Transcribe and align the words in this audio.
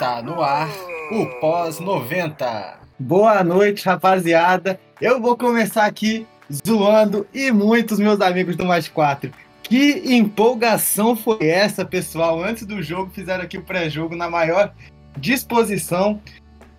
Está 0.00 0.22
no 0.22 0.42
ar 0.42 0.70
o 1.12 1.26
pós-90. 1.40 2.72
Boa 2.98 3.44
noite, 3.44 3.84
rapaziada. 3.84 4.80
Eu 4.98 5.20
vou 5.20 5.36
começar 5.36 5.84
aqui 5.84 6.26
zoando 6.66 7.26
e 7.34 7.50
muitos 7.52 7.98
meus 7.98 8.18
amigos 8.22 8.56
do 8.56 8.64
Mais 8.64 8.88
4. 8.88 9.30
Que 9.62 10.16
empolgação 10.16 11.14
foi 11.14 11.46
essa, 11.46 11.84
pessoal? 11.84 12.42
Antes 12.42 12.64
do 12.64 12.82
jogo, 12.82 13.10
fizeram 13.10 13.44
aqui 13.44 13.58
o 13.58 13.62
pré-jogo 13.62 14.16
na 14.16 14.30
maior 14.30 14.72
disposição. 15.18 16.18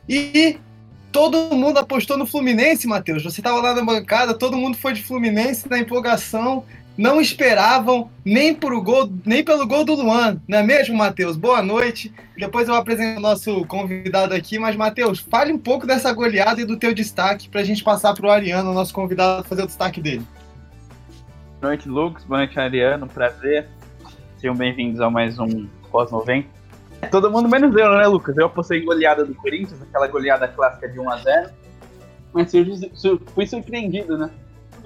E 0.10 0.58
todo 1.12 1.54
mundo 1.56 1.78
apostou 1.78 2.18
no 2.18 2.26
Fluminense, 2.26 2.88
Matheus. 2.88 3.24
Você 3.24 3.40
estava 3.40 3.62
lá 3.62 3.76
na 3.76 3.86
bancada, 3.86 4.34
todo 4.34 4.58
mundo 4.58 4.78
foi 4.78 4.94
de 4.94 5.04
Fluminense 5.04 5.70
na 5.70 5.78
empolgação 5.78 6.66
não 6.98 7.22
esperavam 7.22 8.10
nem, 8.24 8.54
por 8.54 8.80
gol, 8.82 9.12
nem 9.26 9.44
pelo 9.44 9.66
gol 9.66 9.86
do 9.86 9.96
Luan, 9.96 10.42
não 10.48 10.60
é 10.60 10.64
mesmo, 10.64 10.96
Matheus? 10.96 11.38
Boa 11.38 11.62
noite. 11.62 12.14
Depois 12.38 12.68
eu 12.68 12.76
apresento 12.76 13.20
o 13.20 13.22
nosso 13.22 13.66
convidado 13.66 14.34
aqui, 14.34 14.60
mas, 14.60 14.76
Matheus, 14.76 15.20
fale 15.20 15.54
um 15.54 15.58
pouco 15.58 15.88
dessa 15.88 16.12
goleada 16.14 16.62
e 16.62 16.66
do 16.66 16.78
teu 16.78 16.94
destaque 16.94 17.50
para 17.50 17.62
a 17.62 17.64
gente 17.64 17.84
passar 17.84 18.14
para 18.14 18.28
o 18.28 18.30
Ariano, 18.30 18.74
nosso 18.74 18.94
convidado, 18.94 19.48
fazer 19.48 19.64
o 19.64 19.68
destaque 19.68 20.02
dele. 20.02 20.26
Boa 21.60 21.74
noite, 21.74 21.88
Lucas. 21.88 22.24
Boa 22.24 22.40
noite, 22.40 22.60
Ariano. 22.60 23.08
Prazer. 23.08 23.68
Sejam 24.38 24.56
bem-vindos 24.56 25.00
a 25.00 25.10
mais 25.10 25.40
um 25.40 25.68
Pós-90. 25.92 26.46
Todo 27.10 27.32
mundo 27.32 27.50
menos 27.50 27.76
eu, 27.76 27.98
né, 27.98 28.06
Lucas? 28.06 28.38
Eu 28.38 28.48
apostei 28.48 28.82
goleada 28.82 29.26
do 29.26 29.34
Corinthians, 29.34 29.82
aquela 29.82 30.08
goleada 30.08 30.48
clássica 30.48 30.88
de 30.90 31.00
1x0. 31.00 31.50
Mas 32.34 32.52
fui 33.34 33.48
surpreendido, 33.48 34.18
né? 34.18 34.30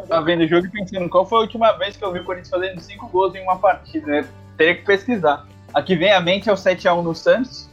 Tava 0.04 0.26
vendo 0.26 0.42
o 0.42 0.48
jogo 0.48 0.68
e 0.68 0.70
pensando 0.70 1.10
qual 1.10 1.26
foi 1.26 1.40
a 1.40 1.42
última 1.42 1.72
vez 1.74 1.96
que 1.96 2.04
eu 2.04 2.12
vi 2.12 2.20
o 2.20 2.24
Corinthians 2.24 2.50
fazendo 2.50 2.80
cinco 2.80 3.08
gols 3.08 3.36
em 3.36 3.42
uma 3.42 3.58
partida, 3.58 4.08
né? 4.08 4.28
Teria 4.58 4.76
que 4.76 4.84
pesquisar. 4.84 5.48
Aqui 5.74 5.96
vem 5.96 6.12
à 6.12 6.20
mente 6.20 6.50
é 6.50 6.54
o 6.54 6.56
7x1 6.56 7.04
no 7.04 7.14
Santos. 7.14 7.70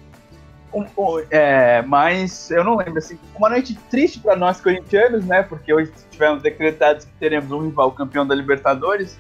Um, 0.73 0.83
um, 0.97 1.25
é, 1.31 1.83
mas 1.83 2.51
eu 2.51 2.65
não 2.65 2.77
lembro, 2.77 2.99
assim, 2.99 3.19
uma 3.37 3.49
noite 3.49 3.75
triste 3.91 4.21
para 4.21 4.35
nós 4.35 4.61
corintianos, 4.61 5.25
né? 5.25 5.43
Porque 5.43 5.73
hoje 5.73 5.93
tivemos 6.11 6.43
decretados 6.43 7.05
que 7.05 7.13
teremos 7.21 7.51
um 7.51 7.61
rival 7.61 7.93
campeão 7.93 8.27
da 8.27 8.35
Libertadores. 8.35 9.19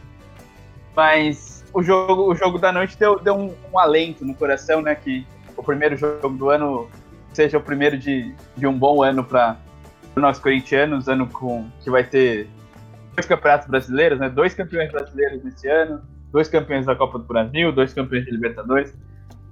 Mas 0.96 1.64
o 1.72 1.82
jogo, 1.82 2.30
o 2.30 2.34
jogo 2.34 2.58
da 2.58 2.72
noite 2.72 2.96
deu, 2.98 3.18
deu 3.18 3.34
um, 3.34 3.54
um 3.72 3.78
alento 3.78 4.24
no 4.24 4.34
coração, 4.34 4.80
né? 4.80 4.94
Que 4.94 5.26
o 5.56 5.62
primeiro 5.62 5.96
jogo 5.96 6.30
do 6.30 6.50
ano 6.50 6.88
seja 7.32 7.58
o 7.58 7.62
primeiro 7.62 7.98
de, 7.98 8.34
de 8.56 8.66
um 8.66 8.76
bom 8.76 9.02
ano 9.02 9.24
para 9.24 9.56
nós 10.16 10.38
corintianos, 10.38 11.08
ano 11.08 11.26
com 11.26 11.66
que 11.80 11.90
vai 11.90 12.04
ter 12.04 12.48
dois 13.14 13.26
campeonatos 13.26 13.68
brasileiros, 13.68 14.18
né? 14.18 14.28
Dois 14.28 14.54
campeões 14.54 14.90
brasileiros 14.90 15.42
nesse 15.44 15.68
ano, 15.68 16.02
dois 16.30 16.48
campeões 16.48 16.86
da 16.86 16.96
Copa 16.96 17.18
do 17.18 17.24
Brasil, 17.24 17.72
dois 17.72 17.92
campeões 17.92 18.24
de 18.24 18.30
Libertadores. 18.30 18.94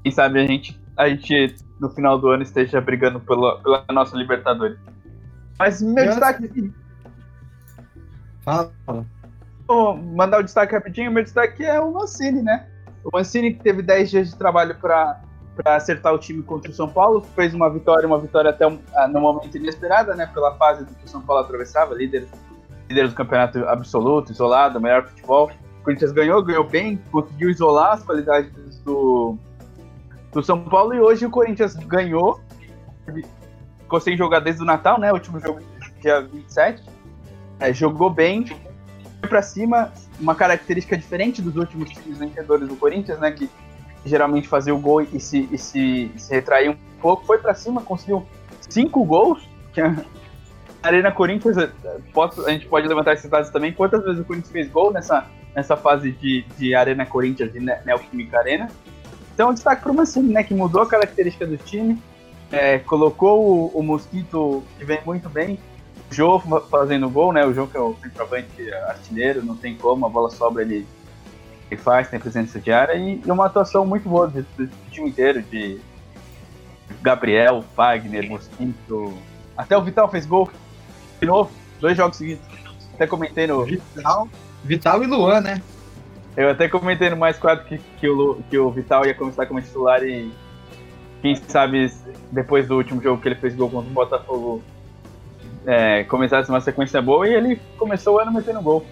Quem 0.03 0.12
sabe 0.12 0.41
a 0.41 0.47
gente, 0.47 0.80
a 0.97 1.08
gente 1.08 1.55
no 1.78 1.91
final 1.91 2.19
do 2.19 2.28
ano 2.28 2.42
esteja 2.42 2.81
brigando 2.81 3.20
pela, 3.20 3.61
pela 3.61 3.84
nossa 3.91 4.16
Libertadores. 4.16 4.78
Mas 5.58 5.83
meu 5.83 6.06
destaque. 6.06 6.72
Fala. 8.42 8.72
Vou 9.69 9.97
mandar 9.97 10.41
o 10.41 10.42
destaque 10.42 10.75
rapidinho. 10.75 11.12
Meu 11.12 11.22
destaque 11.22 11.62
é 11.62 11.78
o 11.78 11.92
Mancini, 11.92 12.42
né? 12.42 12.66
O 13.05 13.11
Mancini 13.12 13.53
que 13.53 13.62
teve 13.62 13.83
10 13.83 14.11
dias 14.11 14.31
de 14.31 14.36
trabalho 14.36 14.75
para 14.77 15.20
para 15.62 15.77
acertar 15.77 16.14
o 16.14 16.19
time 16.19 16.42
contra 16.42 16.70
o 16.70 16.75
São 16.75 16.88
Paulo, 16.88 17.20
fez 17.34 17.53
uma 17.53 17.69
vitória, 17.69 18.06
uma 18.06 18.19
vitória 18.19 18.48
até 18.48 18.66
um, 18.66 18.78
ah, 18.94 19.06
no 19.06 19.20
momento 19.20 19.55
inesperada, 19.58 20.14
né? 20.14 20.27
Pela 20.33 20.55
fase 20.55 20.86
que 20.86 21.05
o 21.05 21.08
São 21.08 21.20
Paulo 21.20 21.42
atravessava, 21.42 21.94
líder 21.94 22.27
líder 22.91 23.09
do 23.09 23.15
campeonato 23.15 23.65
absoluto, 23.67 24.33
isolado, 24.33 24.81
melhor 24.81 25.07
futebol. 25.07 25.51
O 25.81 25.84
Corinthians 25.84 26.12
ganhou, 26.12 26.43
ganhou 26.43 26.65
bem, 26.65 27.01
conseguiu 27.11 27.49
isolar 27.49 27.93
as 27.95 28.03
qualidades 28.03 28.81
do, 28.81 29.39
do 30.33 30.43
São 30.43 30.61
Paulo 30.65 30.93
e 30.93 31.00
hoje 31.00 31.25
o 31.25 31.31
Corinthians 31.31 31.75
ganhou. 31.77 32.41
Sem 34.00 34.17
jogar 34.17 34.41
desde 34.41 34.62
o 34.62 34.65
Natal, 34.65 35.00
né? 35.00 35.11
O 35.11 35.15
último 35.15 35.41
jogo 35.41 35.61
dia 36.00 36.21
27. 36.21 36.83
É, 37.59 37.73
jogou 37.73 38.09
bem, 38.09 38.47
foi 38.47 39.29
pra 39.29 39.43
cima, 39.43 39.93
uma 40.19 40.34
característica 40.34 40.97
diferente 40.97 41.43
dos 41.43 41.56
últimos 41.56 41.91
times 41.91 42.19
vencedores 42.19 42.69
do 42.69 42.77
Corinthians, 42.77 43.19
né? 43.19 43.31
Que 43.33 43.50
geralmente 44.05 44.49
fazia 44.49 44.75
o 44.75 44.79
gol 44.79 45.03
e 45.03 45.21
se, 45.21 45.49
e 45.50 45.59
se, 45.59 46.11
se 46.17 46.33
retraía 46.33 46.71
um 46.71 46.77
pouco. 47.00 47.27
Foi 47.27 47.39
para 47.39 47.55
cima, 47.55 47.83
conseguiu 47.83 48.27
cinco 48.69 49.05
gols, 49.05 49.47
que 49.73 49.81
é 49.81 49.95
Arena 50.83 51.13
Corinthians, 51.13 51.57
eh, 51.59 51.71
posso, 52.13 52.47
a 52.47 52.51
gente 52.51 52.67
pode 52.67 52.89
levantar 52.89 53.13
esses 53.13 53.29
dados 53.29 53.51
também. 53.51 53.73
Quantas 53.73 54.03
vezes 54.03 54.21
o 54.21 54.25
Corinthians 54.25 54.53
fez 54.53 54.69
gol 54.69 54.93
nessa, 54.93 55.27
nessa 55.55 55.77
fase 55.77 56.11
de, 56.13 56.43
de 56.57 56.75
Arena 56.75 57.05
Corinthians, 57.05 57.53
de 57.53 57.61
Neoquímica 57.61 58.39
Arena? 58.39 58.69
Então, 59.35 59.53
destaque 59.53 59.83
para 59.83 59.93
o 59.93 59.95
Mancini, 59.95 60.33
né, 60.33 60.43
que 60.43 60.55
mudou 60.55 60.83
a 60.83 60.87
característica 60.87 61.47
do 61.47 61.57
time, 61.57 62.01
é, 62.51 62.79
colocou 62.79 63.43
o, 63.43 63.79
o, 63.79 63.83
Mosquito, 63.83 64.63
que 64.79 64.85
vem 64.85 65.01
muito 65.05 65.29
bem, 65.29 65.59
o 66.11 66.15
Jô 66.15 66.39
fazendo 66.71 67.09
gol, 67.09 67.33
né, 67.33 67.47
o 67.47 67.55
Jô 67.55 67.67
que 67.67 67.77
é 67.77 67.81
o 67.81 67.95
centroavante 68.03 68.73
artilheiro, 68.89 69.45
não 69.45 69.57
tem 69.57 69.77
como, 69.77 70.05
a 70.05 70.09
bola 70.09 70.31
sobra, 70.31 70.62
ele, 70.62 70.87
ele 71.71 71.81
faz, 71.81 72.09
tem 72.09 72.19
presença 72.19 72.61
de 72.61 72.73
área, 72.73 72.95
e, 72.95 73.23
e 73.25 73.31
uma 73.31 73.47
atuação 73.47 73.87
muito 73.87 74.09
boa 74.09 74.27
do, 74.27 74.43
do, 74.43 74.67
do 74.67 74.91
time 74.91 75.09
inteiro, 75.09 75.41
de 75.43 75.81
Gabriel, 77.01 77.65
Wagner, 77.77 78.29
Mosquito, 78.29 79.17
até 79.57 79.77
o 79.77 79.83
Vital 79.83 80.11
fez 80.11 80.27
gol, 80.27 80.51
de 81.20 81.26
novo, 81.26 81.50
dois 81.81 81.97
jogos 81.97 82.16
seguidos. 82.16 82.44
Até 82.94 83.06
comentei 83.06 83.47
no. 83.47 83.64
Vital, 83.64 84.28
Vital 84.64 85.03
e 85.03 85.06
Luan, 85.06 85.41
né? 85.41 85.62
Eu 86.36 86.50
até 86.50 86.69
comentei 86.69 87.10
no 87.10 87.16
mais 87.16 87.38
quatro 87.38 87.66
que, 87.66 87.78
que, 87.98 88.08
o, 88.08 88.41
que 88.48 88.58
o 88.58 88.70
Vital 88.70 89.04
ia 89.04 89.14
começar 89.14 89.47
como 89.47 89.60
titular 89.60 90.03
e 90.03 90.32
quem 91.20 91.34
sabe 91.36 91.92
depois 92.31 92.66
do 92.66 92.76
último 92.76 93.03
jogo 93.03 93.20
que 93.20 93.28
ele 93.28 93.34
fez 93.34 93.54
gol 93.54 93.69
contra 93.69 93.91
o 93.91 93.92
Botafogo 93.92 94.62
é, 95.66 96.04
começasse 96.04 96.48
uma 96.48 96.60
sequência 96.60 97.03
boa 97.03 97.28
e 97.28 97.34
ele 97.34 97.60
começou 97.76 98.16
o 98.16 98.19
ano 98.19 98.32
metendo 98.32 98.62
gol. 98.62 98.84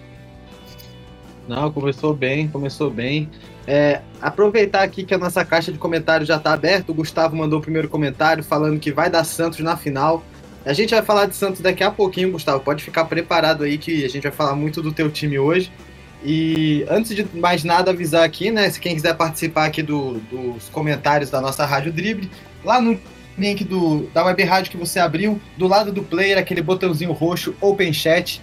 Não, 1.47 1.71
começou 1.71 2.13
bem, 2.13 2.47
começou 2.47 2.91
bem. 2.91 3.29
É, 3.65 4.01
aproveitar 4.21 4.83
aqui 4.83 5.03
que 5.03 5.13
a 5.13 5.17
nossa 5.17 5.43
caixa 5.43 5.71
de 5.71 5.79
comentários 5.79 6.27
já 6.27 6.37
está 6.37 6.53
aberta. 6.53 6.91
O 6.91 6.95
Gustavo 6.95 7.35
mandou 7.35 7.57
o 7.57 7.61
primeiro 7.61 7.89
comentário 7.89 8.43
falando 8.43 8.79
que 8.79 8.91
vai 8.91 9.09
dar 9.09 9.23
Santos 9.23 9.59
na 9.59 9.75
final. 9.75 10.23
A 10.65 10.73
gente 10.73 10.93
vai 10.93 11.01
falar 11.01 11.25
de 11.25 11.35
Santos 11.35 11.61
daqui 11.61 11.83
a 11.83 11.89
pouquinho, 11.89 12.31
Gustavo. 12.31 12.59
Pode 12.59 12.83
ficar 12.83 13.05
preparado 13.05 13.63
aí 13.63 13.77
que 13.77 14.03
a 14.03 14.09
gente 14.09 14.23
vai 14.23 14.31
falar 14.31 14.55
muito 14.55 14.81
do 14.81 14.91
teu 14.91 15.09
time 15.09 15.39
hoje. 15.39 15.71
E 16.23 16.85
antes 16.89 17.15
de 17.15 17.25
mais 17.33 17.63
nada, 17.63 17.91
avisar 17.91 18.23
aqui, 18.23 18.51
né? 18.51 18.69
Se 18.69 18.79
quem 18.79 18.93
quiser 18.93 19.15
participar 19.15 19.65
aqui 19.65 19.81
do, 19.81 20.15
dos 20.15 20.67
comentários 20.69 21.29
da 21.29 21.39
nossa 21.39 21.65
Rádio 21.65 21.93
Drible, 21.93 22.29
lá 22.63 22.81
no 22.81 22.99
link 23.37 23.63
do, 23.63 24.07
da 24.13 24.25
web 24.25 24.43
rádio 24.43 24.71
que 24.71 24.77
você 24.77 24.99
abriu, 24.99 25.39
do 25.57 25.65
lado 25.65 25.93
do 25.93 26.03
player, 26.03 26.37
aquele 26.37 26.61
botãozinho 26.61 27.13
roxo, 27.13 27.55
Open 27.61 27.93
Chat. 27.93 28.41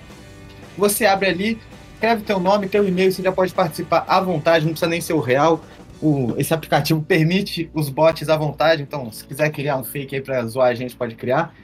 Você 0.78 1.04
abre 1.04 1.28
ali, 1.28 1.59
escreve 1.93 2.22
teu 2.22 2.41
nome, 2.41 2.66
teu 2.66 2.87
e-mail, 2.88 3.12
você 3.12 3.22
já 3.22 3.31
pode 3.31 3.53
participar 3.53 4.04
à 4.09 4.21
vontade, 4.21 4.65
não 4.65 4.72
precisa 4.72 4.88
nem 4.88 5.03
ser 5.03 5.12
o 5.12 5.21
real. 5.21 5.62
O, 6.00 6.34
esse 6.38 6.53
aplicativo 6.53 7.03
permite 7.03 7.71
os 7.75 7.91
bots 7.91 8.28
à 8.31 8.37
vontade, 8.38 8.83
então 8.83 9.10
se 9.12 9.25
quiser 9.25 9.50
criar 9.50 9.77
um 9.77 9.84
fake 9.84 10.15
aí 10.15 10.22
para 10.22 10.47
zoar 10.47 10.69
a 10.69 10.75
gente, 10.75 10.97
pode 10.97 11.15
criar. 11.15 11.54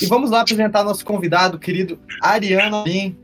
E 0.00 0.06
vamos 0.06 0.30
lá 0.30 0.40
apresentar 0.40 0.84
nosso 0.84 1.04
convidado, 1.04 1.58
querido 1.58 1.98
Ariano 2.22 2.84
Lin, 2.84 3.16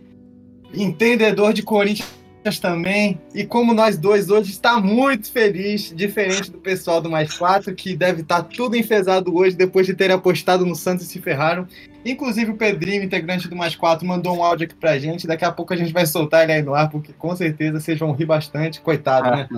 entendedor 0.74 1.52
de 1.52 1.62
Corinthians 1.62 2.18
também. 2.60 3.20
E 3.34 3.44
como 3.44 3.74
nós 3.74 3.98
dois 3.98 4.30
hoje 4.30 4.50
está 4.50 4.80
muito 4.80 5.30
feliz, 5.30 5.92
diferente 5.94 6.50
do 6.50 6.58
pessoal 6.58 7.00
do 7.00 7.10
Mais 7.10 7.36
Quatro, 7.36 7.74
que 7.74 7.96
deve 7.96 8.22
estar 8.22 8.42
tudo 8.42 8.76
enfesado 8.76 9.34
hoje 9.36 9.56
depois 9.56 9.86
de 9.86 9.94
ter 9.94 10.10
apostado 10.10 10.64
no 10.64 10.74
Santos 10.74 11.06
e 11.06 11.08
se 11.08 11.20
ferraram. 11.20 11.66
Inclusive 12.04 12.52
o 12.52 12.56
Pedrinho, 12.56 13.02
integrante 13.02 13.48
do 13.48 13.56
Mais 13.56 13.74
Quatro, 13.74 14.06
mandou 14.06 14.36
um 14.36 14.42
áudio 14.42 14.66
aqui 14.66 14.74
pra 14.74 14.98
gente. 14.98 15.26
Daqui 15.26 15.44
a 15.44 15.52
pouco 15.52 15.74
a 15.74 15.76
gente 15.76 15.92
vai 15.92 16.06
soltar 16.06 16.44
ele 16.44 16.52
aí 16.52 16.62
no 16.62 16.74
ar, 16.74 16.88
porque 16.88 17.12
com 17.12 17.34
certeza 17.36 17.80
vocês 17.80 17.98
vão 17.98 18.12
rir 18.12 18.26
bastante. 18.26 18.80
Coitado, 18.80 19.30
né? 19.30 19.48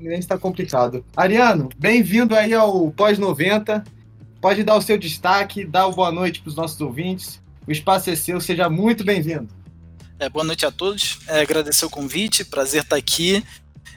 Nem 0.00 0.18
está 0.18 0.38
complicado. 0.38 1.04
Ariano, 1.16 1.68
bem-vindo 1.78 2.34
aí 2.34 2.54
ao 2.54 2.90
Pós-90. 2.90 3.84
Pode 4.42 4.64
dar 4.64 4.74
o 4.74 4.82
seu 4.82 4.98
destaque, 4.98 5.64
dar 5.64 5.86
uma 5.86 5.94
boa 5.94 6.10
noite 6.10 6.40
para 6.40 6.48
os 6.48 6.56
nossos 6.56 6.80
ouvintes. 6.80 7.40
O 7.64 7.70
espaço 7.70 8.10
é 8.10 8.16
seu, 8.16 8.40
seja 8.40 8.68
muito 8.68 9.04
bem-vindo. 9.04 9.48
É, 10.18 10.28
boa 10.28 10.44
noite 10.44 10.66
a 10.66 10.70
todos, 10.72 11.20
é, 11.28 11.42
agradecer 11.42 11.84
o 11.84 11.90
convite, 11.90 12.44
prazer 12.44 12.82
estar 12.82 12.96
aqui. 12.96 13.44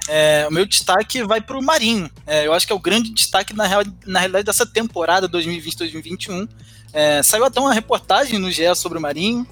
É, 0.08 0.46
o 0.48 0.54
meu 0.54 0.68
destaque 0.68 1.24
vai 1.24 1.42
para 1.42 1.58
o 1.58 1.64
Marinho. 1.64 2.12
É, 2.28 2.46
eu 2.46 2.54
acho 2.54 2.68
que 2.68 2.72
é 2.72 2.76
o 2.76 2.80
grande 2.80 3.12
destaque 3.12 3.56
na, 3.56 3.66
real, 3.66 3.82
na 4.06 4.20
realidade 4.20 4.46
dessa 4.46 4.68
temporada 4.68 5.28
2020-2021. 5.28 6.48
É, 6.94 7.24
saiu 7.24 7.44
até 7.44 7.60
uma 7.60 7.74
reportagem 7.74 8.38
no 8.38 8.52
GE 8.52 8.76
sobre 8.76 9.00
o 9.00 9.02
Marinho, 9.02 9.48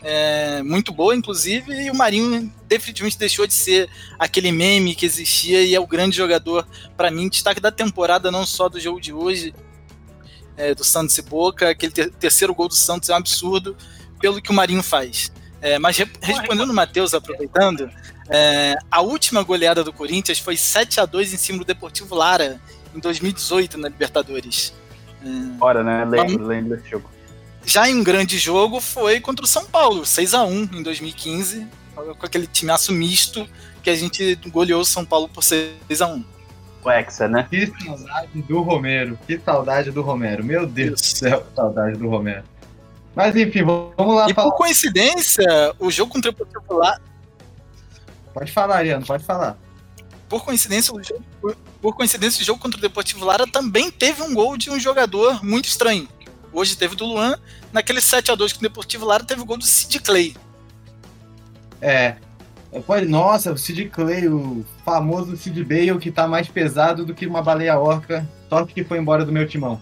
é, 0.00 0.62
muito 0.62 0.92
boa, 0.92 1.16
inclusive, 1.16 1.72
e 1.72 1.90
o 1.90 1.94
Marinho 1.94 2.52
definitivamente 2.68 3.18
deixou 3.18 3.48
de 3.48 3.52
ser 3.52 3.90
aquele 4.16 4.52
meme 4.52 4.94
que 4.94 5.04
existia 5.04 5.60
e 5.62 5.74
é 5.74 5.80
o 5.80 5.86
grande 5.88 6.16
jogador, 6.16 6.64
para 6.96 7.10
mim, 7.10 7.28
destaque 7.28 7.60
da 7.60 7.72
temporada, 7.72 8.30
não 8.30 8.46
só 8.46 8.68
do 8.68 8.78
jogo 8.78 9.00
de 9.00 9.12
hoje, 9.12 9.52
é, 10.56 10.74
do 10.74 10.84
Santos 10.84 11.16
e 11.18 11.22
Boca. 11.22 11.70
Aquele 11.70 11.92
ter 11.92 12.10
terceiro 12.10 12.54
gol 12.54 12.68
do 12.68 12.74
Santos 12.74 13.08
é 13.08 13.12
um 13.12 13.16
absurdo 13.16 13.76
pelo 14.20 14.40
que 14.40 14.50
o 14.50 14.54
Marinho 14.54 14.82
faz. 14.82 15.32
É, 15.60 15.78
mas 15.78 15.96
re 15.96 16.06
respondendo 16.20 16.70
o 16.70 16.74
Matheus, 16.74 17.14
aproveitando, 17.14 17.90
é, 18.28 18.74
a 18.90 19.00
última 19.00 19.42
goleada 19.42 19.82
do 19.82 19.92
Corinthians 19.92 20.38
foi 20.38 20.56
7 20.56 21.00
a 21.00 21.06
2 21.06 21.34
em 21.34 21.36
cima 21.36 21.58
do 21.58 21.64
Deportivo 21.64 22.14
Lara, 22.14 22.60
em 22.94 22.98
2018 22.98 23.78
na 23.78 23.88
Libertadores. 23.88 24.72
Ora, 25.60 25.82
né? 25.82 26.04
Lembro, 26.04 26.46
lembro 26.46 26.76
desse 26.76 26.90
jogo. 26.90 27.10
Já 27.64 27.88
em 27.88 27.96
um 27.96 28.04
grande 28.04 28.38
jogo 28.38 28.80
foi 28.80 29.20
contra 29.20 29.44
o 29.44 29.48
São 29.48 29.64
Paulo, 29.64 30.06
6 30.06 30.34
a 30.34 30.44
1 30.44 30.68
em 30.72 30.82
2015, 30.82 31.66
com 31.94 32.26
aquele 32.26 32.46
timaço 32.46 32.92
misto 32.92 33.48
que 33.82 33.90
a 33.90 33.96
gente 33.96 34.36
goleou 34.48 34.82
o 34.82 34.84
São 34.84 35.04
Paulo 35.04 35.28
por 35.28 35.42
6 35.42 36.00
a 36.00 36.06
1 36.06 36.18
O 36.18 36.24
Hexa, 36.90 37.28
né? 37.28 37.46
Que 37.50 37.66
saudade 37.84 38.42
do 38.42 38.62
Romero. 38.62 39.18
Que 39.26 39.38
saudade 39.38 39.90
do 39.90 40.02
Romero. 40.02 40.44
Meu 40.44 40.66
Deus 40.66 41.00
do 41.00 41.06
céu, 41.06 41.40
que 41.42 41.54
saudade 41.54 41.96
do 41.98 42.08
Romero. 42.08 42.44
Mas 43.14 43.34
enfim, 43.36 43.62
vamos 43.64 44.14
lá 44.14 44.28
E 44.30 44.34
falar. 44.34 44.50
por 44.50 44.56
coincidência, 44.56 45.44
o 45.78 45.90
jogo 45.90 46.12
contra 46.12 46.30
o 46.30 46.34
Deportivo 46.34 46.74
Lara, 46.74 47.00
Pode 48.34 48.52
falar, 48.52 48.76
Ariano, 48.76 49.06
pode 49.06 49.24
falar. 49.24 49.56
por 50.28 50.44
coincidência, 50.44 50.92
o 50.94 51.02
jogo, 51.02 51.24
por, 51.40 51.56
por 51.80 51.96
coincidência, 51.96 52.42
o 52.42 52.44
jogo 52.44 52.60
contra 52.60 52.76
o 52.78 52.82
Deportivo 52.82 53.24
Lara 53.24 53.46
também 53.46 53.90
teve 53.90 54.22
um 54.22 54.34
gol 54.34 54.58
de 54.58 54.70
um 54.70 54.78
jogador 54.78 55.42
muito 55.42 55.64
estranho. 55.66 56.06
Hoje 56.52 56.76
teve 56.76 56.94
do 56.94 57.06
Luan, 57.06 57.38
naquele 57.72 58.00
7 58.02 58.30
a 58.30 58.34
2 58.34 58.52
com 58.52 58.58
o 58.58 58.62
Deportivo 58.62 59.06
Lara 59.06 59.24
teve 59.24 59.40
o 59.40 59.44
gol 59.46 59.56
do 59.56 59.64
Sid 59.64 59.98
Clay. 60.00 60.36
É. 61.80 62.16
Pode, 62.80 63.06
nossa, 63.06 63.52
o 63.52 63.58
Sid 63.58 63.86
Clay, 63.86 64.28
o 64.28 64.64
famoso 64.84 65.36
Sid 65.36 65.62
Bale, 65.64 65.98
que 65.98 66.10
tá 66.10 66.26
mais 66.26 66.48
pesado 66.48 67.04
do 67.04 67.14
que 67.14 67.26
uma 67.26 67.42
baleia 67.42 67.78
orca. 67.78 68.26
Sorte 68.48 68.74
que 68.74 68.84
foi 68.84 68.98
embora 68.98 69.24
do 69.24 69.32
meu 69.32 69.46
timão. 69.46 69.80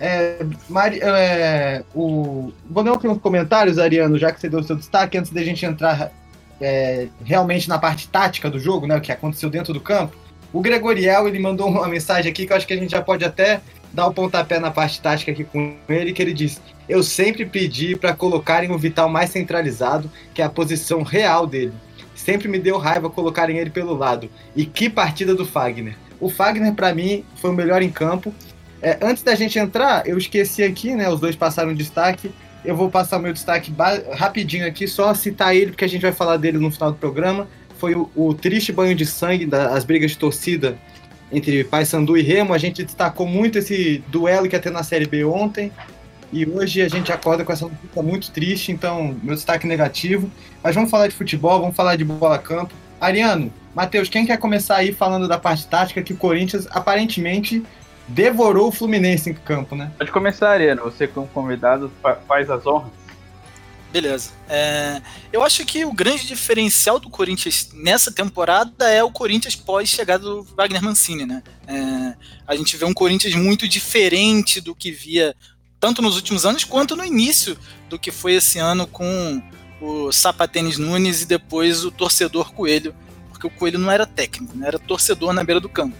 É, 0.00 0.44
Mari, 0.68 1.00
é, 1.02 1.82
o, 1.94 2.52
vou 2.68 2.84
ler 2.84 2.92
aqui 2.92 3.08
uns 3.08 3.18
comentários, 3.18 3.78
Ariano, 3.78 4.16
já 4.16 4.30
que 4.30 4.40
você 4.40 4.48
deu 4.48 4.60
o 4.60 4.62
seu 4.62 4.76
destaque, 4.76 5.18
antes 5.18 5.32
da 5.32 5.42
gente 5.42 5.66
entrar 5.66 6.12
é, 6.60 7.08
realmente 7.24 7.68
na 7.68 7.78
parte 7.78 8.08
tática 8.08 8.48
do 8.48 8.60
jogo, 8.60 8.86
né, 8.86 8.96
o 8.96 9.00
que 9.00 9.10
aconteceu 9.10 9.50
dentro 9.50 9.72
do 9.72 9.80
campo. 9.80 10.16
O 10.52 10.60
Gregoriel, 10.60 11.28
ele 11.28 11.38
mandou 11.38 11.68
uma 11.68 11.88
mensagem 11.88 12.30
aqui 12.30 12.46
que 12.46 12.52
eu 12.52 12.56
acho 12.56 12.66
que 12.66 12.72
a 12.72 12.76
gente 12.76 12.90
já 12.90 13.02
pode 13.02 13.24
até 13.24 13.60
dar 13.92 14.06
o 14.06 14.14
pontapé 14.14 14.58
na 14.58 14.70
parte 14.70 15.00
tática 15.00 15.32
aqui 15.32 15.44
com 15.44 15.74
ele, 15.88 16.12
que 16.12 16.22
ele 16.22 16.32
disse: 16.32 16.60
Eu 16.88 17.02
sempre 17.02 17.44
pedi 17.44 17.96
para 17.96 18.14
colocarem 18.14 18.70
o 18.70 18.78
Vital 18.78 19.08
mais 19.08 19.30
centralizado, 19.30 20.10
que 20.32 20.40
é 20.40 20.44
a 20.44 20.48
posição 20.48 21.02
real 21.02 21.46
dele. 21.46 21.72
Sempre 22.18 22.48
me 22.48 22.58
deu 22.58 22.76
raiva 22.78 23.08
colocarem 23.08 23.58
ele 23.58 23.70
pelo 23.70 23.94
lado. 23.94 24.28
E 24.56 24.66
que 24.66 24.90
partida 24.90 25.36
do 25.36 25.46
Fagner. 25.46 25.96
O 26.20 26.28
Fagner, 26.28 26.74
para 26.74 26.92
mim, 26.92 27.24
foi 27.36 27.50
o 27.50 27.54
melhor 27.54 27.80
em 27.80 27.90
campo. 27.90 28.34
É, 28.82 28.98
antes 29.00 29.22
da 29.22 29.36
gente 29.36 29.56
entrar, 29.56 30.04
eu 30.04 30.18
esqueci 30.18 30.64
aqui, 30.64 30.94
né? 30.96 31.08
Os 31.08 31.20
dois 31.20 31.36
passaram 31.36 31.72
destaque. 31.72 32.32
Eu 32.64 32.74
vou 32.74 32.90
passar 32.90 33.18
o 33.18 33.20
meu 33.20 33.32
destaque 33.32 33.72
rapidinho 34.16 34.66
aqui, 34.66 34.88
só 34.88 35.14
citar 35.14 35.54
ele, 35.54 35.70
porque 35.70 35.84
a 35.84 35.88
gente 35.88 36.02
vai 36.02 36.12
falar 36.12 36.36
dele 36.36 36.58
no 36.58 36.72
final 36.72 36.90
do 36.90 36.98
programa. 36.98 37.46
Foi 37.78 37.94
o, 37.94 38.10
o 38.16 38.34
triste 38.34 38.72
banho 38.72 38.96
de 38.96 39.06
sangue 39.06 39.46
das 39.46 39.84
brigas 39.84 40.10
de 40.10 40.18
torcida 40.18 40.76
entre 41.30 41.62
Paysandu 41.62 42.18
e 42.18 42.22
Remo. 42.22 42.52
A 42.52 42.58
gente 42.58 42.82
destacou 42.82 43.28
muito 43.28 43.58
esse 43.58 44.02
duelo 44.08 44.48
que 44.48 44.56
ia 44.56 44.60
ter 44.60 44.72
na 44.72 44.82
Série 44.82 45.06
B 45.06 45.24
ontem. 45.24 45.70
E 46.32 46.46
hoje 46.46 46.82
a 46.82 46.88
gente 46.88 47.10
acorda 47.10 47.44
com 47.44 47.52
essa 47.52 47.64
notícia 47.66 48.02
muito 48.02 48.30
triste, 48.30 48.70
então 48.70 49.16
meu 49.22 49.34
destaque 49.34 49.66
negativo. 49.66 50.30
Mas 50.62 50.74
vamos 50.74 50.90
falar 50.90 51.08
de 51.08 51.14
futebol, 51.14 51.60
vamos 51.60 51.76
falar 51.76 51.96
de 51.96 52.04
bola 52.04 52.38
campo. 52.38 52.74
Ariano, 53.00 53.52
Matheus, 53.74 54.08
quem 54.08 54.26
quer 54.26 54.38
começar 54.38 54.76
aí 54.76 54.92
falando 54.92 55.28
da 55.28 55.38
parte 55.38 55.66
tática 55.66 56.02
que 56.02 56.12
o 56.12 56.16
Corinthians 56.16 56.66
aparentemente 56.70 57.64
devorou 58.08 58.68
o 58.68 58.72
Fluminense 58.72 59.30
em 59.30 59.34
campo, 59.34 59.76
né? 59.76 59.92
Pode 59.96 60.10
começar, 60.10 60.50
Ariano. 60.50 60.82
Você, 60.82 61.06
como 61.06 61.26
convidado, 61.28 61.92
faz 62.26 62.50
as 62.50 62.66
honras. 62.66 62.90
Beleza. 63.90 64.32
É, 64.48 65.00
eu 65.32 65.42
acho 65.42 65.64
que 65.64 65.84
o 65.84 65.92
grande 65.92 66.26
diferencial 66.26 66.98
do 67.00 67.08
Corinthians 67.08 67.70
nessa 67.72 68.12
temporada 68.12 68.90
é 68.90 69.02
o 69.02 69.10
Corinthians 69.10 69.56
pós-chegada 69.56 70.24
do 70.24 70.42
Wagner 70.42 70.82
Mancini, 70.82 71.24
né? 71.24 71.42
É, 71.66 72.14
a 72.46 72.54
gente 72.54 72.76
vê 72.76 72.84
um 72.84 72.92
Corinthians 72.92 73.34
muito 73.34 73.66
diferente 73.66 74.60
do 74.60 74.74
que 74.74 74.90
via 74.90 75.34
tanto 75.80 76.02
nos 76.02 76.16
últimos 76.16 76.44
anos 76.44 76.64
quanto 76.64 76.96
no 76.96 77.04
início 77.04 77.58
do 77.88 77.98
que 77.98 78.10
foi 78.10 78.34
esse 78.34 78.58
ano 78.58 78.86
com 78.86 79.42
o 79.80 80.10
Sapatênis 80.10 80.78
Nunes 80.78 81.22
e 81.22 81.26
depois 81.26 81.84
o 81.84 81.90
torcedor 81.90 82.52
Coelho, 82.52 82.94
porque 83.30 83.46
o 83.46 83.50
Coelho 83.50 83.78
não 83.78 83.90
era 83.90 84.06
técnico, 84.06 84.56
né? 84.56 84.66
era 84.66 84.78
torcedor 84.78 85.32
na 85.32 85.44
beira 85.44 85.60
do 85.60 85.68
campo. 85.68 85.96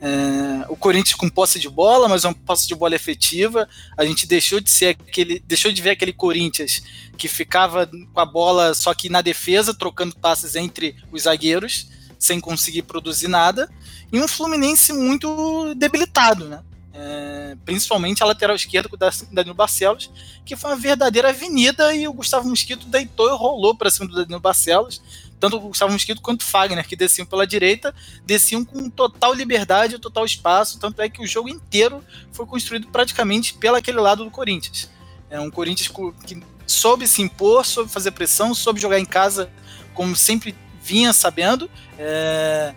É, 0.00 0.64
o 0.68 0.76
Corinthians 0.76 1.16
com 1.16 1.28
posse 1.28 1.58
de 1.58 1.68
bola, 1.68 2.08
mas 2.08 2.24
uma 2.24 2.32
posse 2.32 2.68
de 2.68 2.74
bola 2.74 2.94
efetiva. 2.94 3.68
A 3.96 4.04
gente 4.04 4.28
deixou 4.28 4.60
de 4.60 4.70
ser 4.70 4.90
aquele, 4.90 5.40
deixou 5.40 5.72
de 5.72 5.82
ver 5.82 5.90
aquele 5.90 6.12
Corinthians 6.12 6.82
que 7.16 7.26
ficava 7.26 7.84
com 7.86 8.20
a 8.20 8.24
bola 8.24 8.74
só 8.74 8.94
que 8.94 9.08
na 9.08 9.20
defesa, 9.20 9.74
trocando 9.74 10.14
passes 10.16 10.54
entre 10.54 10.94
os 11.10 11.22
zagueiros, 11.22 11.88
sem 12.16 12.40
conseguir 12.40 12.82
produzir 12.82 13.26
nada, 13.26 13.68
e 14.12 14.20
um 14.20 14.28
Fluminense 14.28 14.92
muito 14.92 15.74
debilitado, 15.74 16.44
né? 16.44 16.60
É, 17.00 17.56
principalmente 17.64 18.22
a 18.24 18.26
lateral 18.26 18.56
esquerda 18.56 18.88
com 18.88 18.96
o 18.96 19.34
Danilo 19.34 19.54
Barcelos, 19.54 20.10
que 20.44 20.56
foi 20.56 20.70
uma 20.70 20.76
verdadeira 20.76 21.28
avenida 21.28 21.94
e 21.94 22.08
o 22.08 22.12
Gustavo 22.12 22.48
Mosquito 22.48 22.88
deitou 22.88 23.28
e 23.28 23.36
rolou 23.36 23.72
para 23.74 23.88
cima 23.88 24.08
do 24.08 24.16
Danilo 24.16 24.40
Barcelos 24.40 25.00
tanto 25.38 25.56
o 25.56 25.60
Gustavo 25.60 25.92
Mosquito 25.92 26.20
quanto 26.20 26.42
o 26.42 26.44
Fagner, 26.44 26.86
que 26.86 26.96
desciam 26.96 27.26
pela 27.26 27.46
direita, 27.46 27.94
desciam 28.24 28.64
com 28.64 28.90
total 28.90 29.32
liberdade 29.32 29.94
e 29.94 29.98
total 29.98 30.24
espaço, 30.24 30.78
tanto 30.78 31.00
é 31.00 31.08
que 31.08 31.22
o 31.22 31.26
jogo 31.26 31.48
inteiro 31.48 32.04
foi 32.32 32.46
construído 32.46 32.88
praticamente 32.88 33.54
pelaquele 33.54 34.00
lado 34.00 34.24
do 34.24 34.30
Corinthians. 34.30 34.90
É 35.30 35.38
um 35.38 35.50
Corinthians 35.50 35.88
que 36.26 36.42
soube 36.66 37.06
se 37.06 37.22
impor, 37.22 37.64
soube 37.64 37.90
fazer 37.90 38.10
pressão, 38.10 38.54
soube 38.54 38.80
jogar 38.80 38.98
em 38.98 39.04
casa 39.04 39.50
como 39.94 40.14
sempre 40.14 40.54
vinha 40.82 41.12
sabendo, 41.12 41.68
é, 41.98 42.72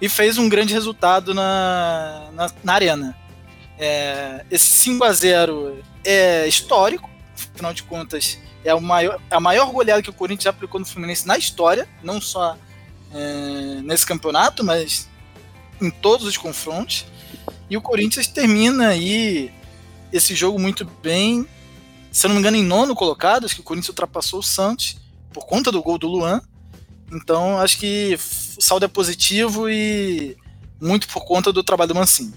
e 0.00 0.08
fez 0.08 0.38
um 0.38 0.48
grande 0.48 0.72
resultado 0.72 1.34
na, 1.34 2.30
na, 2.32 2.52
na 2.62 2.72
arena. 2.72 3.16
É, 3.78 4.44
esse 4.50 4.66
5 4.66 5.04
a 5.04 5.12
0 5.12 5.82
é 6.04 6.46
histórico, 6.46 7.08
afinal 7.34 7.72
de 7.72 7.84
contas, 7.84 8.38
é 8.64 8.74
o 8.74 8.80
maior, 8.80 9.20
a 9.30 9.40
maior 9.40 9.70
goleada 9.70 10.02
que 10.02 10.10
o 10.10 10.12
Corinthians 10.12 10.44
já 10.44 10.50
aplicou 10.50 10.80
no 10.80 10.86
Fluminense 10.86 11.26
na 11.26 11.38
história, 11.38 11.88
não 12.02 12.20
só 12.20 12.56
é, 13.12 13.80
nesse 13.82 14.04
campeonato, 14.04 14.64
mas 14.64 15.08
em 15.80 15.90
todos 15.90 16.26
os 16.26 16.36
confrontos. 16.36 17.06
E 17.70 17.76
o 17.76 17.82
Corinthians 17.82 18.26
termina 18.26 18.88
aí 18.88 19.52
esse 20.12 20.34
jogo 20.34 20.58
muito 20.58 20.84
bem. 21.02 21.46
Se 22.10 22.26
eu 22.26 22.28
não 22.28 22.34
me 22.34 22.40
engano, 22.40 22.56
em 22.56 22.64
nono 22.64 22.94
colocado, 22.94 23.44
acho 23.44 23.54
que 23.54 23.60
o 23.60 23.64
Corinthians 23.64 23.90
ultrapassou 23.90 24.40
o 24.40 24.42
Santos 24.42 24.98
por 25.32 25.46
conta 25.46 25.70
do 25.70 25.82
gol 25.82 25.98
do 25.98 26.08
Luan. 26.08 26.40
Então 27.12 27.58
acho 27.58 27.78
que 27.78 28.18
o 28.58 28.62
saldo 28.62 28.84
é 28.84 28.88
positivo 28.88 29.68
e 29.70 30.36
muito 30.80 31.08
por 31.08 31.24
conta 31.24 31.52
do 31.52 31.62
trabalho 31.62 31.88
do 31.88 31.94
Mancini. 31.94 32.34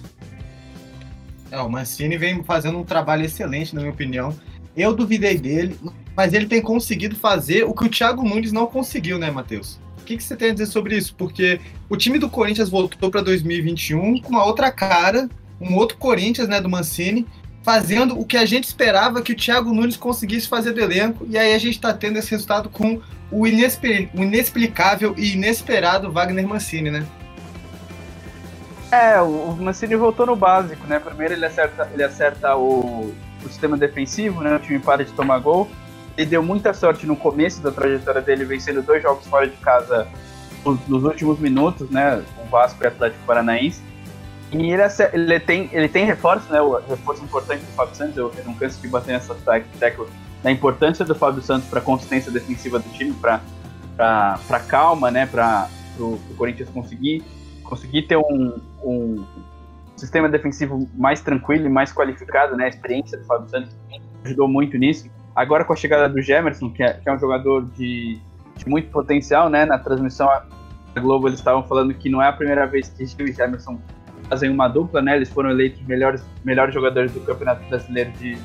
É, 1.51 1.59
o 1.59 1.69
Mancini 1.69 2.17
vem 2.17 2.41
fazendo 2.43 2.79
um 2.79 2.83
trabalho 2.83 3.25
excelente, 3.25 3.75
na 3.75 3.81
minha 3.81 3.93
opinião. 3.93 4.33
Eu 4.75 4.95
duvidei 4.95 5.37
dele, 5.37 5.77
mas 6.15 6.33
ele 6.33 6.45
tem 6.45 6.61
conseguido 6.61 7.15
fazer 7.15 7.65
o 7.65 7.73
que 7.73 7.85
o 7.85 7.89
Thiago 7.89 8.23
Nunes 8.23 8.53
não 8.53 8.65
conseguiu, 8.65 9.19
né, 9.19 9.29
Matheus? 9.29 9.79
O 9.99 10.03
que, 10.03 10.15
que 10.15 10.23
você 10.23 10.35
tem 10.35 10.49
a 10.49 10.53
dizer 10.53 10.67
sobre 10.67 10.97
isso? 10.97 11.13
Porque 11.15 11.59
o 11.89 11.97
time 11.97 12.17
do 12.17 12.29
Corinthians 12.29 12.69
voltou 12.69 13.11
para 13.11 13.21
2021 13.21 14.21
com 14.21 14.29
uma 14.29 14.45
outra 14.45 14.71
cara, 14.71 15.29
um 15.59 15.75
outro 15.75 15.97
Corinthians, 15.97 16.47
né, 16.47 16.61
do 16.61 16.69
Mancini, 16.69 17.27
fazendo 17.63 18.19
o 18.19 18.25
que 18.25 18.37
a 18.37 18.45
gente 18.45 18.63
esperava 18.63 19.21
que 19.21 19.33
o 19.33 19.35
Thiago 19.35 19.73
Nunes 19.73 19.97
conseguisse 19.97 20.47
fazer 20.47 20.71
do 20.71 20.79
elenco, 20.79 21.27
e 21.29 21.37
aí 21.37 21.53
a 21.53 21.59
gente 21.59 21.75
está 21.75 21.93
tendo 21.93 22.17
esse 22.17 22.31
resultado 22.31 22.69
com 22.69 22.99
o, 23.29 23.45
inexpli 23.45 24.09
o 24.15 24.23
inexplicável 24.23 25.13
e 25.17 25.33
inesperado 25.33 26.11
Wagner 26.11 26.47
Mancini, 26.47 26.89
né? 26.89 27.05
É, 28.91 29.21
o 29.21 29.55
Mancini 29.55 29.95
voltou 29.95 30.25
no 30.25 30.35
básico, 30.35 30.85
né? 30.85 30.99
Primeiro 30.99 31.33
ele 31.33 31.45
acerta, 31.45 31.89
ele 31.93 32.03
acerta 32.03 32.57
o, 32.57 33.13
o 33.41 33.47
sistema 33.47 33.77
defensivo, 33.77 34.41
né? 34.41 34.55
O 34.55 34.59
time 34.59 34.79
para 34.79 35.05
de 35.05 35.13
tomar 35.13 35.39
gol. 35.39 35.69
Ele 36.17 36.29
deu 36.29 36.43
muita 36.43 36.73
sorte 36.73 37.07
no 37.07 37.15
começo 37.15 37.61
da 37.61 37.71
trajetória 37.71 38.21
dele, 38.21 38.43
vencendo 38.43 38.81
dois 38.81 39.01
jogos 39.01 39.25
fora 39.27 39.47
de 39.47 39.55
casa 39.57 40.07
nos 40.65 41.03
últimos 41.05 41.39
minutos, 41.39 41.89
né? 41.89 42.21
O 42.43 42.49
Vasco 42.49 42.83
e 42.83 42.85
o 42.85 42.87
Atlético 42.89 43.23
Paranaense. 43.25 43.81
E 44.51 44.57
ele, 44.57 44.83
ele, 45.13 45.39
tem, 45.39 45.69
ele 45.71 45.87
tem 45.87 46.05
reforço, 46.05 46.51
né? 46.51 46.61
O 46.61 46.73
reforço 46.81 47.23
importante 47.23 47.63
do 47.63 47.71
Fábio 47.71 47.95
Santos. 47.95 48.17
Eu, 48.17 48.33
eu 48.37 48.43
não 48.43 48.53
canso 48.55 48.81
de 48.81 48.89
bater 48.89 49.13
nessa 49.13 49.33
tecla 49.79 50.05
da 50.43 50.51
importância 50.51 51.05
do 51.05 51.15
Fábio 51.15 51.41
Santos 51.41 51.69
para 51.69 51.79
a 51.79 51.81
consistência 51.81 52.29
defensiva 52.29 52.77
do 52.77 52.89
time, 52.89 53.13
para 53.13 54.59
calma, 54.67 55.09
né? 55.09 55.25
Para 55.25 55.69
o 55.97 56.19
Corinthians 56.35 56.67
conseguir 56.69 57.23
conseguir 57.71 58.01
ter 58.01 58.17
um, 58.17 58.59
um 58.83 59.25
sistema 59.95 60.27
defensivo 60.27 60.89
mais 60.95 61.21
tranquilo 61.21 61.65
e 61.65 61.69
mais 61.69 61.93
qualificado, 61.93 62.55
né? 62.55 62.65
A 62.65 62.69
experiência 62.69 63.17
do 63.17 63.25
Fábio 63.25 63.49
Santos 63.49 63.75
ajudou 64.25 64.47
muito 64.47 64.77
nisso. 64.77 65.09
Agora 65.35 65.63
com 65.63 65.73
a 65.73 65.75
chegada 65.75 66.09
do 66.09 66.21
Gemerson, 66.21 66.71
que 66.71 66.83
é, 66.83 66.93
que 66.93 67.07
é 67.07 67.13
um 67.13 67.19
jogador 67.19 67.65
de, 67.77 68.19
de, 68.55 68.67
muito 68.67 68.89
potencial, 68.89 69.49
né? 69.49 69.65
Na 69.65 69.77
transmissão 69.77 70.27
da 70.93 71.01
Globo 71.01 71.27
eles 71.27 71.39
estavam 71.39 71.63
falando 71.63 71.93
que 71.93 72.09
não 72.09 72.21
é 72.21 72.27
a 72.27 72.33
primeira 72.33 72.65
vez 72.65 72.89
que 72.89 73.05
Gil 73.05 73.27
e 73.27 73.33
Gemerson 73.33 73.79
fazem 74.27 74.49
uma 74.49 74.67
dupla, 74.67 75.01
né? 75.01 75.15
Eles 75.15 75.29
foram 75.29 75.51
eleitos 75.51 75.81
melhores, 75.85 76.23
melhores 76.43 76.73
jogadores 76.73 77.11
do 77.13 77.21
Campeonato 77.21 77.63
Brasileiro 77.69 78.11
de 78.13 78.37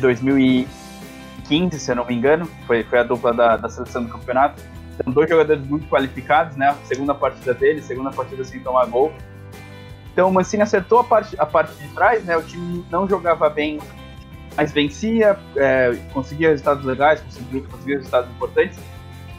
2015, 0.00 1.78
se 1.78 1.90
eu 1.90 1.96
não 1.96 2.04
me 2.04 2.14
engano. 2.14 2.46
Foi, 2.66 2.84
foi 2.84 2.98
a 2.98 3.02
dupla 3.02 3.32
da, 3.32 3.56
da 3.56 3.68
seleção 3.68 4.04
do 4.04 4.10
campeonato. 4.10 4.62
São 5.02 5.12
dois 5.12 5.28
jogadores 5.28 5.66
muito 5.66 5.88
qualificados, 5.88 6.56
né? 6.56 6.74
Segunda 6.84 7.14
partida 7.14 7.52
dele, 7.52 7.82
segunda 7.82 8.10
partida 8.10 8.44
sem 8.44 8.60
tomar 8.60 8.86
gol. 8.86 9.12
Então 10.16 10.30
o 10.30 10.32
Mancini 10.32 10.62
acertou 10.62 11.00
a 11.00 11.04
parte, 11.04 11.36
a 11.38 11.44
parte 11.44 11.74
de 11.74 11.88
trás, 11.88 12.24
né? 12.24 12.34
O 12.38 12.42
time 12.42 12.82
não 12.90 13.06
jogava 13.06 13.50
bem, 13.50 13.78
mas 14.56 14.72
vencia, 14.72 15.38
é, 15.54 15.94
conseguia 16.14 16.48
resultados 16.48 16.86
legais, 16.86 17.20
conseguia, 17.20 17.60
conseguia 17.70 17.96
resultados 17.98 18.30
importantes. 18.30 18.78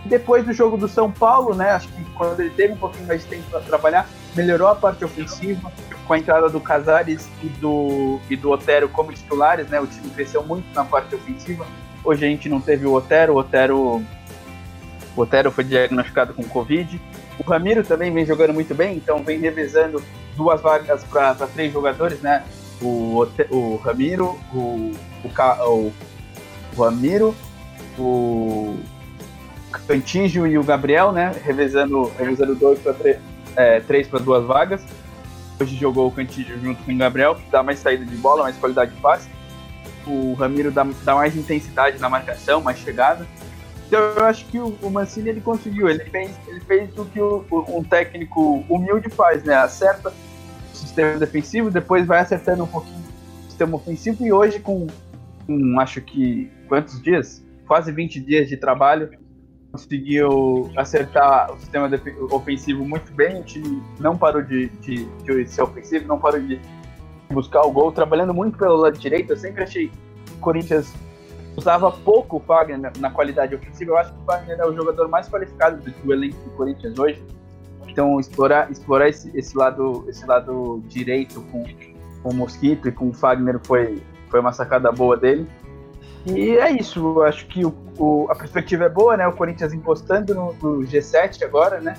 Depois 0.06 0.46
do 0.46 0.54
jogo 0.54 0.78
do 0.78 0.88
São 0.88 1.12
Paulo, 1.12 1.56
né? 1.56 1.72
Acho 1.72 1.88
que 1.88 2.04
quando 2.14 2.42
ele 2.42 2.52
teve 2.52 2.74
um 2.74 2.78
pouquinho 2.78 3.08
mais 3.08 3.24
de 3.24 3.28
tempo 3.28 3.50
para 3.50 3.62
trabalhar, 3.62 4.08
melhorou 4.36 4.68
a 4.68 4.76
parte 4.76 5.04
ofensiva 5.04 5.72
com 6.06 6.14
a 6.14 6.20
entrada 6.20 6.48
do 6.48 6.62
Casares 6.62 7.28
e 7.42 7.48
do, 7.48 8.20
e 8.30 8.36
do 8.36 8.52
Otero 8.52 8.88
como 8.88 9.12
titulares, 9.12 9.68
né? 9.70 9.80
O 9.80 9.88
time 9.88 10.12
cresceu 10.12 10.44
muito 10.44 10.72
na 10.76 10.86
parte 10.86 11.16
ofensiva. 11.16 11.66
Hoje 12.04 12.24
a 12.24 12.30
gente 12.30 12.48
não 12.48 12.62
teve 12.62 12.86
o 12.86 12.94
Otero, 12.94 13.34
o 13.34 13.38
Otero, 13.38 14.06
o 15.16 15.22
Otero 15.22 15.50
foi 15.50 15.64
diagnosticado 15.64 16.36
com 16.36 16.44
Covid. 16.44 17.02
O 17.40 17.50
Ramiro 17.50 17.84
também 17.84 18.14
vem 18.14 18.28
jogando 18.28 18.54
muito 18.54 18.76
bem, 18.76 18.96
então 18.96 19.24
vem 19.24 19.40
revezando 19.40 20.04
duas 20.38 20.62
vagas 20.62 21.04
para 21.04 21.34
três 21.48 21.74
jogadores, 21.74 22.22
né? 22.22 22.44
O, 22.82 23.26
o 23.50 23.76
Ramiro, 23.78 24.40
o, 24.54 24.94
o, 25.24 25.30
o, 25.66 25.94
o 26.78 26.82
Ramiro, 26.82 27.36
o 27.98 28.78
Cantígio 29.88 30.46
e 30.46 30.58
o 30.58 30.64
Gabriel, 30.64 31.12
né? 31.12 31.34
Revezando, 31.44 32.12
revezando 32.18 32.56
dois 32.56 32.80
para 32.80 32.94
três, 32.94 33.18
é, 33.56 33.80
três 33.80 34.08
para 34.08 34.20
duas 34.20 34.46
vagas. 34.46 34.82
Hoje 35.60 35.76
jogou 35.76 36.08
o 36.08 36.12
Cantígio 36.12 36.60
junto 36.62 36.84
com 36.84 36.92
o 36.92 36.98
Gabriel, 36.98 37.36
que 37.36 37.50
dá 37.50 37.64
mais 37.64 37.80
saída 37.80 38.06
de 38.06 38.16
bola, 38.16 38.44
mais 38.44 38.56
qualidade 38.58 38.92
de 38.92 39.02
passe. 39.02 39.28
O 40.06 40.34
Ramiro 40.36 40.72
dá, 40.72 40.88
dá 41.04 41.16
mais 41.16 41.36
intensidade 41.36 42.00
na 42.00 42.08
marcação, 42.08 42.62
mais 42.62 42.78
chegada. 42.78 43.26
Então 43.88 44.00
eu 44.00 44.26
acho 44.26 44.46
que 44.46 44.60
o, 44.60 44.78
o 44.82 44.90
Mancini 44.90 45.30
ele 45.30 45.42
conseguiu, 45.42 45.90
ele 45.90 46.04
fez, 46.06 46.32
ele 46.48 46.60
fez 46.60 46.98
o 46.98 47.06
que 47.06 47.20
o, 47.20 47.44
um 47.70 47.84
técnico 47.84 48.64
humilde 48.70 49.10
faz, 49.10 49.44
né? 49.44 49.56
Acerta 49.56 50.14
sistema 50.98 51.20
defensivo, 51.20 51.70
depois 51.70 52.08
vai 52.08 52.20
acertando 52.20 52.64
um 52.64 52.68
pouquinho 52.68 52.98
o 52.98 53.50
sistema 53.50 53.76
ofensivo 53.76 54.26
e 54.26 54.34
hoje 54.34 54.60
com, 54.60 54.88
com 55.46 55.80
acho 55.80 56.02
que 56.02 56.52
quantos 56.68 57.02
dias? 57.02 57.44
Quase 57.68 57.92
20 57.92 58.20
dias 58.22 58.50
de 58.50 58.58
trabalho, 58.58 59.12
conseguiu 59.72 60.72
acertar 60.76 61.54
o 61.54 61.60
sistema 61.60 61.90
ofensivo 62.32 62.86
muito 62.86 63.12
bem, 63.14 63.42
o 63.42 63.44
time 63.44 63.84
não 64.00 64.18
parou 64.18 64.42
de, 64.42 64.70
de, 64.82 65.06
de 65.06 65.46
ser 65.48 65.62
ofensivo, 65.62 66.08
não 66.08 66.18
parou 66.18 66.40
de 66.40 66.60
buscar 67.30 67.62
o 67.62 67.72
gol, 67.72 67.92
trabalhando 67.92 68.34
muito 68.34 68.58
pelo 68.58 68.78
lado 68.78 68.98
direito. 68.98 69.34
Eu 69.34 69.38
sempre 69.38 69.64
achei 69.64 69.90
que 69.90 70.34
o 70.34 70.38
Corinthians 70.40 70.94
usava 71.56 71.92
pouco 71.92 72.38
o 72.38 72.40
Fagner 72.40 72.80
na, 72.80 72.92
na, 72.98 73.12
qualidade 73.12 73.54
ofensiva. 73.54 73.92
Eu 73.92 73.98
acho 73.98 74.14
que 74.14 74.22
o 74.22 74.24
Fagner 74.24 74.58
é 74.60 74.66
o 74.66 74.74
jogador 74.74 75.10
mais 75.10 75.28
qualificado 75.28 75.78
do, 75.78 75.92
do 75.92 76.14
elenco 76.14 76.42
do 76.44 76.52
Corinthians 76.52 76.98
hoje. 76.98 77.22
Então 77.98 78.20
explorar, 78.20 78.72
explorar 78.72 79.10
esse, 79.10 79.36
esse, 79.36 79.58
lado, 79.58 80.06
esse 80.08 80.24
lado 80.24 80.84
direito 80.88 81.42
com, 81.52 81.64
com 82.22 82.30
o 82.30 82.34
Mosquito 82.36 82.88
e 82.88 82.92
com 82.92 83.10
o 83.10 83.14
Fagner 83.14 83.60
foi, 83.64 84.04
foi 84.30 84.40
uma 84.40 84.54
sacada 84.54 84.92
boa 84.92 85.18
dele. 85.18 85.48
E 86.24 86.52
é 86.58 86.70
isso, 86.74 87.00
eu 87.00 87.24
acho 87.24 87.48
que 87.48 87.66
o, 87.66 87.74
o, 87.98 88.28
a 88.30 88.36
perspectiva 88.36 88.84
é 88.84 88.90
boa, 88.90 89.18
né? 89.18 89.28
O 89.28 89.34
Corinthians 89.34 89.74
encostando 89.74 90.36
no, 90.36 90.54
no, 90.62 90.86
G7 90.86 91.42
agora, 91.44 91.82
né? 91.82 91.96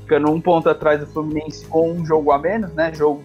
Ficando 0.00 0.32
um 0.32 0.40
ponto 0.40 0.68
atrás 0.68 0.98
do 0.98 1.06
Fluminense 1.06 1.64
com 1.66 1.92
um 1.92 2.04
jogo 2.04 2.32
a 2.32 2.38
menos, 2.40 2.74
né? 2.74 2.92
Jogo, 2.92 3.22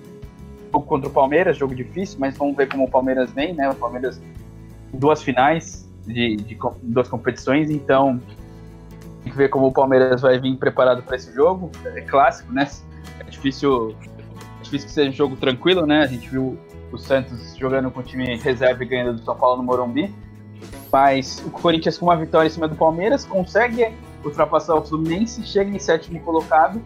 jogo 0.72 0.86
contra 0.86 1.10
o 1.10 1.12
Palmeiras, 1.12 1.58
jogo 1.58 1.74
difícil, 1.74 2.20
mas 2.20 2.38
vamos 2.38 2.56
ver 2.56 2.70
como 2.70 2.84
o 2.84 2.92
Palmeiras 2.92 3.32
vem, 3.32 3.56
né? 3.56 3.68
O 3.68 3.74
Palmeiras 3.74 4.22
duas 4.94 5.24
finais 5.24 5.90
de, 6.06 6.36
de 6.36 6.56
duas 6.84 7.08
competições, 7.08 7.72
então 7.72 8.22
tem 9.26 9.32
que 9.32 9.38
ver 9.38 9.50
como 9.50 9.66
o 9.66 9.72
Palmeiras 9.72 10.22
vai 10.22 10.40
vir 10.40 10.56
preparado 10.56 11.02
para 11.02 11.16
esse 11.16 11.34
jogo. 11.34 11.72
É 11.84 12.02
clássico, 12.02 12.54
né? 12.54 12.70
É 13.20 13.24
difícil, 13.24 13.96
é 14.60 14.64
difícil 14.64 14.88
que 14.88 14.94
seja 14.94 15.10
um 15.10 15.14
jogo 15.14 15.36
tranquilo, 15.36 15.86
né? 15.88 16.04
A 16.04 16.08
gente 16.08 16.30
viu 16.30 16.60
o 16.92 16.98
Santos 16.98 17.56
jogando 17.58 17.90
com 17.90 18.02
o 18.02 18.04
time 18.04 18.38
reserva 18.38 18.84
e 18.84 18.86
ganhando 18.86 19.14
do 19.14 19.26
São 19.26 19.36
Paulo 19.36 19.58
no 19.58 19.64
Morumbi. 19.64 20.14
Mas 20.92 21.44
o 21.44 21.50
Corinthians, 21.50 21.98
com 21.98 22.06
uma 22.06 22.16
vitória 22.16 22.48
em 22.48 22.52
cima 22.52 22.68
do 22.68 22.76
Palmeiras, 22.76 23.26
consegue 23.26 23.92
ultrapassar 24.24 24.76
o 24.76 24.84
Fluminense, 24.84 25.44
chega 25.44 25.72
em 25.72 25.80
sétimo 25.80 26.20
colocado 26.20 26.80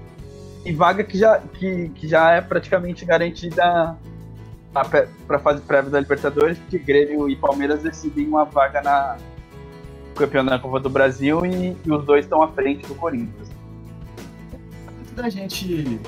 e 0.65 0.71
vaga 0.71 1.03
que 1.03 1.17
já, 1.17 1.39
que, 1.39 1.89
que 1.89 2.07
já 2.07 2.31
é 2.31 2.41
praticamente 2.41 3.05
garantida 3.05 3.97
para 4.71 5.37
a 5.37 5.39
fase 5.39 5.61
prévia 5.61 5.89
da 5.89 5.99
Libertadores, 5.99 6.57
porque 6.57 6.79
Grêmio 6.79 7.29
e 7.29 7.35
Palmeiras 7.35 7.83
decidem 7.83 8.27
uma 8.27 8.45
vaga 8.45 8.81
na 8.81 9.17
campeonato 10.15 10.57
da 10.57 10.59
Copa 10.59 10.79
do 10.79 10.89
Brasil 10.89 11.45
e, 11.45 11.75
e 11.85 11.91
os 11.91 12.05
dois 12.05 12.25
estão 12.25 12.41
à 12.41 12.47
frente 12.49 12.85
do 12.85 12.95
Corinthians. 12.95 13.49
Antes 14.99 15.13
da 15.13 15.29
gente 15.29 15.99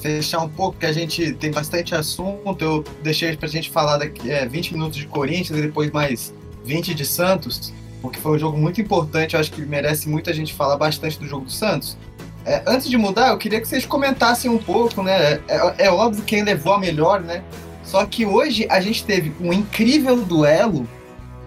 fechar 0.00 0.40
um 0.40 0.48
pouco, 0.48 0.78
que 0.78 0.86
a 0.86 0.92
gente 0.92 1.32
tem 1.34 1.52
bastante 1.52 1.94
assunto, 1.94 2.62
eu 2.62 2.84
deixei 3.02 3.36
para 3.36 3.46
a 3.46 3.50
gente 3.50 3.70
falar 3.70 3.98
daqui 3.98 4.30
é, 4.30 4.46
20 4.46 4.74
minutos 4.74 4.98
de 4.98 5.06
Corinthians 5.06 5.58
e 5.58 5.62
depois 5.62 5.90
mais 5.92 6.34
20 6.64 6.92
de 6.92 7.04
Santos, 7.04 7.72
porque 8.00 8.18
foi 8.18 8.32
um 8.32 8.38
jogo 8.38 8.58
muito 8.58 8.80
importante, 8.80 9.34
eu 9.34 9.40
acho 9.40 9.52
que 9.52 9.62
merece 9.62 10.08
muita 10.08 10.34
gente 10.34 10.52
falar 10.52 10.76
bastante 10.76 11.18
do 11.18 11.26
jogo 11.26 11.44
do 11.44 11.52
Santos. 11.52 11.96
É, 12.44 12.62
antes 12.66 12.90
de 12.90 12.96
mudar, 12.96 13.28
eu 13.28 13.38
queria 13.38 13.60
que 13.60 13.68
vocês 13.68 13.86
comentassem 13.86 14.50
um 14.50 14.58
pouco, 14.58 15.02
né? 15.02 15.40
É, 15.46 15.86
é, 15.86 15.90
óbvio 15.90 16.24
quem 16.24 16.42
levou 16.42 16.72
a 16.72 16.78
melhor, 16.78 17.20
né? 17.20 17.44
Só 17.84 18.04
que 18.04 18.26
hoje 18.26 18.66
a 18.68 18.80
gente 18.80 19.04
teve 19.04 19.32
um 19.40 19.52
incrível 19.52 20.16
duelo 20.16 20.88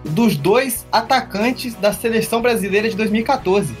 dos 0.04 0.36
dois 0.36 0.86
atacantes 0.90 1.74
da 1.74 1.92
seleção 1.92 2.40
brasileira 2.40 2.88
de 2.88 2.96
2014. 2.96 3.74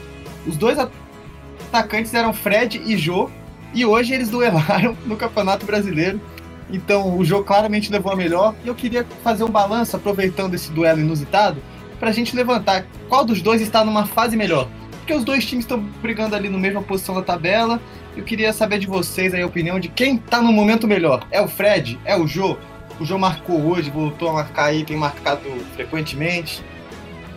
Os 0.46 0.56
dois 0.56 0.78
atacantes 0.78 2.14
eram 2.14 2.32
Fred 2.32 2.82
e 2.84 2.96
Jô, 2.96 3.30
e 3.74 3.84
hoje 3.84 4.14
eles 4.14 4.28
duelaram 4.30 4.96
no 5.06 5.16
Campeonato 5.16 5.66
Brasileiro. 5.66 6.20
Então 6.70 7.16
o 7.16 7.24
jogo 7.24 7.44
claramente 7.44 7.92
levou 7.92 8.12
a 8.12 8.16
melhor. 8.16 8.54
E 8.64 8.68
eu 8.68 8.74
queria 8.74 9.06
fazer 9.22 9.44
um 9.44 9.50
balanço, 9.50 9.96
aproveitando 9.96 10.54
esse 10.54 10.72
duelo 10.72 11.00
inusitado, 11.00 11.62
para 11.98 12.10
a 12.10 12.12
gente 12.12 12.34
levantar 12.34 12.86
qual 13.08 13.24
dos 13.24 13.40
dois 13.40 13.60
está 13.60 13.84
numa 13.84 14.06
fase 14.06 14.36
melhor. 14.36 14.68
Porque 14.98 15.14
os 15.14 15.24
dois 15.24 15.44
times 15.46 15.64
estão 15.64 15.78
brigando 16.02 16.34
ali 16.34 16.48
na 16.48 16.58
mesma 16.58 16.82
posição 16.82 17.14
da 17.14 17.22
tabela. 17.22 17.80
Eu 18.16 18.24
queria 18.24 18.52
saber 18.52 18.78
de 18.78 18.86
vocês 18.86 19.32
aí 19.32 19.42
a 19.42 19.46
opinião 19.46 19.78
de 19.78 19.88
quem 19.88 20.16
está 20.16 20.42
no 20.42 20.52
momento 20.52 20.88
melhor. 20.88 21.24
É 21.30 21.40
o 21.40 21.46
Fred? 21.46 21.98
É 22.04 22.16
o 22.16 22.26
Jô? 22.26 22.56
O 22.98 23.04
Jô 23.04 23.18
marcou 23.18 23.60
hoje, 23.70 23.90
voltou 23.90 24.30
a 24.30 24.32
marcar 24.32 24.66
aí, 24.66 24.84
tem 24.84 24.96
marcado 24.96 25.42
frequentemente. 25.74 26.64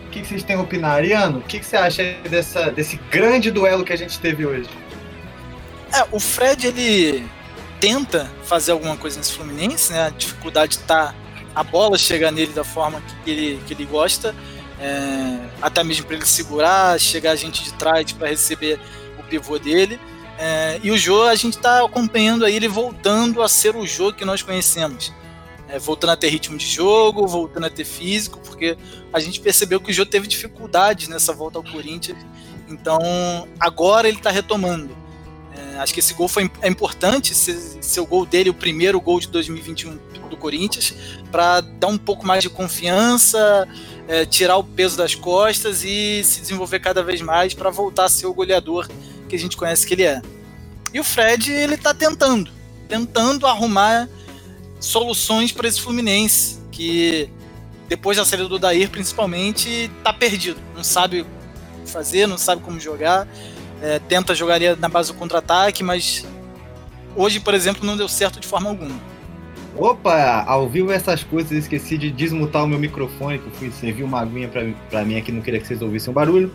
O 0.06 0.10
que, 0.10 0.24
vocês 0.24 0.42
têm 0.42 0.56
a 0.56 0.60
opinar, 0.60 0.96
Ariano? 0.96 1.38
O 1.38 1.42
que, 1.42 1.60
que 1.60 1.66
você 1.66 1.76
acha 1.76 2.02
dessa, 2.28 2.70
desse 2.70 2.96
grande 3.10 3.50
duelo 3.50 3.84
que 3.84 3.92
a 3.92 3.96
gente 3.96 4.18
teve 4.18 4.44
hoje? 4.44 4.68
É, 5.92 6.06
o 6.10 6.18
Fred, 6.18 6.66
ele 6.66 7.24
tenta 7.78 8.30
fazer 8.44 8.72
alguma 8.72 8.96
coisa 8.96 9.18
nesse 9.18 9.32
Fluminense, 9.32 9.92
né? 9.92 10.06
A 10.06 10.10
dificuldade 10.10 10.78
tá 10.80 11.14
a 11.54 11.62
bola 11.62 11.98
chegar 11.98 12.30
nele 12.30 12.52
da 12.52 12.64
forma 12.64 13.02
que 13.24 13.30
ele, 13.30 13.62
que 13.66 13.74
ele 13.74 13.84
gosta, 13.84 14.34
é, 14.80 15.38
até 15.60 15.84
mesmo 15.84 16.06
para 16.06 16.16
ele 16.16 16.26
segurar, 16.26 16.98
chegar 16.98 17.32
a 17.32 17.36
gente 17.36 17.62
de 17.62 17.72
trás 17.74 18.12
para 18.12 18.28
receber 18.28 18.78
o 19.18 19.22
pivô 19.22 19.58
dele. 19.58 20.00
É, 20.38 20.80
e 20.82 20.90
o 20.90 20.96
Jô, 20.96 21.24
a 21.24 21.34
gente 21.34 21.56
está 21.56 21.84
acompanhando 21.84 22.44
aí 22.44 22.56
ele 22.56 22.68
voltando 22.68 23.42
a 23.42 23.48
ser 23.48 23.76
o 23.76 23.86
Jô 23.86 24.12
que 24.12 24.24
nós 24.24 24.42
conhecemos. 24.42 25.12
É, 25.72 25.78
voltando 25.78 26.10
a 26.10 26.16
ter 26.16 26.28
ritmo 26.28 26.58
de 26.58 26.66
jogo, 26.66 27.26
voltando 27.26 27.66
a 27.66 27.70
ter 27.70 27.84
físico, 27.84 28.40
porque 28.40 28.76
a 29.12 29.20
gente 29.20 29.40
percebeu 29.40 29.80
que 29.80 29.90
o 29.90 29.94
Jô 29.94 30.04
teve 30.04 30.26
dificuldades 30.26 31.06
nessa 31.08 31.32
volta 31.32 31.58
ao 31.58 31.64
Corinthians. 31.64 32.18
Então 32.68 32.98
agora 33.58 34.08
ele 34.08 34.18
está 34.18 34.30
retomando. 34.30 34.96
É, 35.56 35.78
acho 35.78 35.92
que 35.94 36.00
esse 36.00 36.14
gol 36.14 36.28
foi, 36.28 36.50
é 36.62 36.68
importante, 36.68 37.34
ser, 37.34 38.00
o 38.00 38.06
gol 38.06 38.26
dele, 38.26 38.50
o 38.50 38.54
primeiro 38.54 39.00
gol 39.00 39.20
de 39.20 39.28
2021 39.28 39.98
do 40.28 40.36
Corinthians, 40.36 40.94
para 41.30 41.60
dar 41.60 41.88
um 41.88 41.98
pouco 41.98 42.26
mais 42.26 42.42
de 42.42 42.48
confiança, 42.48 43.68
é, 44.08 44.24
tirar 44.24 44.56
o 44.56 44.64
peso 44.64 44.96
das 44.96 45.14
costas 45.14 45.84
e 45.84 46.22
se 46.24 46.40
desenvolver 46.40 46.80
cada 46.80 47.02
vez 47.02 47.20
mais 47.20 47.54
para 47.54 47.70
voltar 47.70 48.04
a 48.04 48.08
ser 48.08 48.26
o 48.26 48.34
goleador 48.34 48.88
que 49.28 49.36
a 49.36 49.38
gente 49.38 49.56
conhece 49.56 49.86
que 49.86 49.94
ele 49.94 50.04
é. 50.04 50.22
E 50.92 50.98
o 50.98 51.04
Fred, 51.04 51.52
ele 51.52 51.74
está 51.74 51.94
tentando, 51.94 52.50
tentando 52.88 53.46
arrumar 53.46 54.08
soluções 54.80 55.52
para 55.52 55.68
esse 55.68 55.80
Fluminense, 55.80 56.58
que 56.72 57.30
depois 57.88 58.16
da 58.16 58.24
saída 58.24 58.48
do 58.48 58.58
Dair, 58.58 58.90
principalmente, 58.90 59.90
está 59.98 60.12
perdido, 60.12 60.58
não 60.74 60.82
sabe 60.82 61.24
fazer, 61.84 62.26
não 62.26 62.38
sabe 62.38 62.62
como 62.62 62.80
jogar 62.80 63.28
é, 63.82 63.98
tenta 63.98 64.34
jogaria 64.34 64.76
na 64.76 64.88
base 64.88 65.12
do 65.12 65.18
contra-ataque, 65.18 65.82
mas 65.82 66.26
hoje, 67.16 67.40
por 67.40 67.54
exemplo, 67.54 67.84
não 67.84 67.96
deu 67.96 68.08
certo 68.08 68.38
de 68.38 68.46
forma 68.46 68.68
alguma. 68.68 68.94
Opa, 69.76 70.44
ao 70.46 70.68
vivo 70.68 70.92
essas 70.92 71.22
coisas, 71.22 71.52
esqueci 71.52 71.96
de 71.96 72.10
desmutar 72.10 72.64
o 72.64 72.68
meu 72.68 72.78
microfone, 72.78 73.38
que 73.38 73.46
eu 73.46 73.52
fui 73.52 73.70
servir 73.70 74.02
uma 74.02 74.20
aguinha 74.20 74.48
pra, 74.90 75.04
mim 75.04 75.16
aqui, 75.16 75.32
não 75.32 75.40
queria 75.40 75.60
que 75.60 75.66
vocês 75.66 75.80
ouvissem 75.80 76.10
o 76.10 76.14
barulho. 76.14 76.52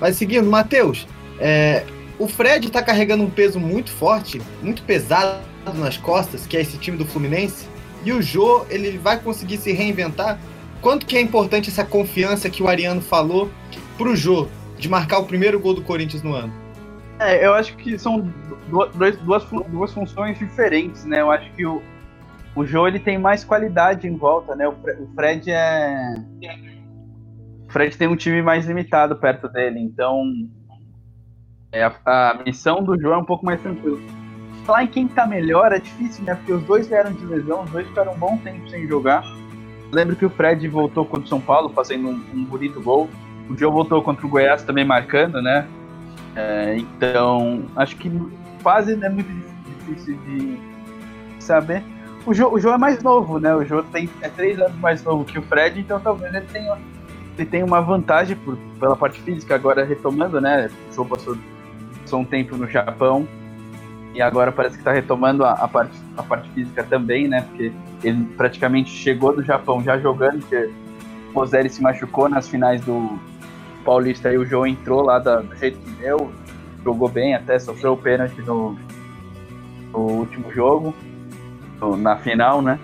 Mas 0.00 0.16
seguindo, 0.16 0.50
Matheus, 0.50 1.06
é, 1.38 1.84
o 2.18 2.26
Fred 2.26 2.70
tá 2.70 2.82
carregando 2.82 3.22
um 3.22 3.30
peso 3.30 3.60
muito 3.60 3.90
forte, 3.90 4.42
muito 4.62 4.82
pesado 4.82 5.40
nas 5.74 5.96
costas, 5.96 6.46
que 6.46 6.56
é 6.56 6.60
esse 6.60 6.78
time 6.78 6.96
do 6.96 7.04
Fluminense, 7.04 7.66
e 8.04 8.12
o 8.12 8.22
Jô, 8.22 8.64
ele 8.70 8.98
vai 8.98 9.18
conseguir 9.18 9.56
se 9.56 9.72
reinventar. 9.72 10.38
Quanto 10.80 11.06
que 11.06 11.16
é 11.16 11.20
importante 11.20 11.70
essa 11.70 11.84
confiança 11.84 12.48
que 12.48 12.62
o 12.62 12.68
Ariano 12.68 13.00
falou 13.00 13.50
pro 13.96 14.14
Jô? 14.14 14.48
de 14.78 14.88
marcar 14.88 15.18
o 15.18 15.26
primeiro 15.26 15.58
gol 15.58 15.74
do 15.74 15.82
Corinthians 15.82 16.22
no 16.22 16.34
ano? 16.34 16.52
É, 17.18 17.44
eu 17.44 17.54
acho 17.54 17.76
que 17.76 17.98
são 17.98 18.30
duas, 18.68 19.16
duas, 19.18 19.44
duas 19.68 19.92
funções 19.92 20.38
diferentes, 20.38 21.04
né? 21.04 21.20
Eu 21.20 21.30
acho 21.30 21.50
que 21.52 21.64
o, 21.64 21.82
o 22.54 22.64
Joe 22.64 22.90
ele 22.90 22.98
tem 22.98 23.18
mais 23.18 23.42
qualidade 23.42 24.06
em 24.06 24.16
volta, 24.16 24.54
né? 24.54 24.68
O, 24.68 24.74
Fred 25.14 25.50
é. 25.50 26.14
O 27.66 27.72
Fred 27.72 27.96
tem 27.96 28.06
um 28.06 28.16
time 28.16 28.42
mais 28.42 28.66
limitado 28.66 29.16
perto 29.16 29.48
dele, 29.48 29.80
então 29.80 30.24
é, 31.72 31.82
a, 31.82 31.94
a, 32.04 32.42
missão 32.44 32.82
do 32.82 33.00
Joe 33.00 33.12
é 33.12 33.16
um 33.16 33.24
pouco 33.24 33.44
mais 33.44 33.60
tranquila. 33.60 33.98
Falar 34.66 34.82
em 34.82 34.88
quem 34.88 35.06
tá 35.06 35.24
melhor 35.24 35.70
é 35.70 35.78
difícil, 35.78 36.24
né? 36.24 36.34
Porque 36.34 36.52
os 36.52 36.62
dois 36.64 36.88
vieram 36.88 37.12
de 37.12 37.24
lesão, 37.24 37.62
os 37.62 37.70
dois 37.70 37.86
ficaram 37.86 38.12
um 38.12 38.18
bom 38.18 38.36
tempo 38.38 38.68
sem 38.68 38.84
jogar. 38.88 39.22
Lembro 39.92 40.16
que 40.16 40.26
o 40.26 40.30
Fred 40.30 40.66
voltou 40.66 41.04
contra 41.04 41.24
o 41.24 41.28
São 41.28 41.40
Paulo 41.40 41.68
fazendo 41.68 42.08
um, 42.08 42.24
um 42.34 42.44
bonito 42.44 42.82
gol. 42.82 43.08
O 43.48 43.56
Joe 43.56 43.70
voltou 43.70 44.02
contra 44.02 44.26
o 44.26 44.28
Goiás 44.28 44.64
também 44.64 44.84
marcando, 44.84 45.40
né? 45.40 45.68
É, 46.34 46.76
então, 46.78 47.64
acho 47.76 47.94
que 47.94 48.10
fase 48.58 48.98
é 49.00 49.08
muito 49.08 49.30
difícil 49.64 50.18
de 50.26 50.58
saber. 51.38 51.84
O 52.26 52.34
Joe, 52.34 52.52
o 52.52 52.58
Joe 52.58 52.72
é 52.72 52.78
mais 52.78 53.00
novo, 53.04 53.38
né? 53.38 53.54
O 53.54 53.64
Joe 53.64 53.84
tem, 53.84 54.10
é 54.20 54.28
três 54.28 54.58
anos 54.58 54.76
mais 54.80 55.00
novo 55.04 55.24
que 55.24 55.38
o 55.38 55.42
Fred, 55.42 55.78
então 55.78 56.00
talvez 56.00 56.34
ele 56.34 56.44
tenha, 56.46 56.76
ele 57.38 57.46
tenha 57.48 57.64
uma 57.64 57.80
vantagem 57.80 58.34
por, 58.34 58.58
pela 58.80 58.96
parte 58.96 59.20
física, 59.20 59.54
agora 59.54 59.84
retomando, 59.84 60.40
né? 60.40 60.68
O 60.90 60.92
Joe 60.92 61.06
passou, 61.06 61.38
passou 62.02 62.18
um 62.18 62.24
tempo 62.24 62.56
no 62.56 62.68
Japão 62.68 63.28
e 64.16 64.22
agora 64.22 64.50
parece 64.50 64.76
que 64.76 64.80
está 64.80 64.92
retomando 64.92 65.44
a, 65.44 65.52
a, 65.52 65.68
parte, 65.68 65.94
a 66.16 66.22
parte 66.22 66.48
física 66.52 66.82
também, 66.82 67.28
né? 67.28 67.42
Porque 67.42 67.70
ele 68.02 68.24
praticamente 68.34 68.88
chegou 68.88 69.36
do 69.36 69.42
Japão 69.42 69.82
já 69.82 69.98
jogando, 69.98 70.40
porque 70.40 70.70
o 71.34 71.38
Roseli 71.38 71.68
se 71.68 71.82
machucou 71.82 72.26
nas 72.26 72.48
finais 72.48 72.80
do 72.80 73.18
Paulista 73.84 74.32
e 74.32 74.38
o 74.38 74.46
João 74.46 74.66
entrou 74.66 75.02
lá 75.02 75.18
da, 75.18 75.42
do 75.42 75.54
jeito 75.56 75.78
que 75.78 75.90
deu, 76.00 76.32
jogou 76.82 77.10
bem, 77.10 77.34
até 77.34 77.58
sofreu 77.58 77.92
o 77.92 77.96
pênalti 77.98 78.40
no, 78.40 78.78
no 79.92 79.98
último 79.98 80.50
jogo, 80.50 80.94
no, 81.78 81.94
na 81.94 82.16
final, 82.16 82.62
né? 82.62 82.80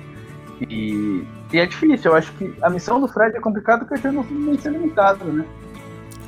E, 0.60 1.24
e, 1.50 1.58
é 1.58 1.64
difícil, 1.64 2.10
eu 2.10 2.16
acho 2.18 2.30
que 2.34 2.54
a 2.60 2.68
missão 2.68 3.00
do 3.00 3.08
Fred 3.08 3.34
é 3.34 3.40
complicada 3.40 3.86
porque 3.86 4.06
o 4.06 4.12
não 4.12 4.22
tem 4.22 4.58
ser 4.58 4.72
limitado, 4.72 5.24
né? 5.24 5.46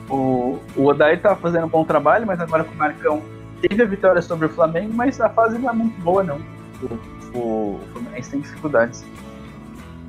O, 0.08 0.58
o 0.74 0.86
Odair 0.86 1.20
tá 1.20 1.36
fazendo 1.36 1.66
um 1.66 1.68
bom 1.68 1.84
trabalho, 1.84 2.26
mas 2.26 2.40
agora 2.40 2.64
com 2.64 2.72
o 2.72 2.76
Marcão 2.76 3.33
teve 3.68 3.82
a 3.82 3.86
vitória 3.86 4.22
sobre 4.22 4.46
o 4.46 4.48
Flamengo, 4.48 4.92
mas 4.92 5.20
a 5.20 5.28
fase 5.28 5.58
não 5.58 5.70
é 5.70 5.72
muito 5.72 6.00
boa, 6.00 6.22
não. 6.22 6.40
O, 6.82 7.38
o, 7.38 7.40
o 7.76 7.80
Fluminense 7.92 8.30
tem 8.30 8.40
dificuldades. 8.40 9.04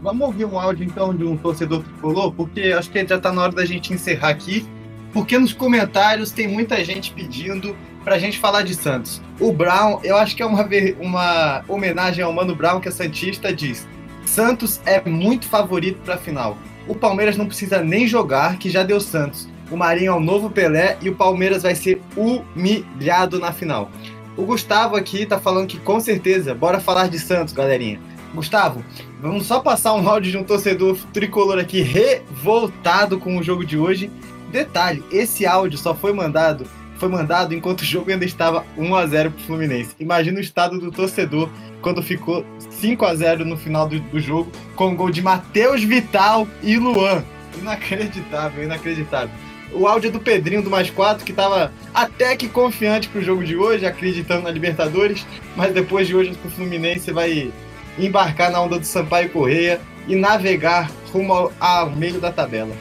Vamos 0.02 0.28
ouvir 0.28 0.46
um 0.46 0.60
áudio 0.60 0.86
então 0.86 1.16
de 1.16 1.24
um 1.24 1.36
torcedor 1.38 1.84
tricolor, 1.84 2.32
porque 2.34 2.74
acho 2.78 2.90
que 2.90 3.06
já 3.06 3.16
está 3.16 3.32
na 3.32 3.42
hora 3.42 3.52
da 3.52 3.66
gente 3.66 3.94
encerrar 3.94 4.30
aqui, 4.30 4.68
porque 5.12 5.38
nos 5.38 5.54
comentários 5.54 6.32
tem 6.32 6.48
muita 6.48 6.84
gente 6.84 7.12
pedindo 7.12 7.76
para 8.04 8.16
a 8.16 8.20
gente 8.20 8.38
falar 8.38 8.62
de 8.62 8.76
Santos. 8.76 9.22
O 9.40 9.52
Brown, 9.52 10.00
eu 10.04 10.16
acho 10.16 10.36
que 10.36 10.44
é 10.44 10.46
uma, 10.46 10.68
uma 11.00 11.64
homenagem 11.68 12.24
ao 12.24 12.32
Mano 12.32 12.56
Brown 12.56 12.80
que 12.80 12.90
a 12.90 12.92
Santista 12.92 13.52
diz: 13.52 13.88
Santos 14.26 14.80
é 14.86 15.02
muito 15.02 15.48
favorito 15.48 16.00
para 16.04 16.16
a 16.16 16.18
final. 16.18 16.58
O 16.88 16.94
Palmeiras 16.94 17.36
não 17.36 17.48
precisa 17.48 17.82
nem 17.82 18.06
jogar, 18.08 18.58
que 18.58 18.70
já 18.70 18.84
deu 18.84 19.02
Santos. 19.02 19.48
O 19.72 19.76
Marinho 19.76 20.12
é 20.12 20.16
o 20.16 20.20
novo 20.20 20.50
Pelé 20.50 20.98
e 21.02 21.10
o 21.10 21.16
Palmeiras 21.16 21.64
vai 21.64 21.76
ser 21.76 22.02
humilhado 22.16 23.40
na 23.40 23.52
final. 23.52 23.90
O 24.38 24.44
Gustavo 24.44 24.96
aqui 24.96 25.26
tá 25.26 25.40
falando 25.40 25.68
que 25.68 25.80
com 25.80 26.00
certeza, 26.00 26.54
bora 26.54 26.80
falar 26.80 27.08
de 27.08 27.18
Santos, 27.20 27.54
galerinha. 27.54 28.00
Gustavo, 28.34 28.84
vamos 29.22 29.46
só 29.46 29.62
passar 29.62 29.94
um 29.94 30.08
áudio 30.08 30.32
de 30.32 30.38
um 30.38 30.44
torcedor 30.44 30.98
tricolor 31.14 31.58
aqui 31.58 31.82
revoltado 31.82 33.18
com 33.18 33.38
o 33.38 33.44
jogo 33.44 33.66
de 33.66 33.78
hoje. 33.78 34.12
Detalhe, 34.52 35.04
esse 35.12 35.46
áudio 35.46 35.78
só 35.78 35.96
foi 35.96 36.14
mandado 36.14 36.66
foi 36.98 37.10
mandado 37.10 37.54
enquanto 37.54 37.82
o 37.82 37.86
jogo 37.86 38.12
ainda 38.12 38.26
estava 38.26 38.66
1 38.78 38.96
a 38.96 39.06
0 39.06 39.32
para 39.32 39.40
o 39.40 39.44
Fluminense. 39.44 39.96
Imagina 40.00 40.38
o 40.38 40.42
estado 40.42 40.80
do 40.80 40.92
torcedor 40.92 41.50
quando 41.82 42.02
ficou 42.02 42.46
5 42.70 43.06
a 43.06 43.16
0 43.16 43.46
no 43.46 43.58
final 43.58 43.88
do, 43.88 44.00
do 44.00 44.20
jogo, 44.20 44.52
com 44.76 44.94
o 44.94 44.96
gol 44.96 45.10
de 45.10 45.22
Matheus 45.22 45.84
Vital 45.84 46.48
e 46.64 46.78
Luan. 46.78 47.24
Inacreditável, 47.60 48.64
inacreditável. 48.64 49.30
O 49.76 49.88
áudio 49.88 50.08
é 50.08 50.12
do 50.12 50.22
Pedrinho 50.22 50.62
do 50.62 50.70
Mais 50.70 50.90
4, 50.90 51.26
que 51.26 51.32
estava 51.32 51.70
até 51.94 52.34
que 52.38 52.48
confiante 52.48 53.10
para 53.10 53.20
o 53.20 53.24
jogo 53.24 53.44
de 53.44 53.58
hoje, 53.58 53.86
acreditando 53.86 54.44
na 54.44 54.50
Libertadores, 54.50 55.28
mas 55.54 55.74
depois 55.74 56.08
de 56.08 56.16
hoje 56.16 56.34
o 56.46 56.50
Fluminense 56.50 57.12
vai 57.12 57.52
embarcar 58.00 58.50
na 58.52 58.62
onda 58.62 58.80
do 58.80 58.86
Sampaio 58.86 59.30
Correia 59.30 59.82
e 60.08 60.16
navegar 60.16 60.90
rumo 61.12 61.34
ao, 61.34 61.52
ao 61.60 61.90
meio 61.92 62.22
da 62.22 62.32
tabela. 62.32 62.74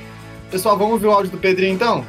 Pessoal, 0.52 0.78
vamos 0.78 1.00
ver 1.00 1.08
o 1.08 1.10
áudio 1.10 1.32
do 1.32 1.38
Pedrinho 1.38 1.74
então? 1.74 2.06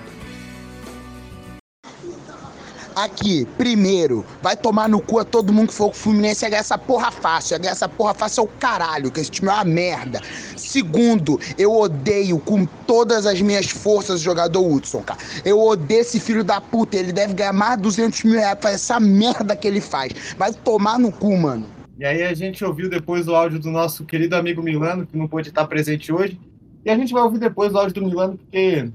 Aqui, 2.96 3.46
primeiro, 3.58 4.26
vai 4.42 4.56
tomar 4.56 4.88
no 4.88 5.02
cu 5.02 5.20
a 5.20 5.26
todo 5.26 5.52
mundo 5.52 5.68
que 5.68 5.74
for 5.74 5.90
com 5.90 5.92
o 5.92 5.96
Fluminense 5.96 6.46
é 6.46 6.50
ganhar 6.50 6.62
essa 6.62 6.78
porra 6.78 7.12
fácil. 7.12 7.56
É 7.56 7.60
ganhar 7.60 7.74
essa 7.74 7.90
porra 7.90 8.14
fácil 8.14 8.42
é 8.42 8.44
o 8.46 8.48
caralho, 8.48 9.12
que 9.12 9.20
esse 9.20 9.30
time 9.30 9.50
é 9.50 9.54
uma 9.54 9.66
merda. 9.66 10.22
Segundo, 10.56 11.38
eu 11.58 11.74
odeio 11.74 12.40
com 12.40 12.66
todas 12.66 13.26
as 13.26 13.42
minhas 13.42 13.70
forças 13.70 14.22
o 14.22 14.24
jogador 14.24 14.66
Hudson, 14.66 15.02
cara. 15.02 15.20
Eu 15.44 15.60
odeio 15.60 16.02
esse 16.02 16.22
filho 16.22 16.44
da 16.44 16.62
puta. 16.62 16.96
Ele 16.96 17.12
deve 17.12 17.34
ganhar 17.34 17.52
mais 17.52 17.76
de 17.76 17.84
200 17.84 18.24
mil 18.24 18.36
reais 18.36 18.58
pra 18.58 18.72
essa 18.72 18.98
merda 18.98 19.58
que 19.58 19.68
ele 19.68 19.82
faz. 19.82 20.14
Vai 20.38 20.54
tomar 20.54 20.98
no 20.98 21.12
cu, 21.12 21.36
mano. 21.38 21.66
E 22.00 22.06
aí 22.06 22.24
a 22.24 22.34
gente 22.34 22.64
ouviu 22.64 22.90
depois 22.90 23.28
o 23.28 23.36
áudio 23.36 23.60
do 23.60 23.72
nosso 23.72 24.06
querido 24.06 24.36
amigo 24.38 24.64
Milano, 24.64 25.06
que 25.06 25.18
não 25.18 25.28
pôde 25.28 25.50
estar 25.50 25.68
presente 25.68 26.14
hoje. 26.14 26.40
E 26.86 26.90
a 26.90 26.96
gente 26.96 27.12
vai 27.12 27.24
ouvir 27.24 27.40
depois 27.40 27.74
o 27.74 27.78
áudio 27.78 27.96
do 27.96 28.06
Milano, 28.06 28.38
porque 28.38 28.90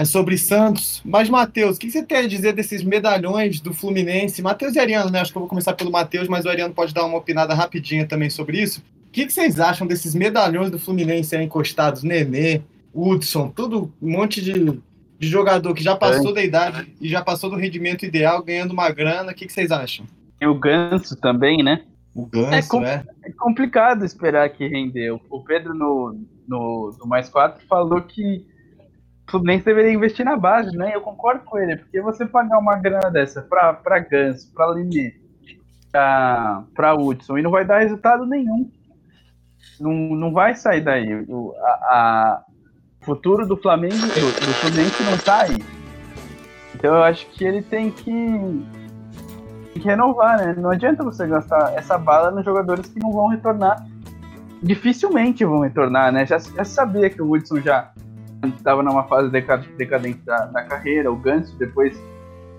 é 0.00 0.04
sobre 0.06 0.38
Santos. 0.38 1.02
Mas, 1.04 1.28
Matheus, 1.28 1.76
o 1.76 1.78
que 1.78 1.90
você 1.90 2.02
tem 2.02 2.18
a 2.18 2.26
dizer 2.26 2.54
desses 2.54 2.82
medalhões 2.82 3.60
do 3.60 3.74
Fluminense? 3.74 4.40
Matheus 4.40 4.74
e 4.74 4.78
Ariano, 4.78 5.10
né? 5.10 5.20
Acho 5.20 5.30
que 5.30 5.36
eu 5.36 5.40
vou 5.40 5.48
começar 5.48 5.74
pelo 5.74 5.92
Matheus, 5.92 6.26
mas 6.26 6.46
o 6.46 6.48
Ariano 6.48 6.72
pode 6.72 6.94
dar 6.94 7.04
uma 7.04 7.18
opinada 7.18 7.52
rapidinha 7.52 8.06
também 8.06 8.30
sobre 8.30 8.62
isso. 8.62 8.82
O 9.08 9.10
que 9.10 9.28
vocês 9.28 9.60
acham 9.60 9.86
desses 9.86 10.14
medalhões 10.14 10.70
do 10.70 10.78
Fluminense 10.78 11.36
aí 11.36 11.44
encostados? 11.44 12.02
Nenê, 12.02 12.62
Hudson, 12.94 13.50
tudo 13.50 13.92
um 14.00 14.12
monte 14.12 14.40
de, 14.40 14.54
de 14.54 15.28
jogador 15.28 15.74
que 15.74 15.84
já 15.84 15.94
passou 15.94 16.30
é. 16.30 16.34
da 16.34 16.42
idade 16.44 16.94
e 16.98 17.06
já 17.06 17.20
passou 17.20 17.50
do 17.50 17.56
rendimento 17.56 18.06
ideal, 18.06 18.42
ganhando 18.42 18.70
uma 18.70 18.88
grana. 18.88 19.32
O 19.32 19.34
que 19.34 19.50
vocês 19.50 19.70
acham? 19.70 20.06
E 20.40 20.46
o 20.46 20.54
Ganso 20.54 21.14
também, 21.14 21.62
né? 21.62 21.82
O 22.14 22.24
Ganso, 22.24 22.54
é, 22.54 22.62
com, 22.62 22.82
é. 22.82 23.04
é 23.22 23.30
complicado 23.32 24.02
esperar 24.06 24.48
que 24.48 24.66
rendeu. 24.66 25.20
O 25.28 25.44
Pedro, 25.44 25.74
no, 25.74 26.18
no, 26.48 26.96
no 26.98 27.06
Mais 27.06 27.28
4, 27.28 27.66
falou 27.68 28.00
que 28.00 28.48
Fluminense 29.30 29.64
deveria 29.64 29.92
investir 29.92 30.24
na 30.24 30.36
base, 30.36 30.76
né? 30.76 30.92
Eu 30.94 31.00
concordo 31.00 31.44
com 31.44 31.58
ele, 31.58 31.76
porque 31.76 32.00
você 32.00 32.26
pagar 32.26 32.58
uma 32.58 32.76
grana 32.76 33.10
dessa 33.10 33.40
pra, 33.42 33.72
pra 33.72 33.98
Ganso, 34.00 34.52
pra 34.52 34.72
Linê, 34.72 35.14
pra, 35.90 36.64
pra 36.74 36.94
Hudson, 36.94 37.38
e 37.38 37.42
não 37.42 37.50
vai 37.50 37.64
dar 37.64 37.78
resultado 37.78 38.26
nenhum. 38.26 38.70
Não, 39.78 39.92
não 39.92 40.32
vai 40.32 40.54
sair 40.54 40.80
daí. 40.80 41.24
O 41.28 41.54
a, 41.58 41.70
a 41.70 42.44
futuro 43.02 43.46
do 43.46 43.56
Flamengo, 43.56 43.94
do, 43.94 44.46
do 44.46 44.54
Fluminense 44.54 45.02
não 45.04 45.18
tá 45.18 45.42
aí. 45.42 45.56
Então 46.74 46.96
eu 46.96 47.02
acho 47.02 47.26
que 47.30 47.44
ele 47.44 47.62
tem 47.62 47.90
que 47.90 48.10
tem 49.72 49.74
que 49.74 49.88
renovar, 49.88 50.38
né? 50.38 50.54
Não 50.58 50.70
adianta 50.70 51.04
você 51.04 51.26
gastar 51.26 51.74
essa 51.76 51.96
bala 51.96 52.30
nos 52.30 52.44
jogadores 52.44 52.88
que 52.88 52.98
não 52.98 53.12
vão 53.12 53.28
retornar. 53.28 53.86
Dificilmente 54.62 55.44
vão 55.44 55.60
retornar, 55.60 56.12
né? 56.12 56.26
Já, 56.26 56.38
já 56.38 56.64
sabia 56.64 57.08
que 57.08 57.22
o 57.22 57.30
Hudson 57.30 57.60
já 57.60 57.92
estava 58.48 58.82
numa 58.82 59.04
fase 59.04 59.30
decadente 59.30 60.20
da, 60.24 60.46
da 60.46 60.62
carreira, 60.62 61.10
o 61.10 61.16
Ganso 61.16 61.56
depois 61.58 62.00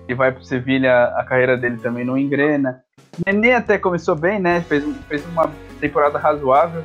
que 0.06 0.14
vai 0.14 0.32
pro 0.32 0.44
Sevilha, 0.44 1.04
a 1.16 1.24
carreira 1.24 1.56
dele 1.56 1.76
também 1.78 2.04
não 2.04 2.18
engrena. 2.18 2.82
Nenê 3.26 3.52
até 3.52 3.78
começou 3.78 4.16
bem, 4.16 4.38
né? 4.38 4.60
Fez, 4.62 4.84
fez 5.08 5.24
uma 5.26 5.50
temporada 5.80 6.18
razoável. 6.18 6.82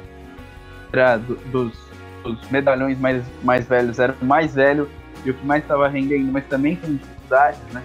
Era 0.91 1.17
do, 1.17 1.35
dos, 1.51 1.77
dos 2.23 2.49
medalhões 2.49 2.97
mais, 2.99 3.23
mais 3.43 3.67
velhos, 3.67 3.99
era 3.99 4.15
o 4.21 4.25
mais 4.25 4.55
velho 4.55 4.89
e 5.25 5.31
o 5.31 5.33
que 5.33 5.45
mais 5.45 5.63
estava 5.63 5.87
rendendo, 5.87 6.31
mas 6.31 6.45
também 6.45 6.75
com 6.75 6.93
dificuldades, 6.93 7.61
né? 7.73 7.83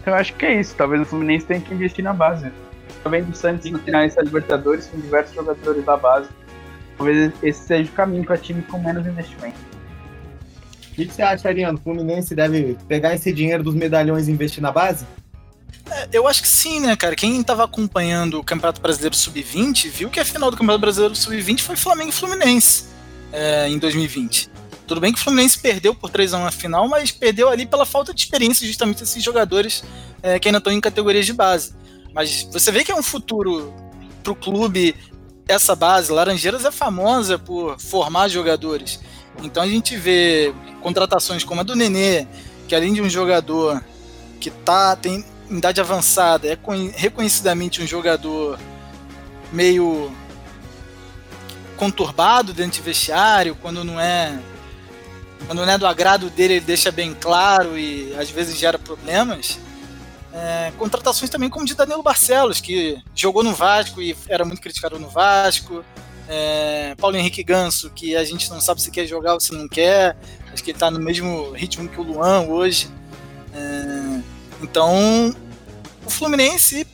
Então 0.00 0.14
eu 0.14 0.20
acho 0.20 0.34
que 0.34 0.46
é 0.46 0.60
isso. 0.60 0.74
Talvez 0.76 1.02
o 1.02 1.04
Fluminense 1.04 1.46
tenha 1.46 1.60
que 1.60 1.72
investir 1.72 2.04
na 2.04 2.12
base. 2.12 2.50
Tô 3.02 3.10
vendo 3.10 3.30
o 3.30 3.34
Santos 3.34 3.70
no 3.70 3.78
finais 3.78 4.14
da 4.14 4.22
Libertadores 4.22 4.86
com 4.86 4.98
diversos 4.98 5.34
jogadores 5.34 5.84
da 5.84 5.96
base. 5.96 6.28
Talvez 6.96 7.32
esse 7.42 7.60
seja 7.60 7.90
o 7.90 7.94
caminho 7.94 8.24
para 8.24 8.36
time 8.36 8.62
com 8.62 8.78
menos 8.78 9.06
investimento. 9.06 9.69
O 11.04 11.08
que 11.08 11.14
você 11.14 11.22
acha, 11.22 11.48
Ariano? 11.48 11.78
O 11.78 11.80
Fluminense 11.80 12.34
deve 12.34 12.76
pegar 12.88 13.14
esse 13.14 13.32
dinheiro 13.32 13.62
dos 13.62 13.74
medalhões 13.74 14.28
e 14.28 14.32
investir 14.32 14.62
na 14.62 14.70
base? 14.70 15.06
É, 15.90 16.08
eu 16.12 16.26
acho 16.26 16.42
que 16.42 16.48
sim, 16.48 16.80
né, 16.80 16.94
cara? 16.96 17.16
Quem 17.16 17.40
estava 17.40 17.64
acompanhando 17.64 18.38
o 18.38 18.44
Campeonato 18.44 18.80
Brasileiro 18.80 19.16
Sub-20 19.16 19.88
viu 19.88 20.10
que 20.10 20.20
a 20.20 20.24
final 20.24 20.50
do 20.50 20.56
Campeonato 20.56 20.80
Brasileiro 20.80 21.14
Sub-20 21.14 21.60
foi 21.60 21.76
Flamengo 21.76 22.10
e 22.10 22.12
Fluminense 22.12 22.84
é, 23.32 23.68
em 23.68 23.78
2020. 23.78 24.50
Tudo 24.86 25.00
bem 25.00 25.12
que 25.12 25.20
o 25.20 25.22
Fluminense 25.22 25.58
perdeu 25.58 25.94
por 25.94 26.10
3 26.10 26.34
a 26.34 26.38
1 26.38 26.44
na 26.44 26.50
final, 26.50 26.88
mas 26.88 27.12
perdeu 27.12 27.48
ali 27.48 27.64
pela 27.64 27.86
falta 27.86 28.12
de 28.12 28.20
experiência 28.20 28.66
justamente 28.66 29.00
desses 29.00 29.22
jogadores 29.22 29.84
é, 30.22 30.38
que 30.38 30.48
ainda 30.48 30.58
estão 30.58 30.72
em 30.72 30.80
categorias 30.80 31.26
de 31.26 31.32
base. 31.32 31.74
Mas 32.12 32.48
você 32.52 32.72
vê 32.72 32.84
que 32.84 32.90
é 32.90 32.94
um 32.94 33.02
futuro 33.02 33.72
para 34.22 34.32
o 34.32 34.36
clube 34.36 34.94
essa 35.46 35.74
base. 35.74 36.12
Laranjeiras 36.12 36.64
é 36.64 36.70
famosa 36.70 37.38
por 37.38 37.78
formar 37.80 38.28
jogadores. 38.28 39.00
Então 39.42 39.62
a 39.62 39.66
gente 39.66 39.96
vê 39.96 40.52
contratações 40.80 41.44
como 41.44 41.60
a 41.60 41.64
do 41.64 41.76
Nenê, 41.76 42.26
que 42.68 42.74
além 42.74 42.92
de 42.92 43.02
um 43.02 43.08
jogador 43.08 43.82
que 44.40 44.50
tá, 44.50 44.96
tem 44.96 45.24
em 45.50 45.58
idade 45.58 45.80
avançada, 45.80 46.46
é 46.46 46.56
reconhecidamente 46.94 47.82
um 47.82 47.86
jogador 47.86 48.58
meio 49.52 50.10
conturbado 51.76 52.52
dentro 52.52 52.72
de 52.72 52.82
vestiário, 52.82 53.56
quando 53.56 53.82
não 53.82 53.98
é 53.98 54.38
quando 55.46 55.64
não 55.64 55.72
é 55.72 55.78
do 55.78 55.86
agrado 55.86 56.30
dele, 56.30 56.54
ele 56.54 56.64
deixa 56.64 56.92
bem 56.92 57.16
claro 57.18 57.76
e 57.76 58.14
às 58.14 58.30
vezes 58.30 58.56
gera 58.56 58.78
problemas. 58.78 59.58
É, 60.32 60.72
contratações 60.78 61.28
também 61.28 61.50
como 61.50 61.66
de 61.66 61.74
Danilo 61.74 62.02
Barcelos, 62.02 62.60
que 62.60 63.02
jogou 63.14 63.42
no 63.42 63.52
Vasco 63.52 64.00
e 64.00 64.16
era 64.28 64.44
muito 64.44 64.60
criticado 64.60 64.98
no 64.98 65.08
Vasco. 65.08 65.84
É, 66.32 66.94
Paulo 66.94 67.16
Henrique 67.16 67.42
Ganso, 67.42 67.90
que 67.90 68.14
a 68.14 68.22
gente 68.22 68.48
não 68.50 68.60
sabe 68.60 68.80
se 68.80 68.88
quer 68.88 69.04
jogar 69.04 69.34
ou 69.34 69.40
se 69.40 69.52
não 69.52 69.66
quer. 69.66 70.16
Acho 70.52 70.62
que 70.62 70.70
ele 70.70 70.76
está 70.76 70.88
no 70.88 71.00
mesmo 71.00 71.50
ritmo 71.50 71.88
que 71.88 72.00
o 72.00 72.04
Luan 72.04 72.42
hoje. 72.42 72.88
É, 73.52 74.20
então, 74.62 75.34
o 76.06 76.10
Fluminense 76.10 76.86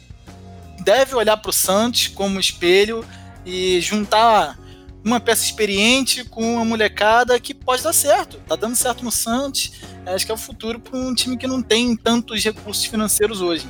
deve 0.80 1.14
olhar 1.14 1.36
para 1.36 1.50
o 1.50 1.52
Santos 1.52 2.08
como 2.08 2.40
espelho 2.40 3.04
e 3.44 3.78
juntar 3.82 4.58
uma 5.04 5.20
peça 5.20 5.44
experiente 5.44 6.24
com 6.24 6.54
uma 6.54 6.64
molecada 6.64 7.38
que 7.38 7.52
pode 7.52 7.82
dar 7.82 7.92
certo. 7.92 8.38
Tá 8.48 8.56
dando 8.56 8.74
certo 8.74 9.04
no 9.04 9.12
Santos. 9.12 9.72
Acho 10.06 10.24
que 10.24 10.32
é 10.32 10.34
o 10.34 10.38
futuro 10.38 10.80
para 10.80 10.98
um 10.98 11.14
time 11.14 11.36
que 11.36 11.46
não 11.46 11.60
tem 11.60 11.94
tantos 11.94 12.42
recursos 12.42 12.86
financeiros 12.86 13.42
hoje. 13.42 13.68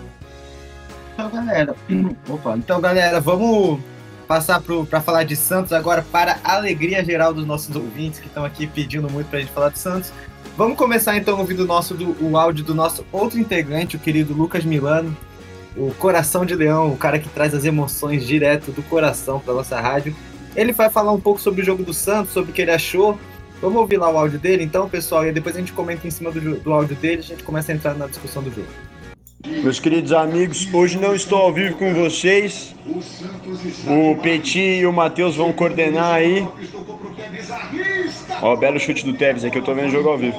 Então, 1.12 1.28
galera, 1.28 1.74
opa, 2.30 2.56
então, 2.56 2.80
galera, 2.80 3.20
vamos 3.20 3.80
passar 4.26 4.60
para 4.90 5.00
falar 5.00 5.24
de 5.24 5.36
Santos 5.36 5.72
agora 5.72 6.04
para 6.10 6.38
a 6.42 6.56
alegria 6.56 7.04
geral 7.04 7.32
dos 7.32 7.46
nossos 7.46 7.74
ouvintes 7.74 8.20
que 8.20 8.26
estão 8.26 8.44
aqui 8.44 8.66
pedindo 8.66 9.08
muito 9.10 9.28
para 9.28 9.38
a 9.38 9.42
gente 9.42 9.52
falar 9.52 9.70
de 9.70 9.78
Santos. 9.78 10.12
Vamos 10.56 10.76
começar 10.76 11.16
então 11.16 11.38
ouvindo 11.38 11.60
o 11.60 11.66
nosso 11.66 11.94
do, 11.94 12.16
o 12.24 12.36
áudio 12.36 12.64
do 12.64 12.74
nosso 12.74 13.04
outro 13.12 13.38
integrante, 13.38 13.96
o 13.96 13.98
querido 13.98 14.32
Lucas 14.32 14.64
Milano, 14.64 15.14
o 15.76 15.92
coração 15.94 16.46
de 16.46 16.54
leão, 16.54 16.92
o 16.92 16.96
cara 16.96 17.18
que 17.18 17.28
traz 17.28 17.54
as 17.54 17.64
emoções 17.64 18.26
direto 18.26 18.72
do 18.72 18.82
coração 18.82 19.38
para 19.38 19.54
nossa 19.54 19.78
rádio. 19.78 20.16
Ele 20.56 20.72
vai 20.72 20.88
falar 20.88 21.12
um 21.12 21.20
pouco 21.20 21.40
sobre 21.40 21.60
o 21.60 21.64
jogo 21.64 21.82
do 21.82 21.92
Santos, 21.92 22.32
sobre 22.32 22.50
o 22.50 22.54
que 22.54 22.62
ele 22.62 22.70
achou. 22.70 23.18
Vamos 23.60 23.78
ouvir 23.78 23.98
lá 23.98 24.10
o 24.10 24.16
áudio 24.16 24.38
dele, 24.38 24.64
então, 24.64 24.88
pessoal, 24.88 25.26
e 25.26 25.32
depois 25.32 25.54
a 25.56 25.58
gente 25.58 25.72
comenta 25.72 26.06
em 26.06 26.10
cima 26.10 26.30
do, 26.30 26.56
do 26.56 26.72
áudio 26.72 26.96
dele, 26.96 27.20
a 27.20 27.24
gente 27.24 27.42
começa 27.42 27.72
a 27.72 27.74
entrar 27.74 27.94
na 27.94 28.06
discussão 28.06 28.42
do 28.42 28.50
jogo. 28.50 28.68
Meus 29.46 29.78
queridos 29.78 30.12
amigos, 30.12 30.68
hoje 30.74 30.98
não 30.98 31.14
estou 31.14 31.38
ao 31.38 31.52
vivo 31.52 31.76
com 31.76 31.94
vocês. 31.94 32.74
O 33.86 34.16
Petit 34.20 34.80
e 34.80 34.86
o 34.86 34.92
Matheus 34.92 35.36
vão 35.36 35.52
coordenar 35.52 36.14
aí. 36.14 36.46
Ó, 38.42 38.56
belo 38.56 38.80
chute 38.80 39.04
do 39.04 39.14
Tevez 39.14 39.44
aqui, 39.44 39.58
eu 39.58 39.62
tô 39.62 39.72
vendo 39.72 39.86
o 39.88 39.90
jogo 39.90 40.08
ao 40.08 40.18
vivo. 40.18 40.36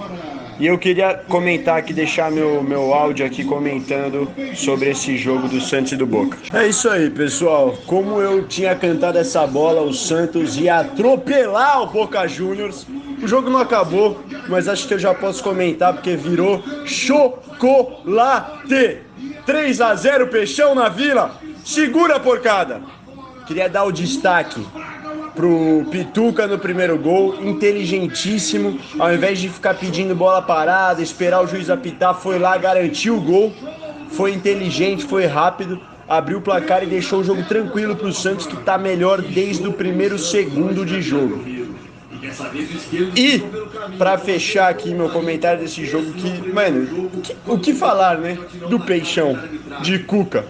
E 0.59 0.65
eu 0.65 0.77
queria 0.77 1.13
comentar 1.13 1.77
aqui, 1.77 1.93
deixar 1.93 2.31
meu, 2.31 2.63
meu 2.63 2.91
áudio 2.91 3.23
aqui 3.23 3.43
comentando 3.43 4.27
sobre 4.55 4.89
esse 4.89 5.15
jogo 5.15 5.47
do 5.47 5.61
Santos 5.61 5.91
e 5.91 5.95
do 5.95 6.07
Boca. 6.07 6.35
É 6.51 6.67
isso 6.67 6.89
aí, 6.89 7.11
pessoal. 7.11 7.77
Como 7.85 8.19
eu 8.19 8.47
tinha 8.47 8.75
cantado 8.75 9.19
essa 9.19 9.45
bola, 9.45 9.83
o 9.83 9.93
Santos 9.93 10.57
ia 10.57 10.79
atropelar 10.79 11.83
o 11.83 11.87
Boca 11.87 12.27
Juniors. 12.27 12.87
O 13.21 13.27
jogo 13.27 13.51
não 13.51 13.59
acabou, 13.59 14.19
mas 14.49 14.67
acho 14.67 14.87
que 14.87 14.95
eu 14.95 14.99
já 14.99 15.13
posso 15.13 15.43
comentar 15.43 15.93
porque 15.93 16.15
virou 16.15 16.63
chocolate. 16.85 18.17
3 19.45 19.81
a 19.81 19.93
0 19.93 20.27
Peixão 20.27 20.73
na 20.73 20.89
Vila. 20.89 21.39
Segura 21.63 22.15
a 22.15 22.19
porcada. 22.19 22.81
Queria 23.45 23.69
dar 23.69 23.83
o 23.83 23.91
destaque 23.91 24.65
pro 25.37 25.85
Pituca 25.91 26.47
no 26.47 26.57
primeiro 26.57 26.97
gol, 26.97 27.35
inteligentíssimo, 27.43 28.79
ao 28.97 29.13
invés 29.13 29.37
de 29.37 29.47
ficar 29.47 29.75
pedindo 29.75 30.15
bola 30.15 30.41
parada, 30.41 30.99
esperar 30.99 31.43
o 31.43 31.47
juiz 31.47 31.69
apitar, 31.69 32.15
foi 32.15 32.39
lá, 32.39 32.57
garantiu 32.57 33.17
o 33.17 33.21
gol, 33.21 33.53
foi 34.09 34.33
inteligente, 34.33 35.05
foi 35.05 35.27
rápido, 35.27 35.79
abriu 36.09 36.39
o 36.39 36.41
placar 36.41 36.81
e 36.81 36.87
deixou 36.87 37.19
o 37.19 37.23
jogo 37.23 37.43
tranquilo 37.43 37.95
pro 37.95 38.11
Santos, 38.11 38.47
que 38.47 38.57
tá 38.57 38.79
melhor 38.79 39.21
desde 39.21 39.67
o 39.67 39.73
primeiro 39.73 40.17
segundo 40.17 40.83
de 40.83 41.03
jogo. 41.03 41.45
E, 43.15 43.43
para 43.95 44.17
fechar 44.17 44.69
aqui 44.69 44.91
meu 44.91 45.09
comentário 45.09 45.59
desse 45.59 45.85
jogo, 45.85 46.13
que, 46.13 46.51
mano, 46.51 47.11
o 47.13 47.21
que, 47.21 47.35
o 47.45 47.59
que 47.59 47.73
falar, 47.75 48.17
né? 48.17 48.39
Do 48.67 48.79
Peixão 48.79 49.37
de 49.81 49.99
Cuca. 49.99 50.45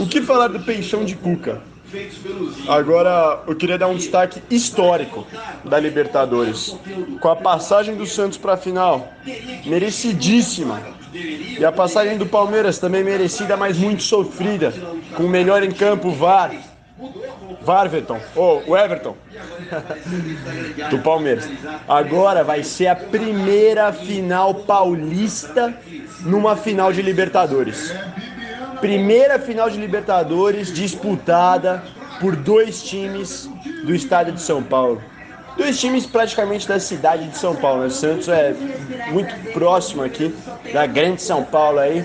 O 0.00 0.06
que 0.06 0.22
falar 0.22 0.48
do 0.48 0.60
Peixão 0.60 1.04
de 1.04 1.14
Cuca? 1.14 1.60
Agora, 2.68 3.42
eu 3.46 3.54
queria 3.54 3.78
dar 3.78 3.88
um 3.88 3.96
destaque 3.96 4.42
histórico 4.50 5.26
da 5.64 5.78
Libertadores. 5.78 6.76
Com 7.20 7.28
a 7.28 7.36
passagem 7.36 7.96
do 7.96 8.06
Santos 8.06 8.38
para 8.38 8.54
a 8.54 8.56
final, 8.56 9.12
merecidíssima. 9.64 10.80
E 11.12 11.64
a 11.64 11.72
passagem 11.72 12.18
do 12.18 12.26
Palmeiras 12.26 12.78
também 12.78 13.02
merecida, 13.02 13.56
mas 13.56 13.78
muito 13.78 14.02
sofrida. 14.02 14.72
Com 15.14 15.24
o 15.24 15.28
melhor 15.28 15.62
em 15.62 15.70
campo, 15.70 16.10
VAR. 16.10 16.52
Varverton, 17.62 18.20
ou 18.34 18.62
oh, 18.66 18.70
o 18.70 18.76
Everton 18.76 19.16
do 20.88 20.98
Palmeiras. 21.00 21.48
Agora 21.88 22.44
vai 22.44 22.62
ser 22.62 22.86
a 22.86 22.94
primeira 22.94 23.92
final 23.92 24.54
paulista 24.54 25.74
numa 26.20 26.56
final 26.56 26.92
de 26.92 27.02
Libertadores. 27.02 27.92
Primeira 28.80 29.38
final 29.38 29.70
de 29.70 29.78
Libertadores 29.78 30.72
disputada 30.72 31.82
por 32.20 32.36
dois 32.36 32.82
times 32.82 33.48
do 33.84 33.94
estado 33.94 34.32
de 34.32 34.40
São 34.40 34.62
Paulo. 34.62 35.02
Dois 35.56 35.80
times 35.80 36.04
praticamente 36.04 36.68
da 36.68 36.78
cidade 36.78 37.28
de 37.28 37.38
São 37.38 37.56
Paulo. 37.56 37.84
Né? 37.84 37.90
Santos 37.90 38.28
é 38.28 38.54
muito 39.10 39.34
próximo 39.52 40.02
aqui 40.02 40.34
da 40.72 40.86
grande 40.86 41.22
São 41.22 41.42
Paulo 41.42 41.78
aí. 41.78 42.04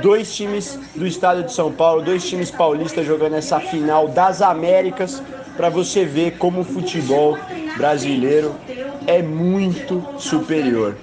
Dois 0.00 0.34
times 0.34 0.78
do 0.94 1.06
estado 1.06 1.42
de 1.42 1.52
São 1.52 1.72
Paulo, 1.72 2.02
dois 2.02 2.28
times 2.28 2.50
paulistas 2.50 3.04
jogando 3.04 3.34
essa 3.34 3.58
final 3.58 4.06
das 4.06 4.40
Américas 4.40 5.22
para 5.56 5.68
você 5.68 6.04
ver 6.04 6.38
como 6.38 6.60
o 6.60 6.64
futebol 6.64 7.36
brasileiro 7.76 8.54
é 9.06 9.22
muito 9.22 10.04
superior. 10.18 10.96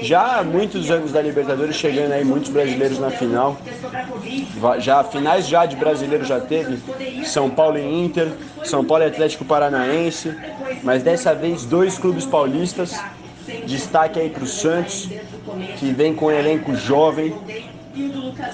Já 0.00 0.38
há 0.38 0.42
muitos 0.42 0.90
anos 0.90 1.12
da 1.12 1.20
Libertadores, 1.20 1.76
chegando 1.76 2.12
aí 2.12 2.24
muitos 2.24 2.50
brasileiros 2.50 2.98
na 2.98 3.10
final. 3.10 3.58
Já 4.78 5.04
finais 5.04 5.46
já 5.46 5.66
de 5.66 5.76
brasileiro 5.76 6.24
já 6.24 6.40
teve 6.40 6.78
São 7.24 7.50
Paulo 7.50 7.78
e 7.78 8.04
Inter, 8.04 8.28
São 8.64 8.84
Paulo 8.84 9.04
e 9.04 9.06
Atlético 9.06 9.44
Paranaense, 9.44 10.34
mas 10.82 11.02
dessa 11.02 11.34
vez 11.34 11.64
dois 11.64 11.98
clubes 11.98 12.24
paulistas. 12.24 12.98
Destaque 13.66 14.18
aí 14.20 14.30
para 14.30 14.44
o 14.44 14.46
Santos, 14.46 15.08
que 15.78 15.92
vem 15.92 16.14
com 16.14 16.26
um 16.26 16.30
elenco 16.30 16.74
jovem, 16.74 17.34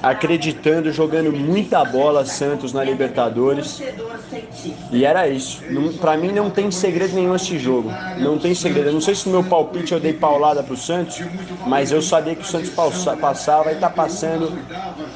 acreditando, 0.03 0.93
jogando 0.93 1.33
muita 1.33 1.85
bola 1.85 2.25
Santos 2.25 2.73
na 2.73 2.83
Libertadores. 2.83 3.81
E 4.91 5.05
era 5.05 5.29
isso. 5.29 5.63
Para 6.01 6.17
mim 6.17 6.33
não 6.33 6.51
tem 6.51 6.71
segredo 6.71 7.15
nenhum 7.15 7.35
esse 7.35 7.59
jogo. 7.59 7.91
Não 8.19 8.39
tem 8.39 8.55
segredo. 8.55 8.89
Eu 8.89 8.95
não 8.95 9.01
sei 9.01 9.15
se 9.15 9.29
no 9.29 9.41
meu 9.41 9.49
palpite 9.49 9.93
eu 9.93 10.01
dei 10.01 10.13
paulada 10.13 10.63
pro 10.63 10.77
Santos, 10.77 11.21
mas 11.67 11.93
eu 11.93 12.03
sabia 12.03 12.35
que 12.35 12.43
o 12.43 12.47
Santos 12.47 12.71
passava 13.21 13.73
e 13.73 13.77
tá 13.77 13.91
passando 13.91 14.59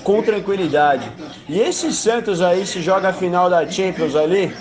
com 0.05 0.23
tranquilidade. 0.23 1.11
E 1.49 1.59
esse 1.59 1.93
Santos 1.93 2.41
aí 2.41 2.67
se 2.67 2.81
joga 2.81 3.09
a 3.09 3.13
final 3.13 3.51
da 3.51 3.69
Champions 3.69 4.15
ali, 4.15 4.55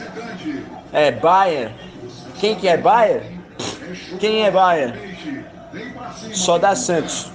é 0.92 1.12
Bayern. 1.12 1.74
Quem 2.40 2.56
que 2.56 2.68
é 2.68 2.78
Bayern? 2.78 3.40
Quem 4.20 4.44
é 4.44 4.52
Bayern? 4.52 4.98
Só 6.34 6.58
dá 6.58 6.76
Santos 6.76 7.32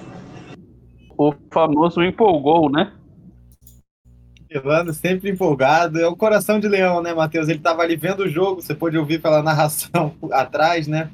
o 1.17 1.33
famoso 1.51 2.03
empolgou, 2.03 2.69
né? 2.69 2.93
Milano 4.49 4.93
sempre 4.93 5.29
empolgado. 5.29 5.99
É 5.99 6.07
o 6.07 6.15
coração 6.15 6.59
de 6.59 6.67
leão, 6.67 7.01
né, 7.01 7.13
Matheus? 7.13 7.49
Ele 7.49 7.57
estava 7.57 7.81
ali 7.81 7.95
vendo 7.95 8.21
o 8.21 8.29
jogo, 8.29 8.61
você 8.61 8.73
pode 8.73 8.97
ouvir 8.97 9.21
pela 9.21 9.43
narração 9.43 10.13
atrás, 10.31 10.87
né? 10.87 11.09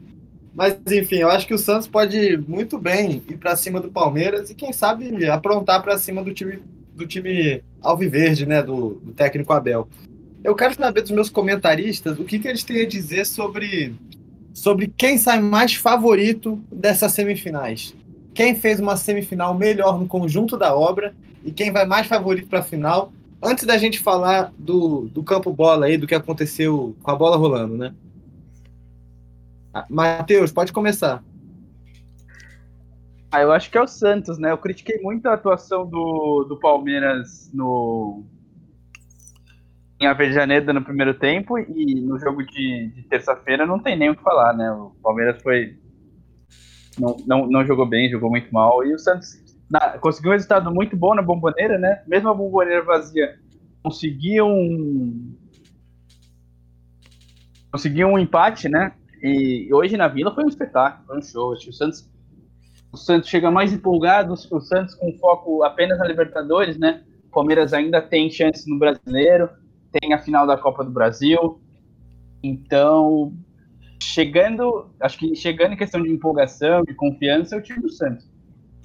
Mas, 0.53 0.77
enfim, 0.87 1.15
eu 1.15 1.29
acho 1.29 1.47
que 1.47 1.53
o 1.53 1.57
Santos 1.57 1.87
pode 1.87 2.37
muito 2.47 2.77
bem 2.77 3.23
ir 3.27 3.37
para 3.37 3.55
cima 3.55 3.79
do 3.79 3.89
Palmeiras 3.89 4.51
e, 4.51 4.55
quem 4.55 4.71
sabe, 4.71 5.25
aprontar 5.27 5.81
para 5.81 5.97
cima 5.97 6.23
do 6.23 6.33
time 6.33 6.59
do 6.93 7.07
time 7.07 7.63
Alviverde, 7.81 8.45
né? 8.45 8.61
Do, 8.61 9.01
do, 9.03 9.13
técnico 9.13 9.51
Abel. 9.51 9.87
Eu 10.43 10.53
quero 10.53 10.75
saber 10.75 11.01
dos 11.01 11.09
meus 11.09 11.29
comentaristas 11.29 12.19
o 12.19 12.23
que, 12.23 12.37
que 12.37 12.47
eles 12.47 12.63
têm 12.63 12.81
a 12.81 12.87
dizer 12.87 13.25
sobre, 13.25 13.95
sobre 14.53 14.93
quem 14.95 15.17
sai 15.17 15.41
mais 15.41 15.73
favorito 15.73 16.61
dessas 16.71 17.13
semifinais 17.13 17.95
quem 18.33 18.55
fez 18.55 18.79
uma 18.79 18.97
semifinal 18.97 19.53
melhor 19.53 19.99
no 19.99 20.07
conjunto 20.07 20.57
da 20.57 20.75
obra 20.75 21.13
e 21.43 21.51
quem 21.51 21.71
vai 21.71 21.85
mais 21.85 22.07
favorito 22.07 22.47
para 22.47 22.59
a 22.59 22.63
final. 22.63 23.11
Antes 23.41 23.65
da 23.65 23.77
gente 23.77 23.99
falar 23.99 24.53
do, 24.57 25.09
do 25.09 25.23
campo 25.23 25.51
bola 25.51 25.85
aí, 25.85 25.97
do 25.97 26.07
que 26.07 26.15
aconteceu 26.15 26.95
com 27.03 27.11
a 27.11 27.15
bola 27.15 27.35
rolando, 27.35 27.77
né? 27.77 27.93
Ah, 29.73 29.85
Matheus, 29.89 30.51
pode 30.51 30.71
começar. 30.71 31.23
Ah, 33.31 33.41
eu 33.41 33.51
acho 33.51 33.69
que 33.69 33.77
é 33.77 33.81
o 33.81 33.87
Santos, 33.87 34.37
né? 34.37 34.51
Eu 34.51 34.57
critiquei 34.57 35.01
muito 35.01 35.27
a 35.27 35.33
atuação 35.33 35.85
do, 35.85 36.45
do 36.47 36.59
Palmeiras 36.59 37.49
no 37.53 38.23
em 39.99 40.05
Avejaneda 40.05 40.73
no 40.73 40.83
primeiro 40.83 41.13
tempo 41.13 41.57
e 41.57 42.01
no 42.01 42.19
jogo 42.19 42.43
de, 42.43 42.89
de 42.89 43.03
terça-feira 43.03 43.65
não 43.65 43.79
tem 43.79 43.97
nem 43.97 44.09
o 44.09 44.15
que 44.15 44.21
falar, 44.21 44.53
né? 44.53 44.69
O 44.71 44.91
Palmeiras 45.01 45.41
foi 45.41 45.77
não, 46.99 47.17
não, 47.25 47.47
não 47.47 47.65
jogou 47.65 47.85
bem, 47.85 48.09
jogou 48.09 48.29
muito 48.29 48.51
mal. 48.53 48.85
E 48.85 48.93
o 48.93 48.99
Santos 48.99 49.41
na, 49.69 49.97
conseguiu 49.97 50.31
um 50.31 50.33
resultado 50.33 50.71
muito 50.71 50.95
bom 50.95 51.15
na 51.15 51.21
bomboneira, 51.21 51.77
né? 51.77 52.03
Mesmo 52.07 52.29
a 52.29 52.33
bomboneira 52.33 52.83
vazia, 52.83 53.39
conseguiu 53.81 54.45
um. 54.45 55.35
Conseguiu 57.71 58.07
um 58.07 58.19
empate, 58.19 58.69
né? 58.69 58.93
E 59.21 59.73
hoje 59.73 59.97
na 59.97 60.07
Vila 60.07 60.33
foi 60.33 60.43
um 60.43 60.49
espetáculo, 60.49 61.05
foi 61.07 61.17
um 61.17 61.21
show. 61.21 61.53
Acho 61.53 61.63
que 61.63 61.69
o 61.69 61.73
Santos, 61.73 62.09
o 62.91 62.97
Santos 62.97 63.29
chega 63.29 63.49
mais 63.49 63.73
empolgado, 63.73 64.33
o 64.33 64.61
Santos 64.61 64.93
com 64.95 65.11
foco 65.13 65.63
apenas 65.63 65.97
na 65.97 66.05
Libertadores, 66.05 66.77
né? 66.77 67.03
O 67.27 67.31
Palmeiras 67.31 67.73
ainda 67.73 68.01
tem 68.01 68.29
chance 68.29 68.69
no 68.69 68.77
Brasileiro, 68.77 69.49
tem 69.91 70.13
a 70.13 70.19
final 70.19 70.45
da 70.45 70.57
Copa 70.57 70.83
do 70.83 70.91
Brasil. 70.91 71.59
Então, 72.43 73.33
chegando, 74.03 74.89
acho 74.99 75.17
que 75.17 75.35
chegando 75.35 75.73
em 75.73 75.77
questão 75.77 76.01
de 76.01 76.09
empolgação, 76.09 76.83
de 76.83 76.93
confiança, 76.93 77.55
é 77.55 77.59
o 77.59 77.61
time 77.61 77.81
do 77.81 77.89
Santos. 77.89 78.29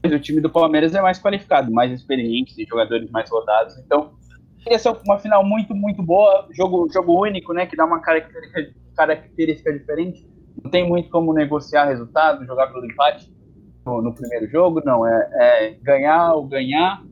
Mas 0.02 0.12
o 0.12 0.18
time 0.18 0.40
do 0.40 0.48
Palmeiras 0.48 0.94
é 0.94 1.02
mais 1.02 1.20
qualificado, 1.20 1.72
mais 1.72 1.92
experiente, 1.92 2.54
tem 2.54 2.66
jogadores 2.66 3.10
mais 3.10 3.28
rodados. 3.30 3.76
Então, 3.78 4.12
queria 4.62 4.78
ser 4.78 4.90
uma 5.04 5.18
final 5.18 5.44
muito, 5.44 5.74
muito 5.74 6.02
boa, 6.02 6.46
jogo, 6.52 6.88
jogo 6.92 7.20
único, 7.20 7.52
né, 7.52 7.66
que 7.66 7.76
dá 7.76 7.84
uma 7.84 8.00
característica, 8.00 8.74
característica 8.96 9.72
diferente. 9.72 10.26
Não 10.62 10.70
tem 10.70 10.88
muito 10.88 11.10
como 11.10 11.32
negociar 11.32 11.86
resultado, 11.86 12.46
jogar 12.46 12.68
pelo 12.68 12.84
empate 12.84 13.32
no, 13.84 14.02
no 14.02 14.14
primeiro 14.14 14.48
jogo, 14.48 14.82
não. 14.84 15.06
É, 15.06 15.30
é, 15.34 15.70
ganhar 15.82 16.34
ou 16.34 16.46
ganhar. 16.46 17.02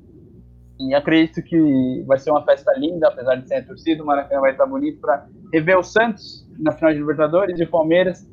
E 0.78 0.94
acredito 0.94 1.42
que 1.42 2.04
vai 2.06 2.18
ser 2.18 2.30
uma 2.30 2.44
festa 2.44 2.72
linda, 2.76 3.08
apesar 3.08 3.36
de 3.36 3.48
ser 3.48 3.54
a 3.56 3.64
torcida. 3.64 4.02
O 4.02 4.06
Maracanã 4.06 4.40
vai 4.40 4.52
estar 4.52 4.66
bonito 4.66 5.00
para 5.00 5.26
rever 5.52 5.78
o 5.78 5.82
Santos 5.82 6.45
na 6.58 6.72
final 6.72 6.92
de 6.92 6.98
Libertadores 6.98 7.58
e 7.58 7.64
o 7.64 7.70
Palmeiras. 7.70 8.28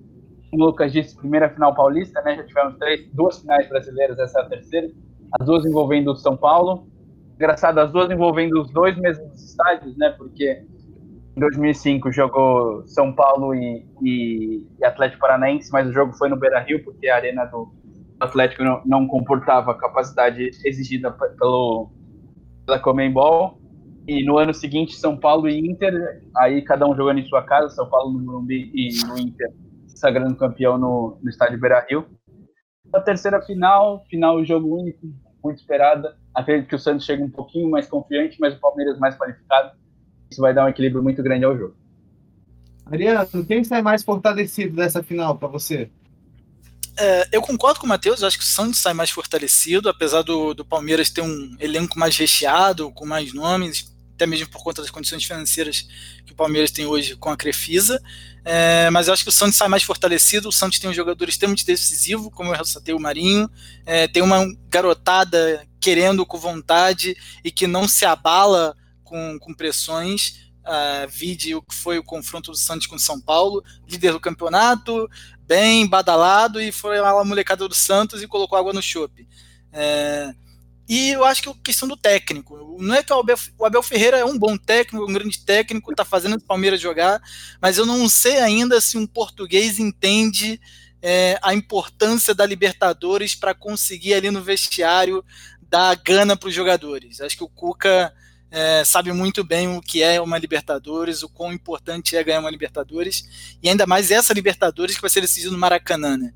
Como 0.49 0.63
o 0.63 0.67
Lucas 0.67 0.91
disse, 0.91 1.15
primeira 1.17 1.49
final 1.49 1.73
paulista, 1.73 2.21
né? 2.21 2.35
Já 2.35 2.43
tivemos 2.43 2.77
três, 2.77 3.09
duas 3.13 3.39
finais 3.39 3.67
brasileiras, 3.67 4.19
essa 4.19 4.39
é 4.39 4.41
a 4.43 4.49
terceira. 4.49 4.87
As 5.39 5.45
duas 5.45 5.65
envolvendo 5.65 6.11
o 6.11 6.15
São 6.15 6.37
Paulo. 6.37 6.87
Engraçado, 7.35 7.79
as 7.79 7.91
duas 7.91 8.11
envolvendo 8.11 8.61
os 8.61 8.71
dois 8.71 8.95
mesmos 8.97 9.43
estádios, 9.43 9.97
né? 9.97 10.09
Porque 10.17 10.63
em 11.35 11.39
2005 11.39 12.11
jogou 12.11 12.85
São 12.85 13.11
Paulo 13.11 13.55
e, 13.55 13.85
e, 14.03 14.67
e 14.79 14.85
Atlético 14.85 15.21
Paranaense, 15.21 15.71
mas 15.71 15.87
o 15.87 15.91
jogo 15.91 16.13
foi 16.13 16.29
no 16.29 16.37
Beira 16.37 16.59
Rio, 16.59 16.83
porque 16.83 17.07
a 17.07 17.15
arena 17.15 17.45
do 17.45 17.71
Atlético 18.19 18.63
não, 18.63 18.81
não 18.85 19.07
comportava 19.07 19.71
a 19.71 19.75
capacidade 19.75 20.51
exigida 20.63 21.11
pelo, 21.11 21.89
pela 22.65 22.79
Comembol. 22.79 23.59
E 24.07 24.23
no 24.25 24.37
ano 24.37 24.53
seguinte, 24.53 24.95
São 24.95 25.17
Paulo 25.17 25.47
e 25.47 25.57
Inter, 25.59 26.21
aí 26.35 26.61
cada 26.61 26.85
um 26.85 26.95
jogando 26.95 27.19
em 27.19 27.27
sua 27.27 27.41
casa, 27.43 27.69
São 27.69 27.89
Paulo 27.89 28.11
no 28.11 28.19
Morumbi 28.19 28.71
e 28.73 29.05
no 29.05 29.17
Inter 29.17 29.51
sagrando 30.03 30.35
campeão 30.35 30.77
no, 30.77 31.17
no 31.23 31.29
estádio 31.29 31.57
Beira 31.57 31.85
Rio. 31.89 32.05
A 32.93 32.99
terceira 32.99 33.41
final, 33.41 34.03
final 34.09 34.43
jogo 34.43 34.77
único, 34.77 34.99
muito 35.41 35.59
esperada. 35.59 36.17
Acredito 36.35 36.67
que 36.67 36.75
o 36.75 36.79
Santos 36.79 37.05
chega 37.05 37.23
um 37.23 37.29
pouquinho 37.29 37.69
mais 37.71 37.87
confiante, 37.87 38.37
mas 38.37 38.53
o 38.53 38.59
Palmeiras 38.59 38.99
mais 38.99 39.17
qualificado. 39.17 39.71
Isso 40.29 40.41
vai 40.41 40.53
dar 40.53 40.65
um 40.65 40.67
equilíbrio 40.67 41.01
muito 41.01 41.23
grande 41.23 41.45
ao 41.45 41.57
jogo. 41.57 41.75
Ariano, 42.85 43.45
quem 43.45 43.63
sai 43.63 43.81
mais 43.81 44.03
fortalecido 44.03 44.75
dessa 44.75 45.01
final 45.01 45.37
para 45.37 45.47
você? 45.47 45.89
É, 46.99 47.29
eu 47.31 47.41
concordo 47.41 47.79
com 47.79 47.85
o 47.85 47.89
Matheus, 47.89 48.23
acho 48.23 48.37
que 48.37 48.43
o 48.43 48.47
Santos 48.47 48.79
sai 48.79 48.93
mais 48.93 49.09
fortalecido, 49.09 49.89
apesar 49.89 50.21
do, 50.21 50.53
do 50.53 50.65
Palmeiras 50.65 51.09
ter 51.09 51.21
um 51.21 51.55
elenco 51.59 51.97
mais 51.97 52.17
recheado, 52.17 52.91
com 52.91 53.05
mais 53.05 53.33
nomes, 53.33 53.92
até 54.15 54.25
mesmo 54.25 54.49
por 54.49 54.63
conta 54.63 54.81
das 54.81 54.91
condições 54.91 55.23
financeiras 55.23 55.87
que 56.25 56.33
o 56.33 56.35
Palmeiras 56.35 56.71
tem 56.71 56.85
hoje 56.85 57.15
com 57.15 57.29
a 57.29 57.37
Crefisa. 57.37 58.01
É, 58.45 58.89
mas 58.89 59.07
eu 59.07 59.13
acho 59.13 59.23
que 59.23 59.29
o 59.29 59.31
Santos 59.33 59.55
sai 59.55 59.67
mais 59.67 59.83
fortalecido. 59.83 60.49
O 60.49 60.51
Santos 60.51 60.79
tem 60.79 60.89
um 60.89 60.93
jogador 60.93 61.27
extremamente 61.27 61.65
decisivo, 61.65 62.29
como 62.29 62.49
eu 62.49 62.57
ressaltei 62.57 62.93
o 62.93 62.99
Marinho. 62.99 63.49
É, 63.85 64.07
tem 64.07 64.21
uma 64.21 64.45
garotada 64.69 65.65
querendo 65.79 66.25
com 66.25 66.37
vontade 66.37 67.15
e 67.43 67.51
que 67.51 67.67
não 67.67 67.87
se 67.87 68.05
abala 68.05 68.75
com, 69.03 69.37
com 69.39 69.53
pressões. 69.53 70.43
Uh, 70.63 71.09
vide 71.09 71.53
o 71.53 71.61
que 71.61 71.75
foi 71.75 71.99
o 71.99 72.03
confronto 72.03 72.49
do 72.49 72.55
Santos 72.57 72.87
com 72.87 72.95
o 72.95 72.99
São 72.99 73.19
Paulo, 73.19 73.61
líder 73.85 74.13
do 74.13 74.19
campeonato, 74.19 75.09
bem 75.45 75.85
badalado, 75.85 76.61
e 76.61 76.71
foi 76.71 77.01
lá 77.01 77.09
a 77.09 77.25
molecada 77.25 77.67
do 77.67 77.75
Santos 77.75 78.23
e 78.23 78.27
colocou 78.27 78.57
água 78.57 78.71
no 78.71 78.81
chope. 78.81 79.27
É, 79.73 80.33
e 80.87 81.11
eu 81.11 81.23
acho 81.23 81.41
que 81.41 81.49
é 81.49 81.53
questão 81.63 81.87
do 81.87 81.95
técnico. 81.95 82.77
Não 82.79 82.95
é 82.95 83.03
que 83.03 83.13
o 83.13 83.19
Abel, 83.19 83.37
o 83.57 83.65
Abel 83.65 83.83
Ferreira 83.83 84.17
é 84.17 84.25
um 84.25 84.37
bom 84.37 84.57
técnico, 84.57 85.09
um 85.09 85.13
grande 85.13 85.39
técnico, 85.39 85.91
está 85.91 86.03
fazendo 86.03 86.35
o 86.35 86.43
Palmeiras 86.43 86.81
jogar, 86.81 87.21
mas 87.61 87.77
eu 87.77 87.85
não 87.85 88.09
sei 88.09 88.37
ainda 88.37 88.81
se 88.81 88.97
um 88.97 89.07
português 89.07 89.79
entende 89.79 90.59
é, 91.01 91.37
a 91.41 91.53
importância 91.53 92.33
da 92.33 92.45
Libertadores 92.45 93.35
para 93.35 93.53
conseguir 93.53 94.13
ali 94.13 94.29
no 94.29 94.41
vestiário 94.41 95.23
dar 95.69 95.95
gana 95.95 96.35
para 96.35 96.49
os 96.49 96.55
jogadores. 96.55 97.21
Acho 97.21 97.37
que 97.37 97.43
o 97.43 97.49
Cuca 97.49 98.13
é, 98.51 98.83
sabe 98.85 99.11
muito 99.11 99.43
bem 99.43 99.67
o 99.67 99.81
que 99.81 100.03
é 100.03 100.21
uma 100.21 100.37
Libertadores, 100.37 101.23
o 101.23 101.29
quão 101.29 101.51
importante 101.51 102.15
é 102.15 102.23
ganhar 102.23 102.39
uma 102.39 102.51
Libertadores, 102.51 103.57
e 103.63 103.67
ainda 103.67 103.87
mais 103.87 104.11
essa 104.11 104.33
Libertadores 104.33 104.95
que 104.95 105.01
vai 105.01 105.09
ser 105.09 105.21
decidida 105.21 105.51
no 105.51 105.57
Maracanã. 105.57 106.17
Né? 106.17 106.31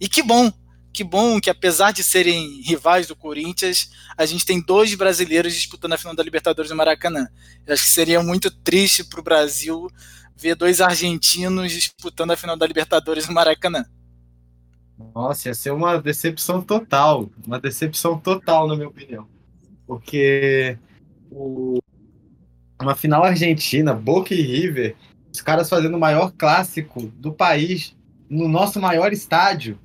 E 0.00 0.08
que 0.08 0.22
bom, 0.22 0.52
que 0.92 1.04
bom 1.04 1.40
que 1.40 1.50
apesar 1.50 1.92
de 1.92 2.02
serem 2.02 2.60
rivais 2.62 3.06
do 3.06 3.16
Corinthians, 3.16 3.90
a 4.16 4.26
gente 4.26 4.44
tem 4.44 4.60
dois 4.60 4.94
brasileiros 4.94 5.54
disputando 5.54 5.92
a 5.92 5.98
final 5.98 6.14
da 6.14 6.22
Libertadores 6.22 6.70
no 6.70 6.76
Maracanã. 6.76 7.28
Eu 7.66 7.74
acho 7.74 7.84
que 7.84 7.90
seria 7.90 8.22
muito 8.22 8.50
triste 8.50 9.04
para 9.04 9.20
o 9.20 9.22
Brasil 9.22 9.88
ver 10.36 10.54
dois 10.54 10.80
argentinos 10.80 11.70
disputando 11.70 12.32
a 12.32 12.36
final 12.36 12.56
da 12.56 12.66
Libertadores 12.66 13.28
no 13.28 13.34
Maracanã. 13.34 13.84
Nossa, 15.14 15.48
ia 15.48 15.54
ser 15.54 15.70
uma 15.70 15.98
decepção 15.98 16.60
total, 16.62 17.30
uma 17.46 17.58
decepção 17.58 18.18
total, 18.18 18.66
na 18.66 18.74
minha 18.74 18.88
opinião. 18.88 19.26
Porque 19.86 20.78
o... 21.30 21.78
uma 22.80 22.94
final 22.94 23.24
argentina, 23.24 23.94
Boca 23.94 24.34
e 24.34 24.42
River, 24.42 24.96
os 25.32 25.40
caras 25.40 25.68
fazendo 25.68 25.96
o 25.96 26.00
maior 26.00 26.32
clássico 26.32 27.02
do 27.16 27.32
país, 27.32 27.96
no 28.28 28.48
nosso 28.48 28.80
maior 28.80 29.12
estádio. 29.12 29.78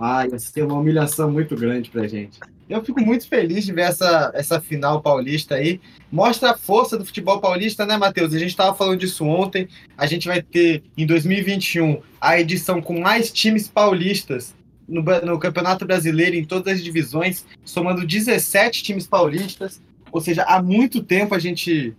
Ah, 0.00 0.26
ia 0.26 0.38
ser 0.38 0.62
uma 0.62 0.78
humilhação 0.78 1.30
muito 1.30 1.56
grande 1.56 1.90
pra 1.90 2.06
gente. 2.06 2.38
Eu 2.68 2.84
fico 2.84 3.00
muito 3.00 3.28
feliz 3.28 3.64
de 3.64 3.72
ver 3.72 3.82
essa, 3.82 4.32
essa 4.34 4.60
final 4.60 5.00
paulista 5.00 5.54
aí. 5.54 5.80
Mostra 6.10 6.50
a 6.50 6.58
força 6.58 6.98
do 6.98 7.04
futebol 7.04 7.40
paulista, 7.40 7.86
né, 7.86 7.96
Matheus? 7.96 8.34
A 8.34 8.38
gente 8.38 8.50
estava 8.50 8.76
falando 8.76 8.98
disso 8.98 9.24
ontem. 9.24 9.68
A 9.96 10.06
gente 10.06 10.26
vai 10.26 10.42
ter, 10.42 10.82
em 10.96 11.06
2021, 11.06 12.00
a 12.20 12.40
edição 12.40 12.82
com 12.82 12.98
mais 13.00 13.30
times 13.30 13.68
paulistas 13.68 14.54
no, 14.88 15.02
no 15.02 15.38
Campeonato 15.38 15.86
Brasileiro, 15.86 16.34
em 16.34 16.44
todas 16.44 16.74
as 16.74 16.82
divisões, 16.82 17.44
somando 17.64 18.06
17 18.06 18.82
times 18.82 19.06
paulistas. 19.06 19.80
Ou 20.10 20.20
seja, 20.20 20.42
há 20.42 20.60
muito 20.60 21.02
tempo 21.02 21.34
a 21.34 21.38
gente. 21.38 21.94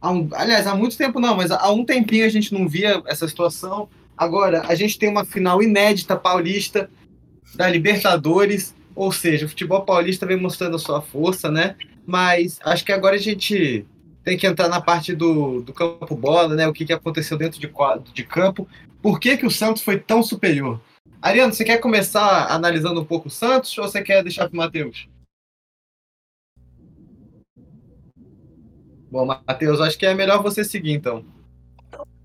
Há 0.00 0.10
um, 0.10 0.28
aliás, 0.32 0.66
há 0.66 0.74
muito 0.74 0.98
tempo 0.98 1.18
não, 1.18 1.36
mas 1.36 1.50
há 1.50 1.70
um 1.70 1.84
tempinho 1.84 2.26
a 2.26 2.30
gente 2.30 2.52
não 2.52 2.68
via 2.68 3.02
essa 3.06 3.26
situação. 3.26 3.88
Agora, 4.16 4.64
a 4.66 4.74
gente 4.74 4.98
tem 4.98 5.08
uma 5.08 5.24
final 5.24 5.62
inédita 5.62 6.14
paulista 6.14 6.90
da 7.54 7.68
Libertadores, 7.68 8.74
ou 8.94 9.12
seja, 9.12 9.46
o 9.46 9.48
futebol 9.48 9.82
paulista 9.82 10.26
vem 10.26 10.36
mostrando 10.36 10.76
a 10.76 10.78
sua 10.78 11.00
força, 11.00 11.50
né? 11.50 11.76
Mas 12.06 12.58
acho 12.64 12.84
que 12.84 12.92
agora 12.92 13.16
a 13.16 13.18
gente 13.18 13.86
tem 14.22 14.36
que 14.36 14.46
entrar 14.46 14.68
na 14.68 14.80
parte 14.80 15.14
do, 15.14 15.62
do 15.62 15.72
campo 15.72 16.14
bola, 16.14 16.54
né? 16.54 16.68
O 16.68 16.72
que, 16.72 16.84
que 16.84 16.92
aconteceu 16.92 17.36
dentro 17.38 17.60
de, 17.60 17.68
quadro, 17.68 18.12
de 18.12 18.24
campo. 18.24 18.68
Por 19.02 19.18
que, 19.18 19.36
que 19.36 19.46
o 19.46 19.50
Santos 19.50 19.82
foi 19.82 19.98
tão 19.98 20.22
superior? 20.22 20.80
Ariano, 21.22 21.52
você 21.52 21.64
quer 21.64 21.78
começar 21.78 22.50
analisando 22.50 23.00
um 23.00 23.04
pouco 23.04 23.28
o 23.28 23.30
Santos 23.30 23.76
ou 23.78 23.88
você 23.88 24.02
quer 24.02 24.22
deixar 24.22 24.48
para 24.48 24.54
o 24.54 24.56
Matheus? 24.56 25.08
Bom, 29.10 29.26
Matheus, 29.26 29.80
acho 29.80 29.98
que 29.98 30.06
é 30.06 30.14
melhor 30.14 30.42
você 30.42 30.62
seguir 30.62 30.92
então. 30.92 31.24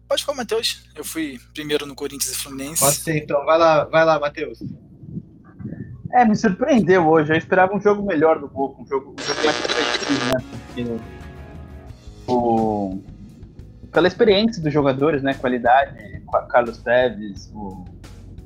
Pode 0.07 0.23
falar, 0.23 0.37
Matheus. 0.37 0.83
Eu 0.95 1.03
fui 1.03 1.39
primeiro 1.53 1.85
no 1.85 1.95
Corinthians 1.95 2.31
e 2.31 2.35
Fluminense. 2.35 2.79
Pode 2.79 2.97
ser, 2.97 3.17
então. 3.17 3.43
Vai 3.43 3.57
lá, 3.57 3.85
vai 3.85 4.05
lá, 4.05 4.19
Matheus. 4.19 4.59
É, 6.15 6.23
me 6.23 6.33
surpreendeu 6.33 7.05
hoje. 7.05 7.33
Eu 7.33 7.37
esperava 7.37 7.75
um 7.75 7.81
jogo 7.81 8.01
melhor 8.01 8.39
do 8.39 8.47
Boca, 8.47 8.81
um 8.81 8.87
jogo, 8.87 9.13
um 9.19 9.21
jogo 9.21 9.41
mais 9.43 9.57
competitivo, 9.59 10.25
né? 10.33 10.43
Porque 10.65 10.97
o, 12.25 13.01
pela 13.91 14.07
experiência 14.07 14.63
dos 14.63 14.71
jogadores, 14.71 15.21
né? 15.21 15.33
Qualidade, 15.33 16.23
Carlos 16.47 16.77
Teves, 16.77 17.51
o, 17.53 17.83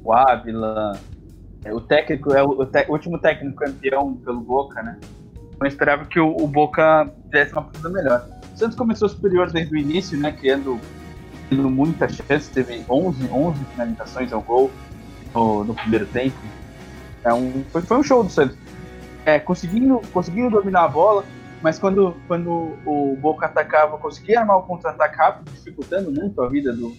o 0.04 0.12
Ávila, 0.12 1.00
é, 1.64 1.72
o 1.72 1.80
técnico 1.80 2.34
é 2.34 2.42
o, 2.42 2.66
te, 2.66 2.88
o, 2.90 2.94
último 2.94 3.20
técnico 3.20 3.58
campeão 3.58 4.16
pelo 4.16 4.42
Boca, 4.42 4.82
né? 4.82 4.98
Eu 5.62 5.68
esperava 5.68 6.06
que 6.06 6.20
o, 6.20 6.36
o 6.38 6.48
Boca 6.48 7.08
tivesse 7.26 7.54
uma 7.54 7.62
partida 7.62 7.90
melhor. 7.90 8.28
O 8.52 8.58
Santos 8.58 8.76
começou 8.76 9.08
superior 9.08 9.52
desde 9.52 9.72
o 9.76 9.78
início, 9.78 10.18
né? 10.18 10.32
Criando, 10.32 10.80
criando 11.48 11.70
muita 11.70 12.10
chance, 12.10 12.50
teve 12.50 12.84
11, 12.90 13.30
11 13.32 13.64
finalizações 13.66 14.34
ao 14.34 14.42
gol 14.42 14.72
no, 15.36 15.64
no 15.66 15.76
primeiro 15.76 16.08
tempo 16.08 16.36
é 17.30 17.34
um, 17.34 17.64
foi, 17.72 17.82
foi 17.82 17.98
um 17.98 18.04
show 18.04 18.24
do 18.24 18.30
Santos. 18.30 18.58
É, 19.26 19.40
conseguindo, 19.40 20.02
conseguindo 20.12 20.50
dominar 20.50 20.86
a 20.86 20.88
bola, 20.88 21.24
mas 21.62 21.78
quando, 21.78 22.16
quando 22.28 22.78
o 22.86 23.18
Boca 23.20 23.46
atacava, 23.46 23.98
conseguia 23.98 24.40
armar 24.40 24.58
o 24.58 24.64
contra-ataque 24.64 25.18
rápido, 25.18 25.52
dificultando 25.52 26.12
muito 26.12 26.42
a 26.42 26.48
vida 26.48 26.74
do, 26.74 26.96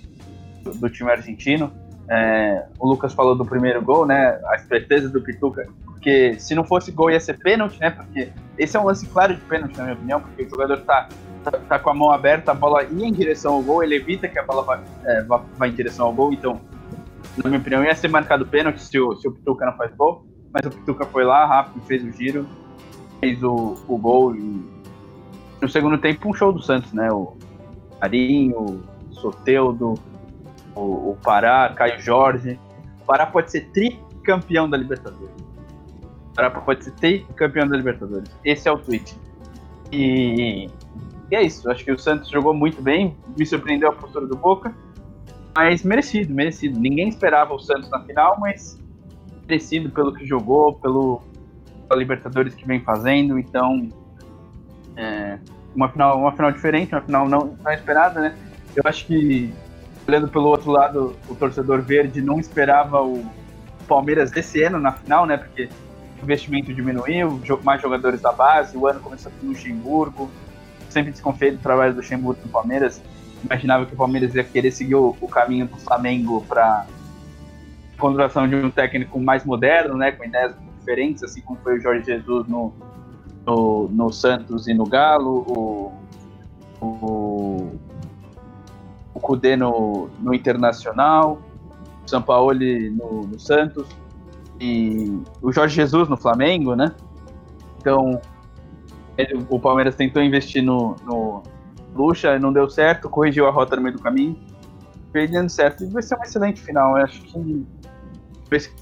do, 0.62 0.72
do 0.72 0.90
time 0.90 1.10
argentino. 1.10 1.72
É, 2.08 2.66
o 2.78 2.88
Lucas 2.88 3.12
falou 3.12 3.36
do 3.36 3.44
primeiro 3.44 3.80
gol, 3.80 4.04
né? 4.04 4.40
A 4.46 4.56
esperteza 4.56 5.08
do 5.08 5.22
Pituca 5.22 5.68
Porque 5.84 6.34
se 6.40 6.56
não 6.56 6.64
fosse 6.64 6.90
gol 6.90 7.10
ia 7.10 7.20
ser 7.20 7.38
pênalti, 7.38 7.78
né? 7.78 7.90
Porque 7.90 8.32
esse 8.58 8.76
é 8.76 8.80
um 8.80 8.84
lance 8.84 9.06
claro 9.06 9.34
de 9.34 9.40
pênalti, 9.42 9.76
na 9.76 9.84
minha 9.84 9.94
opinião, 9.94 10.20
porque 10.20 10.42
o 10.42 10.50
jogador 10.50 10.78
tá, 10.80 11.08
tá, 11.44 11.52
tá 11.52 11.78
com 11.78 11.90
a 11.90 11.94
mão 11.94 12.10
aberta, 12.10 12.50
a 12.50 12.54
bola 12.54 12.82
ia 12.82 13.06
em 13.06 13.12
direção 13.12 13.54
ao 13.54 13.62
gol, 13.62 13.82
ele 13.82 13.94
evita 13.94 14.28
que 14.28 14.38
a 14.38 14.42
bola 14.42 14.62
vá, 14.62 14.80
é, 15.04 15.22
vá, 15.22 15.40
vá 15.56 15.68
em 15.68 15.72
direção 15.72 16.06
ao 16.06 16.12
gol, 16.12 16.32
então, 16.32 16.60
na 17.42 17.50
minha 17.50 17.60
opinião, 17.60 17.84
ia 17.84 17.94
ser 17.94 18.08
marcado 18.08 18.46
pênalti 18.46 18.82
se 18.82 18.98
o, 18.98 19.16
se 19.16 19.26
o 19.28 19.32
Pituca 19.32 19.66
não 19.66 19.76
faz 19.76 19.94
gol, 19.94 20.26
mas 20.52 20.66
o 20.66 20.70
Pituca 20.70 21.04
foi 21.06 21.24
lá 21.24 21.46
rápido, 21.46 21.82
fez 21.86 22.04
o 22.04 22.10
giro, 22.10 22.46
fez 23.20 23.42
o, 23.42 23.76
o 23.86 23.98
gol 23.98 24.34
e 24.34 24.80
no 25.60 25.68
segundo 25.68 25.98
tempo 25.98 26.28
um 26.28 26.34
show 26.34 26.52
do 26.52 26.62
Santos, 26.62 26.92
né? 26.92 27.12
O 27.12 27.36
Marinho, 28.00 28.82
o 29.10 29.14
Soteudo, 29.14 29.94
o, 30.74 31.10
o 31.10 31.18
Pará, 31.22 31.72
Caio 31.74 32.00
Jorge. 32.00 32.58
O 33.02 33.04
Pará 33.04 33.26
pode 33.26 33.50
ser 33.50 33.68
tricampeão 33.70 34.68
da 34.68 34.76
Libertadores. 34.76 35.34
O 36.30 36.34
Pará 36.34 36.50
pode 36.50 36.84
ser 36.84 36.92
tricampeão 36.92 37.68
da 37.68 37.76
Libertadores. 37.76 38.30
Esse 38.44 38.68
é 38.68 38.72
o 38.72 38.78
tweet. 38.78 39.14
E, 39.92 40.70
e 41.30 41.36
é 41.36 41.42
isso. 41.42 41.70
Acho 41.70 41.84
que 41.84 41.92
o 41.92 41.98
Santos 41.98 42.30
jogou 42.30 42.54
muito 42.54 42.80
bem. 42.80 43.14
Me 43.36 43.44
surpreendeu 43.44 43.90
a 43.90 43.92
postura 43.92 44.26
do 44.26 44.36
Boca. 44.36 44.74
Mas 45.54 45.82
merecido, 45.82 46.34
merecido. 46.34 46.78
Ninguém 46.78 47.08
esperava 47.08 47.52
o 47.54 47.58
Santos 47.58 47.90
na 47.90 48.00
final, 48.00 48.38
mas 48.38 48.78
merecido 49.46 49.90
pelo 49.90 50.12
que 50.14 50.24
jogou, 50.24 50.74
pelo 50.74 51.22
pela 51.90 51.98
Libertadores 51.98 52.54
que 52.54 52.64
vem 52.64 52.80
fazendo. 52.80 53.36
Então, 53.36 53.88
é, 54.96 55.38
uma 55.74 55.88
final, 55.88 56.18
uma 56.18 56.32
final 56.32 56.52
diferente, 56.52 56.94
uma 56.94 57.02
final 57.02 57.28
não, 57.28 57.56
não 57.62 57.72
esperada, 57.72 58.20
né? 58.20 58.36
Eu 58.76 58.82
acho 58.86 59.04
que 59.06 59.52
olhando 60.06 60.28
pelo 60.28 60.46
outro 60.46 60.70
lado, 60.70 61.16
o 61.28 61.34
torcedor 61.34 61.82
verde 61.82 62.22
não 62.22 62.38
esperava 62.38 63.02
o 63.02 63.24
Palmeiras 63.88 64.30
desse 64.30 64.62
ano 64.62 64.78
na 64.78 64.92
final, 64.92 65.26
né? 65.26 65.36
Porque 65.36 65.68
o 66.20 66.24
investimento 66.24 66.72
diminuiu, 66.72 67.40
mais 67.64 67.82
jogadores 67.82 68.20
da 68.20 68.32
base, 68.32 68.76
o 68.76 68.86
ano 68.86 69.00
começou 69.00 69.32
com 69.32 69.46
o 69.46 69.48
Luxemburgo. 69.50 70.30
Sempre 70.88 71.10
desconfiei 71.12 71.52
do 71.52 71.58
trabalho 71.58 71.92
do 71.92 71.96
Luxemburgo 71.96 72.40
no 72.44 72.50
Palmeiras. 72.50 73.02
Imaginava 73.44 73.86
que 73.86 73.94
o 73.94 73.96
Palmeiras 73.96 74.34
ia 74.34 74.44
querer 74.44 74.70
seguir 74.70 74.94
o, 74.94 75.16
o 75.20 75.28
caminho 75.28 75.66
do 75.66 75.76
Flamengo 75.76 76.44
para 76.48 76.86
contratação 77.98 78.48
de 78.48 78.56
um 78.56 78.70
técnico 78.70 79.20
mais 79.20 79.44
moderno, 79.44 79.96
né? 79.96 80.12
Com 80.12 80.24
ideias 80.24 80.54
diferentes, 80.78 81.22
assim 81.22 81.40
como 81.42 81.58
foi 81.62 81.78
o 81.78 81.80
Jorge 81.80 82.04
Jesus 82.04 82.48
no, 82.48 82.72
no, 83.46 83.88
no 83.88 84.12
Santos 84.12 84.66
e 84.66 84.74
no 84.74 84.84
Galo, 84.84 85.44
o, 85.46 85.92
o, 86.80 87.78
o 89.14 89.20
Cudê 89.20 89.56
no, 89.56 90.08
no 90.18 90.34
Internacional, 90.34 91.40
o 92.04 92.08
Sampaoli 92.08 92.90
no, 92.90 93.26
no 93.26 93.38
Santos 93.38 93.86
e 94.58 95.20
o 95.40 95.52
Jorge 95.52 95.74
Jesus 95.74 96.08
no 96.08 96.16
Flamengo, 96.16 96.74
né? 96.74 96.94
Então, 97.78 98.20
ele, 99.16 99.44
o 99.48 99.58
Palmeiras 99.58 99.94
tentou 99.94 100.22
investir 100.22 100.62
no, 100.62 100.96
no 101.04 101.42
Lucha, 102.00 102.38
não 102.38 102.52
deu 102.52 102.68
certo, 102.68 103.08
corrigiu 103.08 103.46
a 103.46 103.50
rota 103.50 103.76
no 103.76 103.82
meio 103.82 103.96
do 103.96 104.02
caminho, 104.02 104.38
perdendo 105.12 105.50
certo. 105.50 105.84
E 105.84 105.86
vai 105.88 106.02
ser 106.02 106.14
uma 106.14 106.24
excelente 106.24 106.60
final. 106.60 106.96
Eu 106.96 107.04
acho 107.04 107.20
que 107.20 107.66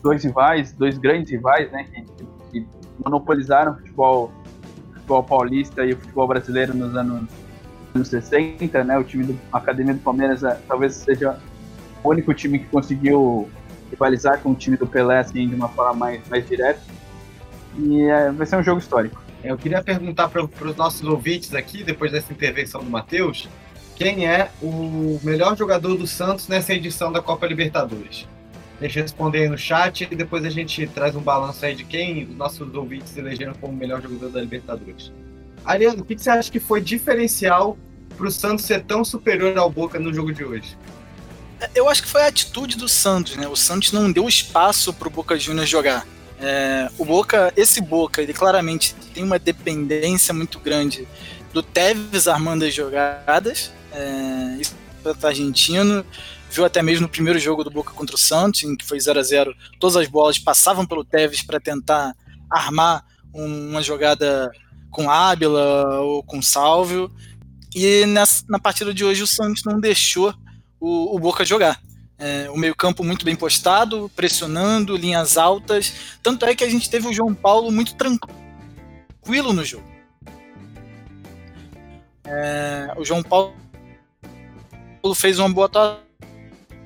dois 0.02 0.24
rivais, 0.24 0.72
dois 0.72 0.96
grandes 0.96 1.30
rivais, 1.30 1.70
né, 1.72 1.84
que, 1.84 2.04
que 2.52 2.66
monopolizaram 3.04 3.72
o 3.72 3.76
futebol, 3.76 4.32
futebol 4.94 5.22
paulista 5.24 5.84
e 5.84 5.92
o 5.92 5.96
futebol 5.96 6.28
brasileiro 6.28 6.74
nos 6.74 6.94
anos, 6.94 7.28
anos 7.94 8.08
60, 8.08 8.84
né, 8.84 8.98
o 8.98 9.04
time 9.04 9.24
da 9.24 9.58
Academia 9.58 9.94
do 9.94 10.00
Palmeiras 10.00 10.44
é, 10.44 10.58
talvez 10.66 10.94
seja 10.94 11.38
o 12.02 12.08
único 12.08 12.32
time 12.32 12.60
que 12.60 12.66
conseguiu 12.66 13.48
rivalizar 13.90 14.40
com 14.40 14.52
o 14.52 14.54
time 14.54 14.76
do 14.76 14.86
Pelé 14.86 15.18
assim, 15.18 15.48
de 15.48 15.54
uma 15.54 15.68
forma 15.68 15.94
mais, 15.94 16.28
mais 16.28 16.46
direta. 16.46 16.80
E 17.76 18.02
é, 18.02 18.30
vai 18.30 18.46
ser 18.46 18.56
um 18.56 18.62
jogo 18.62 18.78
histórico. 18.78 19.27
Eu 19.42 19.56
queria 19.56 19.82
perguntar 19.82 20.28
para 20.28 20.42
os 20.42 20.76
nossos 20.76 21.02
ouvintes 21.02 21.54
aqui, 21.54 21.84
depois 21.84 22.10
dessa 22.10 22.32
intervenção 22.32 22.82
do 22.82 22.90
Matheus, 22.90 23.48
quem 23.96 24.26
é 24.26 24.50
o 24.60 25.20
melhor 25.22 25.56
jogador 25.56 25.96
do 25.96 26.06
Santos 26.06 26.48
nessa 26.48 26.72
edição 26.72 27.10
da 27.12 27.22
Copa 27.22 27.46
Libertadores? 27.46 28.26
Deixa 28.80 29.00
eu 29.00 29.02
responder 29.02 29.42
aí 29.42 29.48
no 29.48 29.58
chat 29.58 30.06
e 30.10 30.14
depois 30.14 30.44
a 30.44 30.50
gente 30.50 30.86
traz 30.88 31.16
um 31.16 31.20
balanço 31.20 31.64
aí 31.64 31.74
de 31.74 31.84
quem 31.84 32.24
os 32.24 32.36
nossos 32.36 32.72
ouvintes 32.74 33.16
elegeram 33.16 33.54
como 33.54 33.72
melhor 33.72 34.00
jogador 34.00 34.28
da 34.28 34.40
Libertadores. 34.40 35.12
Ariano, 35.64 36.02
o 36.02 36.04
que 36.04 36.16
você 36.16 36.30
acha 36.30 36.50
que 36.50 36.60
foi 36.60 36.80
diferencial 36.80 37.76
para 38.16 38.26
o 38.26 38.30
Santos 38.30 38.64
ser 38.64 38.84
tão 38.84 39.04
superior 39.04 39.56
ao 39.58 39.68
Boca 39.68 39.98
no 39.98 40.12
jogo 40.14 40.32
de 40.32 40.44
hoje? 40.44 40.76
Eu 41.74 41.88
acho 41.88 42.02
que 42.02 42.08
foi 42.08 42.22
a 42.22 42.28
atitude 42.28 42.76
do 42.76 42.88
Santos, 42.88 43.36
né? 43.36 43.48
O 43.48 43.56
Santos 43.56 43.90
não 43.92 44.10
deu 44.10 44.28
espaço 44.28 44.92
para 44.92 45.08
o 45.08 45.10
Boca 45.10 45.36
Juniors 45.36 45.68
jogar. 45.68 46.06
É, 46.40 46.90
o 46.98 47.04
Boca, 47.04 47.52
esse 47.56 47.80
Boca, 47.80 48.22
ele 48.22 48.32
claramente 48.32 48.94
tem 49.12 49.24
uma 49.24 49.38
dependência 49.38 50.32
muito 50.32 50.58
grande 50.60 51.06
do 51.52 51.62
Tevez 51.62 52.28
armando 52.28 52.64
as 52.64 52.74
jogadas. 52.74 53.72
É, 53.92 54.58
isso 54.60 54.74
é 55.04 55.26
argentino 55.26 56.04
viu 56.50 56.64
até 56.64 56.82
mesmo 56.82 57.02
no 57.02 57.08
primeiro 57.08 57.38
jogo 57.38 57.62
do 57.62 57.70
Boca 57.70 57.92
contra 57.92 58.16
o 58.16 58.18
Santos, 58.18 58.62
em 58.62 58.76
que 58.76 58.84
foi 58.84 58.98
0 58.98 59.18
a 59.18 59.22
0 59.22 59.54
todas 59.78 59.96
as 59.96 60.08
bolas 60.08 60.38
passavam 60.38 60.86
pelo 60.86 61.04
Tevez 61.04 61.42
para 61.42 61.60
tentar 61.60 62.14
armar 62.50 63.04
uma 63.32 63.82
jogada 63.82 64.50
com 64.90 65.10
Ábila 65.10 66.00
ou 66.00 66.22
com 66.22 66.40
Salvio. 66.40 67.10
E 67.74 68.06
nessa, 68.06 68.44
na 68.48 68.58
partida 68.58 68.94
de 68.94 69.04
hoje 69.04 69.22
o 69.22 69.26
Santos 69.26 69.62
não 69.64 69.78
deixou 69.78 70.34
o, 70.80 71.14
o 71.14 71.18
Boca 71.18 71.44
jogar. 71.44 71.80
É, 72.18 72.50
o 72.50 72.56
meio-campo 72.56 73.04
muito 73.04 73.24
bem 73.24 73.36
postado, 73.36 74.10
pressionando, 74.16 74.96
linhas 74.96 75.36
altas. 75.36 75.92
Tanto 76.22 76.44
é 76.44 76.54
que 76.54 76.64
a 76.64 76.70
gente 76.70 76.90
teve 76.90 77.06
o 77.06 77.12
João 77.12 77.34
Paulo 77.34 77.70
muito 77.70 77.94
tranquilo 77.94 79.52
no 79.52 79.64
jogo. 79.64 79.86
É, 82.24 82.92
o 82.96 83.04
João 83.04 83.22
Paulo 83.22 83.54
fez 85.14 85.38
uma 85.38 85.48
boa 85.48 85.66
atuação 85.66 86.08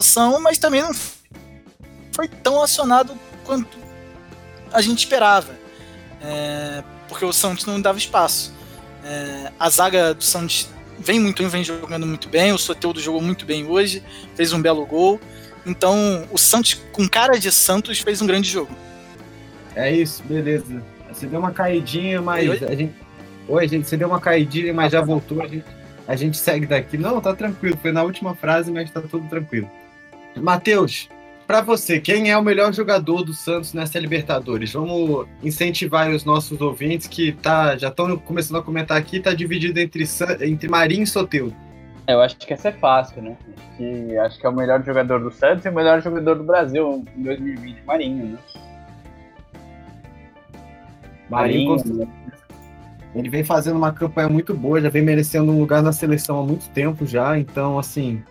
ação, 0.02 0.40
mas 0.40 0.58
também 0.58 0.82
não 0.82 0.92
foi 2.12 2.28
tão 2.28 2.60
acionado 2.60 3.16
quanto 3.44 3.78
a 4.72 4.80
gente 4.82 4.98
esperava. 4.98 5.54
É, 6.20 6.82
porque 7.08 7.24
o 7.24 7.32
Santos 7.32 7.64
não 7.64 7.80
dava 7.80 7.98
espaço. 7.98 8.52
É, 9.04 9.52
a 9.58 9.70
zaga 9.70 10.12
do 10.12 10.22
Santos 10.22 10.68
vem 11.04 11.20
muito 11.20 11.46
vem 11.48 11.64
jogando 11.64 12.06
muito 12.06 12.28
bem, 12.28 12.52
o 12.52 12.58
Soteudo 12.58 13.00
jogou 13.00 13.20
muito 13.20 13.44
bem 13.44 13.66
hoje, 13.66 14.02
fez 14.34 14.52
um 14.52 14.62
belo 14.62 14.86
gol. 14.86 15.20
Então, 15.64 16.26
o 16.30 16.38
Santos, 16.38 16.74
com 16.92 17.08
cara 17.08 17.38
de 17.38 17.50
Santos, 17.52 18.00
fez 18.00 18.20
um 18.20 18.26
grande 18.26 18.48
jogo. 18.48 18.70
É 19.76 19.92
isso, 19.92 20.22
beleza. 20.24 20.82
Você 21.10 21.26
deu 21.26 21.38
uma 21.38 21.52
caidinha, 21.52 22.20
mas 22.20 22.48
Oi? 22.48 22.68
a 22.68 22.74
gente. 22.74 22.94
Oi, 23.48 23.68
gente, 23.68 23.88
você 23.88 23.96
deu 23.96 24.08
uma 24.08 24.20
caidinha, 24.20 24.72
mas 24.72 24.92
já 24.92 25.00
voltou. 25.00 25.42
A 25.42 25.46
gente, 25.46 25.64
a 26.06 26.16
gente 26.16 26.36
segue 26.36 26.66
daqui. 26.66 26.96
Não, 26.96 27.20
tá 27.20 27.34
tranquilo. 27.34 27.76
Foi 27.80 27.92
na 27.92 28.02
última 28.02 28.34
frase, 28.34 28.70
mas 28.70 28.90
tá 28.90 29.00
tudo 29.00 29.28
tranquilo. 29.28 29.70
Matheus, 30.36 31.08
para 31.46 31.60
você, 31.60 32.00
quem 32.00 32.30
é 32.30 32.36
o 32.36 32.42
melhor 32.42 32.72
jogador 32.72 33.22
do 33.22 33.32
Santos 33.32 33.74
nessa 33.74 33.98
Libertadores? 33.98 34.72
Vamos 34.72 35.26
incentivar 35.42 36.10
os 36.10 36.24
nossos 36.24 36.60
ouvintes 36.60 37.06
que 37.06 37.32
tá, 37.32 37.76
já 37.76 37.88
estão 37.88 38.16
começando 38.16 38.58
a 38.58 38.62
comentar 38.62 38.96
aqui, 38.96 39.20
tá 39.20 39.34
dividido 39.34 39.78
entre, 39.78 40.04
entre 40.40 40.68
Marinho 40.68 41.02
e 41.02 41.06
Soteudo. 41.06 41.54
Eu 42.06 42.20
acho 42.20 42.36
que 42.36 42.52
essa 42.52 42.68
é 42.68 42.72
fácil, 42.72 43.22
né? 43.22 43.36
Que 43.76 44.16
acho 44.18 44.38
que 44.38 44.46
é 44.46 44.48
o 44.48 44.54
melhor 44.54 44.82
jogador 44.84 45.20
do 45.20 45.30
Santos 45.30 45.64
e 45.64 45.68
o 45.68 45.74
melhor 45.74 46.02
jogador 46.02 46.36
do 46.36 46.44
Brasil 46.44 47.04
em 47.16 47.22
2020, 47.22 47.84
Marinho, 47.84 48.26
né? 48.26 48.38
Marinho, 51.30 51.76
Marinho 51.76 52.22
ele 53.14 53.28
vem 53.28 53.44
fazendo 53.44 53.76
uma 53.76 53.92
campanha 53.92 54.28
muito 54.28 54.54
boa, 54.54 54.80
já 54.80 54.88
vem 54.88 55.02
merecendo 55.02 55.52
um 55.52 55.58
lugar 55.58 55.82
na 55.82 55.92
seleção 55.92 56.40
há 56.40 56.42
muito 56.42 56.68
tempo 56.70 57.04
já, 57.04 57.38
então 57.38 57.78
assim, 57.78 58.22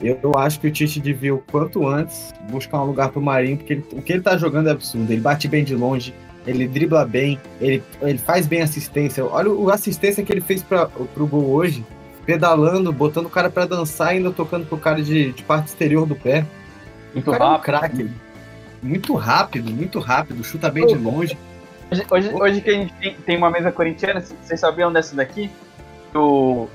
eu 0.00 0.32
acho 0.36 0.60
que 0.60 0.66
o 0.66 0.70
Tite 0.70 1.00
devia, 1.00 1.34
o 1.34 1.38
quanto 1.38 1.86
antes, 1.86 2.34
buscar 2.50 2.82
um 2.82 2.86
lugar 2.86 3.10
pro 3.10 3.20
Marinho, 3.20 3.56
porque 3.56 3.72
ele, 3.74 3.84
o 3.92 4.02
que 4.02 4.12
ele 4.12 4.22
tá 4.22 4.36
jogando 4.36 4.68
é 4.68 4.72
absurdo. 4.72 5.10
Ele 5.10 5.20
bate 5.20 5.48
bem 5.48 5.64
de 5.64 5.74
longe, 5.74 6.14
ele 6.46 6.68
dribla 6.68 7.04
bem, 7.04 7.40
ele, 7.60 7.82
ele 8.02 8.18
faz 8.18 8.46
bem 8.46 8.60
assistência. 8.60 9.24
Olha 9.24 9.50
a 9.70 9.74
assistência 9.74 10.22
que 10.22 10.32
ele 10.32 10.42
fez 10.42 10.62
pra, 10.62 10.86
pro 10.86 11.26
gol 11.26 11.50
hoje, 11.50 11.84
pedalando, 12.26 12.92
botando 12.92 13.26
o 13.26 13.30
cara 13.30 13.48
para 13.48 13.66
dançar 13.66 14.12
e 14.12 14.18
ainda 14.18 14.30
tocando 14.30 14.66
pro 14.66 14.76
cara 14.76 15.02
de, 15.02 15.32
de 15.32 15.42
parte 15.42 15.68
exterior 15.68 16.06
do 16.06 16.14
pé. 16.14 16.44
Muito 17.14 17.30
rápido. 17.30 17.44
É 17.44 17.56
um 17.56 17.60
craque. 17.60 18.10
Muito 18.82 19.14
rápido, 19.14 19.72
muito 19.72 19.98
rápido, 19.98 20.44
chuta 20.44 20.70
bem 20.70 20.86
de 20.86 20.94
longe. 20.94 21.36
Hoje, 21.90 22.06
hoje, 22.10 22.34
hoje 22.34 22.60
que 22.60 22.70
a 22.70 22.74
gente 22.74 22.92
tem, 22.94 23.14
tem 23.14 23.36
uma 23.36 23.50
mesa 23.50 23.72
corintiana, 23.72 24.20
vocês 24.20 24.60
sabiam 24.60 24.92
dessa 24.92 25.16
daqui? 25.16 25.50
O, 26.14 26.68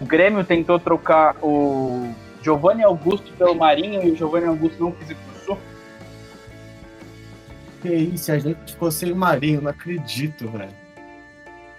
o 0.00 0.04
Grêmio 0.04 0.42
tentou 0.42 0.78
trocar 0.78 1.36
o 1.40 2.12
Giovanni 2.44 2.82
Augusto 2.82 3.32
pelo 3.32 3.54
Marinho 3.54 4.06
e 4.06 4.10
o 4.10 4.16
Giovanni 4.16 4.46
Augusto 4.46 4.78
não 4.78 4.92
quis 4.92 5.08
ir 5.08 5.16
pro 5.16 5.44
Sul? 5.44 5.58
Que 7.80 7.88
isso, 7.88 8.30
a 8.30 8.38
gente 8.38 8.72
ficou 8.72 8.90
sem 8.90 9.12
o 9.12 9.16
Marinho, 9.16 9.62
não 9.62 9.70
acredito, 9.70 10.46
velho. 10.50 10.68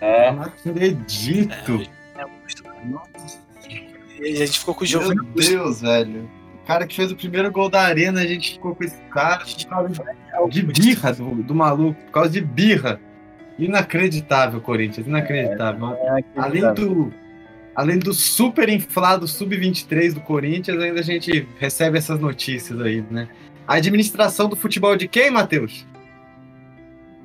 É. 0.01 0.31
Não 0.31 0.41
acredito. 0.41 1.87
É, 2.17 2.21
é, 2.21 2.85
Nossa. 2.85 3.45
E 4.19 4.41
a 4.41 4.45
gente 4.45 4.59
ficou 4.59 4.73
com 4.73 4.83
o 4.83 4.87
Giovanni 4.87 5.21
Meu 5.21 5.33
Deus, 5.35 5.81
velho. 5.81 6.29
cara 6.65 6.87
que 6.87 6.95
fez 6.95 7.11
o 7.11 7.15
primeiro 7.15 7.51
gol 7.51 7.69
da 7.69 7.81
arena, 7.81 8.21
a 8.21 8.25
gente 8.25 8.53
ficou 8.53 8.73
com 8.73 8.83
esse 8.83 8.99
cara 9.11 9.45
por 9.45 9.65
causa 9.67 10.49
de 10.49 10.63
birra 10.63 11.13
do, 11.13 11.43
do 11.43 11.53
maluco, 11.53 12.01
por 12.05 12.11
causa 12.11 12.29
de 12.31 12.41
birra. 12.41 12.99
Inacreditável, 13.59 14.59
Corinthians, 14.59 15.07
inacreditável. 15.07 15.93
É, 15.93 16.23
Além 16.35 16.73
do, 16.73 17.13
além 17.75 17.99
do 17.99 18.13
super 18.13 18.69
inflado 18.69 19.27
sub-23 19.27 20.13
do 20.13 20.21
Corinthians, 20.21 20.81
ainda 20.81 21.01
a 21.01 21.03
gente 21.03 21.47
recebe 21.59 21.97
essas 21.97 22.19
notícias 22.19 22.79
aí, 22.79 23.01
né? 23.11 23.27
A 23.67 23.75
administração 23.75 24.47
do 24.47 24.55
futebol 24.55 24.95
de 24.95 25.07
quem, 25.07 25.29
Matheus? 25.29 25.85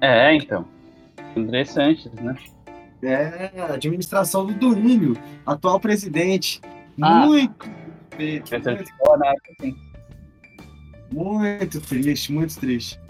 É, 0.01 0.35
então. 0.35 0.67
André 1.37 1.65
Sanches, 1.65 2.13
né? 2.15 2.35
É, 3.03 3.51
a 3.61 3.75
administração 3.75 4.47
do 4.47 4.53
Durílio, 4.55 5.17
atual 5.47 5.79
presidente. 5.79 6.61
Ah. 7.01 7.27
Muito 7.27 7.71
feito, 8.17 8.55
Essa 8.55 8.73
muito, 8.73 8.91
sim. 9.61 9.77
muito 11.13 11.81
triste, 11.81 12.33
muito 12.33 12.59
triste. 12.59 13.01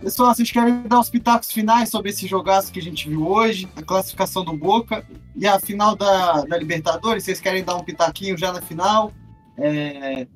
Pessoal, 0.00 0.34
vocês 0.34 0.50
querem 0.50 0.82
dar 0.88 0.98
os 0.98 1.10
pitacos 1.10 1.52
finais 1.52 1.90
sobre 1.90 2.08
esse 2.08 2.26
jogaço 2.26 2.72
que 2.72 2.78
a 2.80 2.82
gente 2.82 3.06
viu 3.06 3.26
hoje, 3.26 3.68
a 3.76 3.82
classificação 3.82 4.42
do 4.42 4.56
Boca 4.56 5.04
e 5.36 5.46
a 5.46 5.60
final 5.60 5.94
da, 5.94 6.40
da 6.42 6.56
Libertadores? 6.56 7.24
Vocês 7.24 7.38
querem 7.38 7.62
dar 7.62 7.76
um 7.76 7.84
pitaquinho 7.84 8.36
já 8.36 8.50
na 8.50 8.62
final? 8.62 9.12
É, 9.58 10.26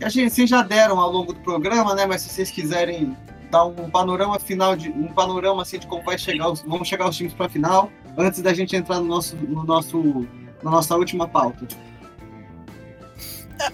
a 0.00 0.08
gente, 0.08 0.34
vocês 0.34 0.50
já 0.50 0.62
deram 0.62 0.98
ao 0.98 1.08
longo 1.08 1.32
do 1.32 1.38
programa, 1.38 1.94
né? 1.94 2.04
Mas 2.04 2.22
se 2.22 2.30
vocês 2.30 2.50
quiserem 2.50 3.16
dar 3.48 3.64
um 3.64 3.88
panorama 3.88 4.40
final 4.40 4.74
de 4.74 4.88
um 4.90 5.06
panorama 5.06 5.62
assim 5.62 5.78
de 5.78 5.86
como 5.86 6.02
vai 6.02 6.18
chegar 6.18 6.50
os, 6.50 6.62
vão 6.62 6.84
chegar 6.84 7.08
os 7.08 7.16
times 7.16 7.32
para 7.32 7.46
a 7.46 7.48
final, 7.48 7.92
antes 8.18 8.42
da 8.42 8.52
gente 8.52 8.74
entrar 8.74 8.98
no 8.98 9.06
nosso, 9.06 9.36
no 9.36 9.62
nosso, 9.62 10.26
na 10.64 10.70
nossa 10.72 10.96
última 10.96 11.28
pauta. 11.28 11.68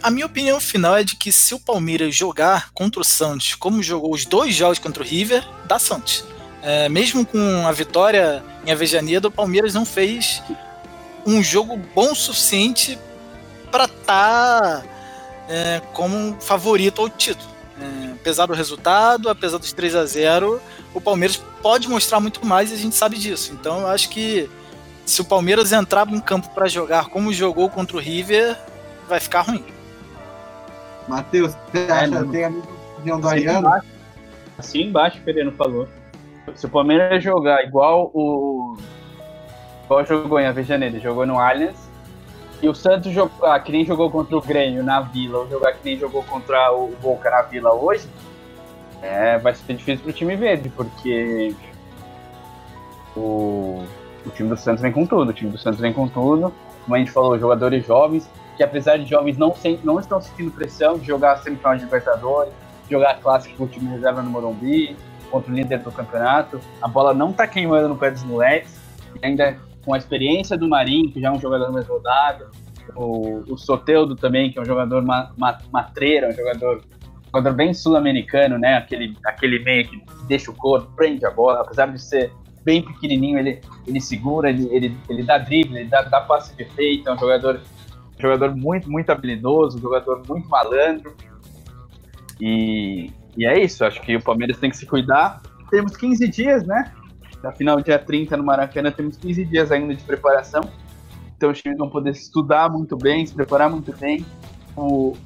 A 0.03 0.11
minha 0.11 0.27
opinião 0.27 0.61
final 0.61 0.97
é 0.97 1.05
de 1.05 1.17
que 1.17 1.33
se 1.33 1.55
o 1.55 1.61
Palmeiras 1.61 2.15
jogar 2.15 2.71
contra 2.73 3.01
o 3.01 3.05
Santos, 3.05 3.55
como 3.55 3.83
jogou 3.83 4.13
os 4.13 4.25
dois 4.25 4.55
jogos 4.55 4.79
contra 4.79 5.03
o 5.03 5.07
River, 5.07 5.47
dá 5.67 5.79
Santos. 5.79 6.25
É, 6.63 6.89
mesmo 6.89 7.25
com 7.25 7.67
a 7.67 7.73
vitória 7.73 8.43
em 8.67 8.71
Avejaneda, 8.71 9.29
o 9.29 9.31
Palmeiras 9.31 9.75
não 9.75 9.85
fez 9.85 10.43
um 11.27 11.43
jogo 11.43 11.77
bom 11.95 12.13
o 12.13 12.15
suficiente 12.15 12.99
para 13.71 13.85
estar 13.85 14.85
é, 15.49 15.81
como 15.93 16.37
favorito 16.41 17.01
ao 17.01 17.09
título. 17.09 17.49
É, 17.81 18.13
apesar 18.13 18.47
do 18.47 18.55
resultado, 18.55 19.29
apesar 19.29 19.59
dos 19.59 19.73
3 19.73 19.95
a 19.95 20.05
0 20.05 20.61
o 20.95 21.01
Palmeiras 21.01 21.41
pode 21.63 21.89
mostrar 21.89 22.19
muito 22.19 22.45
mais 22.45 22.71
e 22.71 22.75
a 22.75 22.77
gente 22.77 22.97
sabe 22.97 23.17
disso. 23.17 23.53
Então 23.53 23.81
eu 23.81 23.87
acho 23.87 24.09
que 24.09 24.51
se 25.07 25.21
o 25.21 25.25
Palmeiras 25.25 25.73
entrar 25.73 26.09
em 26.09 26.21
campo 26.21 26.49
para 26.51 26.67
jogar 26.67 27.07
como 27.07 27.33
jogou 27.33 27.71
contra 27.71 27.97
o 27.97 28.01
River, 28.01 28.59
vai 29.09 29.21
ficar 29.21 29.43
ruim. 29.43 29.65
Matheus, 31.09 31.57
você 31.73 31.91
acha 31.91 32.07
não. 32.07 32.29
tem 32.29 32.45
a 32.45 32.51
mesma 32.51 32.71
opinião 32.97 33.21
do 33.21 33.27
Assim 33.27 33.37
Ariano? 33.37 33.59
embaixo, 33.59 33.87
assim 34.59 34.83
embaixo, 34.83 35.19
o 35.19 35.23
Feriano 35.23 35.53
falou. 35.53 35.89
Se 36.55 36.67
o 36.67 36.69
Palmeiras 36.69 37.23
jogar 37.23 37.65
igual 37.65 38.11
o. 38.15 38.77
igual 39.85 40.05
jogou 40.05 40.39
em 40.39 40.47
Avejaneira, 40.47 41.01
jogou 41.01 41.27
no 41.27 41.39
Allianz, 41.39 41.89
e 42.63 42.69
o 42.69 42.75
Santos 42.75 43.13
jogou, 43.13 43.47
ah, 43.47 43.59
que 43.59 43.73
nem 43.73 43.85
jogou 43.85 44.11
contra 44.11 44.37
o 44.37 44.41
Grêmio 44.41 44.83
na 44.83 45.01
Vila, 45.01 45.39
ou 45.39 45.49
jogar 45.49 45.73
que 45.73 45.85
nem 45.85 45.99
jogou 45.99 46.23
contra 46.25 46.73
o 46.73 46.95
Boca 47.01 47.31
na 47.31 47.43
Vila 47.43 47.73
hoje, 47.73 48.09
é, 49.03 49.39
vai 49.39 49.55
ser 49.55 49.75
difícil 49.75 50.03
pro 50.03 50.13
time 50.13 50.37
verde, 50.37 50.69
porque 50.71 51.55
o, 53.17 53.85
o 54.27 54.31
time 54.31 54.49
do 54.49 54.57
Santos 54.57 54.83
vem 54.83 54.93
com 54.93 55.07
tudo, 55.07 55.31
o 55.31 55.33
time 55.33 55.51
do 55.51 55.59
Santos 55.59 55.81
vem 55.81 55.93
com 55.93 56.09
tudo, 56.09 56.53
como 56.85 56.97
a 56.97 56.99
gente 56.99 57.11
falou, 57.11 57.39
jogadores 57.39 57.87
jovens, 57.87 58.29
que 58.59 58.65
apesar 58.65 58.99
de 58.99 59.07
jovens 59.07 59.39
não, 59.39 59.55
sem, 59.55 59.79
não 59.85 60.01
estão 60.01 60.21
sentindo 60.21 60.51
pressão 60.51 60.99
de 60.99 61.07
jogar 61.07 61.35
a 61.35 61.37
semifinal 61.37 61.77
de 61.77 61.85
Libertadores, 61.85 62.53
jogar 62.91 63.13
a 63.13 63.15
clássica 63.15 63.55
com 63.57 63.65
o 63.65 63.69
time 63.69 63.89
reserva 63.89 64.21
no 64.21 64.31
Morumbi, 64.31 64.97
contra 65.31 65.53
o 65.53 65.55
líder 65.55 65.79
do 65.79 65.93
campeonato. 65.93 66.61
A 66.83 66.89
bola 66.89 67.15
não 67.15 67.33
tá 67.33 67.47
queimando 67.47 67.89
no 67.89 67.97
pé 67.97 68.11
dos 68.11 68.25
moleques, 68.25 68.77
ainda 69.23 69.57
com 69.85 69.95
a 69.95 69.99
experiência 69.99 70.59
do 70.59 70.69
Marinho, 70.69 71.11
que 71.13 71.21
já 71.21 71.29
é 71.29 71.31
um 71.31 71.39
jogador 71.39 71.71
mais 71.71 71.87
rodado, 71.87 72.51
o, 72.97 73.45
o 73.49 73.57
Soteudo 73.57 74.17
também, 74.17 74.51
que 74.51 74.59
é 74.59 74.63
um 74.63 74.65
jogador 74.65 75.03
ma, 75.05 75.31
ma, 75.37 75.57
matreiro, 75.73 76.29
um 76.29 76.33
jogador, 76.33 76.83
jogador 77.27 77.53
bem 77.55 77.73
sul-americano, 77.73 78.59
né? 78.59 78.77
Aquele, 78.77 79.17
aquele 79.25 79.61
meio 79.61 79.87
que 79.87 80.03
deixa 80.27 80.51
o 80.51 80.55
corpo, 80.55 80.91
prende 80.97 81.25
a 81.25 81.31
bola, 81.31 81.61
apesar 81.61 81.87
de 81.87 82.03
ser 82.03 82.33
bem 82.65 82.83
pequenininho, 82.83 83.39
ele, 83.39 83.61
ele 83.87 84.01
segura, 84.01 84.51
ele, 84.51 84.69
ele, 84.75 84.97
ele 85.09 85.23
dá 85.23 85.39
drible, 85.39 85.79
ele 85.79 85.89
dá, 85.89 86.03
dá 86.03 86.21
passe 86.23 86.55
de 86.57 86.67
é 87.07 87.13
um 87.13 87.19
jogador, 87.19 87.61
jogador 88.21 88.55
muito, 88.57 88.91
muito 88.91 89.11
habilidoso, 89.11 89.79
jogador 89.79 90.23
muito 90.29 90.49
malandro. 90.49 91.15
E, 92.41 93.11
e 93.37 93.47
é 93.47 93.63
isso, 93.63 93.85
acho 93.85 94.01
que 94.03 94.17
o 94.17 94.23
Palmeiras 94.23 94.59
tem 94.59 94.71
que 94.71 94.77
se 94.77 94.87
cuidar. 94.87 95.41
Temos 95.71 95.97
15 95.97 96.29
dias, 96.29 96.65
né? 96.67 96.93
Na 97.43 97.53
final, 97.53 97.81
dia 97.81 97.99
30 97.99 98.37
no 98.37 98.45
Maracanã, 98.45 98.91
temos 98.91 99.17
15 99.17 99.45
dias 99.45 99.71
ainda 99.71 99.95
de 99.95 100.03
preparação. 100.03 100.63
Então 101.37 101.51
os 101.51 101.61
times 101.63 101.79
vão 101.79 101.89
poder 101.89 102.11
estudar 102.11 102.69
muito 102.69 102.97
bem, 102.97 103.25
se 103.25 103.33
preparar 103.35 103.71
muito 103.71 103.97
bem. 103.97 104.27
O, 104.77 105.17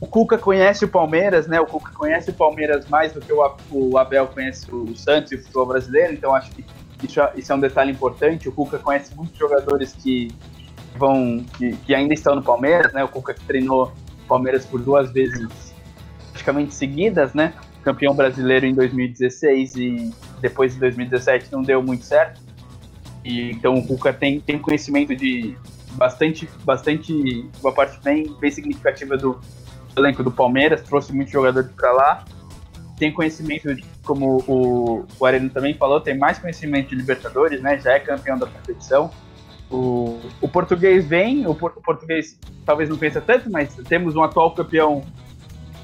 o 0.00 0.06
Cuca 0.06 0.38
conhece 0.38 0.84
o 0.84 0.88
Palmeiras, 0.88 1.46
né? 1.46 1.60
O 1.60 1.66
Cuca 1.66 1.92
conhece 1.92 2.30
o 2.30 2.34
Palmeiras 2.34 2.88
mais 2.88 3.12
do 3.12 3.20
que 3.20 3.32
o, 3.32 3.56
o 3.70 3.98
Abel 3.98 4.26
conhece 4.28 4.66
o 4.74 4.96
Santos 4.96 5.32
e 5.32 5.34
o 5.36 5.38
futebol 5.42 5.66
brasileiro, 5.66 6.14
então 6.14 6.34
acho 6.34 6.50
que 6.50 6.64
isso, 7.02 7.20
é- 7.20 7.32
isso 7.36 7.52
é 7.52 7.54
um 7.54 7.60
detalhe 7.60 7.92
importante. 7.92 8.48
O 8.48 8.52
Cuca 8.52 8.78
conhece 8.78 9.14
muitos 9.14 9.36
jogadores 9.36 9.92
que 9.92 10.28
vão 10.96 11.44
que, 11.56 11.76
que 11.78 11.94
ainda 11.94 12.14
estão 12.14 12.34
no 12.34 12.42
Palmeiras, 12.42 12.92
né? 12.92 13.04
O 13.04 13.08
Cuca 13.08 13.34
que 13.34 13.44
treinou 13.44 13.92
o 14.24 14.28
Palmeiras 14.28 14.64
por 14.64 14.80
duas 14.80 15.10
vezes 15.12 15.74
praticamente 16.30 16.74
seguidas, 16.74 17.34
né? 17.34 17.54
Campeão 17.82 18.14
brasileiro 18.14 18.66
em 18.66 18.74
2016 18.74 19.76
e 19.76 20.14
depois 20.40 20.76
em 20.76 20.78
2017 20.78 21.52
não 21.52 21.62
deu 21.62 21.82
muito 21.82 22.04
certo. 22.04 22.40
E 23.24 23.50
então 23.50 23.74
o 23.74 23.86
Cuca 23.86 24.12
tem, 24.12 24.40
tem 24.40 24.58
conhecimento 24.58 25.14
de 25.14 25.56
bastante, 25.92 26.48
bastante 26.64 27.48
uma 27.62 27.72
parte 27.72 27.98
bem, 28.02 28.34
bem 28.40 28.50
significativa 28.50 29.16
do 29.16 29.40
elenco 29.96 30.22
do 30.22 30.30
Palmeiras, 30.30 30.82
trouxe 30.82 31.12
muitos 31.12 31.32
jogadores 31.32 31.70
para 31.72 31.92
lá. 31.92 32.24
Tem 32.98 33.12
conhecimento, 33.12 33.74
de, 33.74 33.84
como 34.04 34.44
o, 34.46 35.04
o 35.18 35.26
Areno 35.26 35.50
também 35.50 35.74
falou, 35.74 36.00
tem 36.00 36.16
mais 36.16 36.38
conhecimento 36.38 36.90
de 36.90 36.96
Libertadores, 36.96 37.60
né? 37.60 37.78
Já 37.78 37.92
é 37.92 38.00
campeão 38.00 38.38
da 38.38 38.46
competição. 38.46 39.10
O, 39.70 40.20
o 40.40 40.48
português 40.48 41.06
vem, 41.06 41.46
o, 41.46 41.54
por- 41.54 41.72
o 41.76 41.80
português 41.80 42.38
talvez 42.64 42.88
não 42.88 42.96
pensa 42.96 43.20
tanto, 43.20 43.50
mas 43.50 43.74
temos 43.88 44.14
um 44.14 44.22
atual 44.22 44.52
campeão 44.54 45.02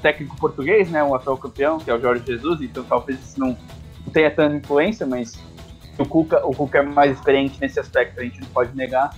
técnico 0.01 0.35
português, 0.37 0.89
né? 0.89 1.03
Um 1.03 1.13
atual 1.13 1.37
campeão, 1.37 1.79
que 1.79 1.89
é 1.89 1.93
o 1.93 1.99
Jorge 1.99 2.23
Jesus, 2.25 2.61
então 2.61 2.83
talvez 2.83 3.19
isso 3.19 3.39
não, 3.39 3.57
tenha 4.13 4.31
tanta 4.31 4.55
influência, 4.55 5.05
mas 5.05 5.33
o 5.97 6.05
Cuca, 6.05 6.45
o 6.45 6.51
Cuca 6.55 6.79
é 6.79 6.81
mais 6.81 7.11
experiente 7.17 7.59
nesse 7.61 7.79
aspecto, 7.79 8.19
a 8.19 8.23
gente 8.23 8.39
não 8.39 8.47
pode 8.47 8.75
negar. 8.75 9.15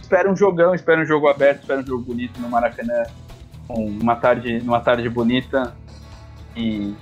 Espera 0.00 0.30
um 0.30 0.36
jogão, 0.36 0.74
espera 0.74 1.00
um 1.00 1.04
jogo 1.04 1.28
aberto, 1.28 1.60
espera 1.62 1.80
um 1.80 1.86
jogo 1.86 2.04
bonito 2.04 2.40
no 2.40 2.48
Maracanã, 2.48 3.02
uma 3.68 4.14
tarde, 4.14 4.60
numa 4.60 4.80
tarde 4.80 5.08
bonita. 5.08 5.76
E 6.54 6.94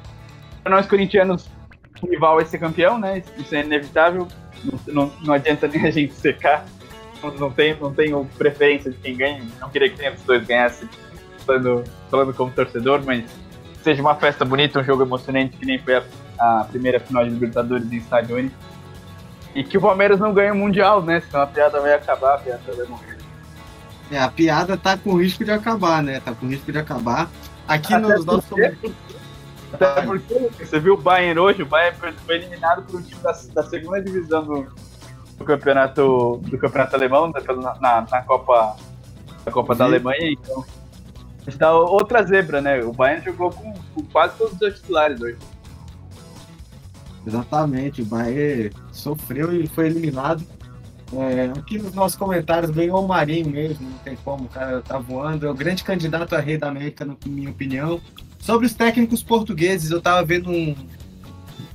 para 0.62 0.74
nós 0.74 0.86
corintianos, 0.86 1.48
o 2.02 2.06
rival 2.08 2.36
vai 2.36 2.46
ser 2.46 2.58
campeão, 2.58 2.98
né? 2.98 3.22
Isso 3.36 3.54
é 3.54 3.60
inevitável. 3.60 4.26
Não, 4.64 4.80
não, 4.86 5.12
não 5.22 5.34
adianta 5.34 5.68
nem 5.68 5.86
a 5.86 5.90
gente 5.90 6.14
secar. 6.14 6.64
Não, 7.32 7.50
tem, 7.50 7.74
não 7.78 7.92
tenho 7.92 8.24
preferência 8.38 8.90
de 8.90 8.96
quem 8.98 9.16
ganha. 9.16 9.42
Não 9.60 9.68
queria 9.70 9.90
que 9.90 9.98
nenhum 9.98 10.14
dos 10.14 10.22
dois 10.24 10.44
ganhasse, 10.46 10.88
falando, 11.46 11.84
falando 12.10 12.34
como 12.34 12.50
torcedor, 12.52 13.02
mas 13.04 13.24
seja 13.82 14.00
uma 14.02 14.14
festa 14.14 14.44
bonita, 14.44 14.80
um 14.80 14.84
jogo 14.84 15.02
emocionante, 15.02 15.56
que 15.56 15.66
nem 15.66 15.78
foi 15.78 15.96
a, 15.96 16.02
a 16.38 16.64
primeira 16.64 16.98
final 17.00 17.24
de 17.24 17.30
Libertadores 17.30 17.90
em 17.92 17.96
estádio 17.96 18.36
único. 18.36 18.56
E 19.54 19.62
que 19.62 19.78
o 19.78 19.80
Palmeiras 19.80 20.18
não 20.18 20.32
ganhe 20.34 20.50
o 20.50 20.54
Mundial, 20.54 21.00
né? 21.02 21.20
Senão 21.20 21.42
a 21.44 21.46
piada 21.46 21.80
vai 21.80 21.94
acabar, 21.94 22.34
a 22.34 22.38
piada 22.38 22.62
vai 22.76 22.86
morrer. 22.86 23.18
É, 24.10 24.18
a 24.18 24.28
piada 24.28 24.76
tá 24.76 24.96
com 24.96 25.14
risco 25.16 25.44
de 25.44 25.50
acabar, 25.50 26.02
né? 26.02 26.20
Tá 26.20 26.34
com 26.34 26.46
risco 26.46 26.70
de 26.72 26.78
acabar. 26.78 27.30
Aqui 27.66 27.94
Até 27.94 28.02
nos 28.06 28.24
nossos 28.24 28.44
porque- 28.48 28.92
Até 29.72 30.02
porque 30.02 30.34
você 30.64 30.78
viu 30.78 30.94
o 30.94 30.96
Bayern 30.96 31.38
hoje, 31.40 31.62
o 31.62 31.66
Bayern 31.66 31.96
foi- 31.98 32.12
foi 32.12 32.34
eliminado 32.36 32.82
por 32.82 33.00
um 33.00 33.02
time 33.02 33.20
da, 33.22 33.32
da 33.54 33.62
segunda 33.62 34.00
divisão 34.02 34.44
do, 34.44 34.66
do 35.38 35.44
campeonato 35.44 36.40
do 36.44 36.58
campeonato 36.58 36.94
alemão, 36.96 37.28
né, 37.28 37.40
na, 37.48 37.74
na, 37.80 38.06
na 38.10 38.22
Copa, 38.22 38.76
na 39.44 39.52
Copa 39.52 39.74
da 39.74 39.84
Sim. 39.84 39.90
Alemanha, 39.90 40.30
então. 40.32 40.64
A 41.46 41.50
gente 41.50 41.58
tá 41.58 41.72
outra 41.74 42.22
zebra, 42.24 42.60
né? 42.60 42.82
O 42.82 42.92
Bayern 42.92 43.22
jogou 43.24 43.50
com, 43.50 43.72
com 43.94 44.02
quase 44.04 44.36
todos 44.38 44.58
os 44.60 44.74
titulares 44.80 45.20
hoje. 45.20 45.36
Exatamente, 47.26 48.02
o 48.02 48.04
Bahia 48.04 48.70
sofreu 48.92 49.52
e 49.52 49.66
foi 49.66 49.86
eliminado. 49.86 50.44
É, 51.12 51.44
aqui 51.58 51.78
nos 51.78 51.94
nossos 51.94 52.16
comentários 52.18 52.70
ganhou 52.70 53.02
o 53.04 53.06
Marinho 53.08 53.48
mesmo, 53.50 53.88
não 53.88 53.98
tem 53.98 54.16
como, 54.16 54.44
o 54.44 54.48
cara 54.48 54.82
tá 54.82 54.98
voando. 54.98 55.46
É 55.46 55.50
o 55.50 55.54
grande 55.54 55.84
candidato 55.84 56.34
a 56.34 56.40
rei 56.40 56.56
da 56.58 56.68
América, 56.68 57.04
na 57.04 57.14
minha 57.26 57.50
opinião. 57.50 58.00
Sobre 58.38 58.66
os 58.66 58.74
técnicos 58.74 59.22
portugueses, 59.22 59.90
eu 59.90 60.00
tava 60.02 60.24
vendo 60.24 60.50
um- 60.50 60.74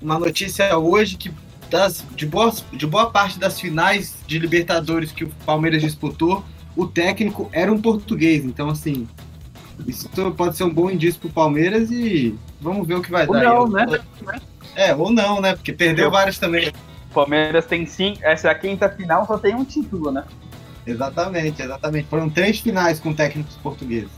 uma 0.02 0.20
notícia 0.20 0.78
hoje 0.78 1.18
que 1.18 1.32
das, 1.70 2.04
de, 2.16 2.26
boa, 2.26 2.54
de 2.74 2.86
boa 2.88 3.10
parte 3.12 3.40
das 3.40 3.60
finais 3.60 4.16
de 4.28 4.40
Libertadores 4.40 5.12
que 5.12 5.24
o 5.24 5.30
Palmeiras 5.46 5.82
disputou, 5.82 6.44
o 6.76 6.88
técnico 6.88 7.50
era 7.52 7.72
um 7.72 7.82
português. 7.82 8.44
Então, 8.46 8.70
assim, 8.70 9.08
Isso 9.88 10.10
pode 10.36 10.58
ser 10.58 10.66
um 10.66 10.74
bom 10.74 10.90
indício 10.92 11.20
pro 11.22 11.30
Palmeiras 11.30 11.90
e 11.90 12.38
vamos 12.60 12.86
ver 12.86 12.96
o 12.96 13.02
que 13.02 13.10
vai 13.12 13.26
Ou 13.26 13.34
dar. 13.34 13.44
não, 13.44 13.62
Eu- 13.62 13.68
né? 13.70 13.86
É, 14.76 14.94
ou 14.94 15.12
não, 15.12 15.40
né? 15.42 15.56
Porque 15.56 15.72
perdeu 15.72 16.06
Eu- 16.06 16.12
vários 16.12 16.38
também. 16.38 16.70
O 17.10 17.14
Palmeiras 17.14 17.66
tem 17.66 17.86
sim. 17.86 18.18
Essa 18.22 18.50
é 18.50 18.52
a 18.52 18.56
quinta 18.56 18.90
final, 18.90 19.26
só 19.26 19.38
tem 19.38 19.56
um 19.56 19.64
título, 19.64 20.12
né? 20.12 20.24
Exatamente, 20.86 21.62
exatamente. 21.62 22.08
Foram 22.10 22.30
três 22.30 22.60
finais 22.60 23.00
com 23.00 23.14
técnicos 23.14 23.56
portugueses. 23.58 24.10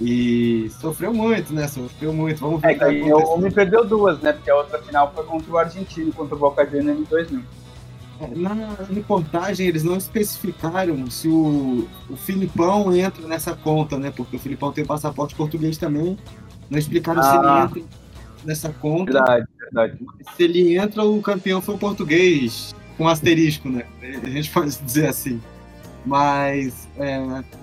E 0.00 0.70
sofreu 0.80 1.12
muito, 1.12 1.52
né? 1.52 1.68
Sofreu 1.68 2.12
muito. 2.12 2.40
Vamos 2.40 2.60
ver 2.62 2.80
É, 2.80 2.86
o 3.12 3.18
que 3.18 3.24
uma 3.34 3.48
e 3.48 3.50
perdeu 3.52 3.84
duas, 3.84 4.18
né? 4.20 4.32
Porque 4.32 4.50
a 4.50 4.56
outra 4.56 4.80
final 4.80 5.12
foi 5.14 5.24
contra 5.24 5.52
o 5.52 5.58
Argentino, 5.58 6.12
contra 6.12 6.34
o 6.34 6.38
Boca 6.38 6.64
Juniors 6.64 6.98
em 6.98 7.04
2000. 7.04 7.42
Na 8.36 8.54
reportagem 8.92 9.66
eles 9.66 9.82
não 9.82 9.96
especificaram 9.96 11.10
se 11.10 11.26
o, 11.26 11.88
o 12.08 12.16
Filipão 12.16 12.94
entra 12.94 13.26
nessa 13.26 13.54
conta, 13.54 13.98
né? 13.98 14.10
Porque 14.14 14.36
o 14.36 14.38
Filipão 14.38 14.72
tem 14.72 14.84
passaporte 14.84 15.34
português 15.34 15.76
também. 15.78 16.18
Não 16.68 16.78
explicaram 16.78 17.22
se 17.22 17.28
Ah. 17.28 17.70
ele 17.72 17.80
entra 17.80 17.98
nessa 18.44 18.68
conta. 18.70 19.12
Verdade, 19.12 19.46
verdade. 19.58 19.98
Se 20.36 20.42
ele 20.42 20.76
entra, 20.76 21.02
o 21.04 21.20
campeão 21.22 21.60
foi 21.62 21.74
o 21.74 21.78
português, 21.78 22.74
com 22.96 23.08
asterisco, 23.08 23.68
né? 23.68 23.84
A 24.22 24.28
gente 24.28 24.50
pode 24.50 24.76
dizer 24.78 25.06
assim. 25.08 25.40
Mas 26.04 26.88
é, 26.98 27.18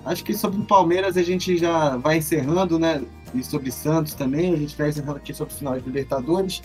acho 0.06 0.24
que 0.24 0.32
sobre 0.34 0.60
o 0.60 0.64
Palmeiras 0.64 1.16
a 1.16 1.22
gente 1.22 1.56
já 1.56 1.96
vai 1.96 2.18
encerrando, 2.18 2.78
né? 2.78 3.02
E 3.34 3.42
sobre 3.42 3.70
Santos 3.70 4.14
também, 4.14 4.54
a 4.54 4.56
gente 4.56 4.76
vai 4.76 4.88
encerrando 4.88 5.18
aqui 5.18 5.34
sobre 5.34 5.52
o 5.52 5.56
final 5.56 5.74
de 5.78 5.84
Libertadores. 5.84 6.62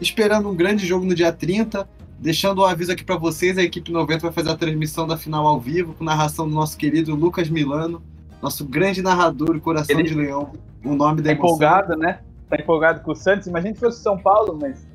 Esperando 0.00 0.48
um 0.50 0.54
grande 0.54 0.86
jogo 0.86 1.04
no 1.06 1.14
dia 1.14 1.32
30. 1.32 1.88
Deixando 2.18 2.58
o 2.60 2.64
aviso 2.64 2.92
aqui 2.92 3.02
para 3.02 3.16
vocês, 3.16 3.58
a 3.58 3.62
equipe 3.62 3.90
90 3.90 4.20
vai 4.20 4.32
fazer 4.32 4.50
a 4.50 4.56
transmissão 4.56 5.08
da 5.08 5.16
final 5.16 5.44
ao 5.46 5.58
vivo, 5.58 5.92
com 5.94 6.04
narração 6.04 6.48
do 6.48 6.54
nosso 6.54 6.76
querido 6.78 7.16
Lucas 7.16 7.48
Milano, 7.48 8.00
nosso 8.40 8.64
grande 8.64 9.02
narrador, 9.02 9.58
coração 9.60 9.98
Ele- 9.98 10.08
de 10.08 10.14
leão, 10.14 10.52
o 10.84 10.94
nome 10.94 11.20
da 11.20 11.30
Tá 11.30 11.32
emoção. 11.32 11.48
empolgado, 11.56 11.96
né? 11.96 12.20
Tá 12.48 12.56
empolgado 12.56 13.00
com 13.00 13.10
o 13.10 13.16
Santos. 13.16 13.48
Imagina 13.48 13.74
se 13.74 13.80
fosse 13.80 14.02
São 14.02 14.16
Paulo, 14.16 14.56
mas 14.60 14.86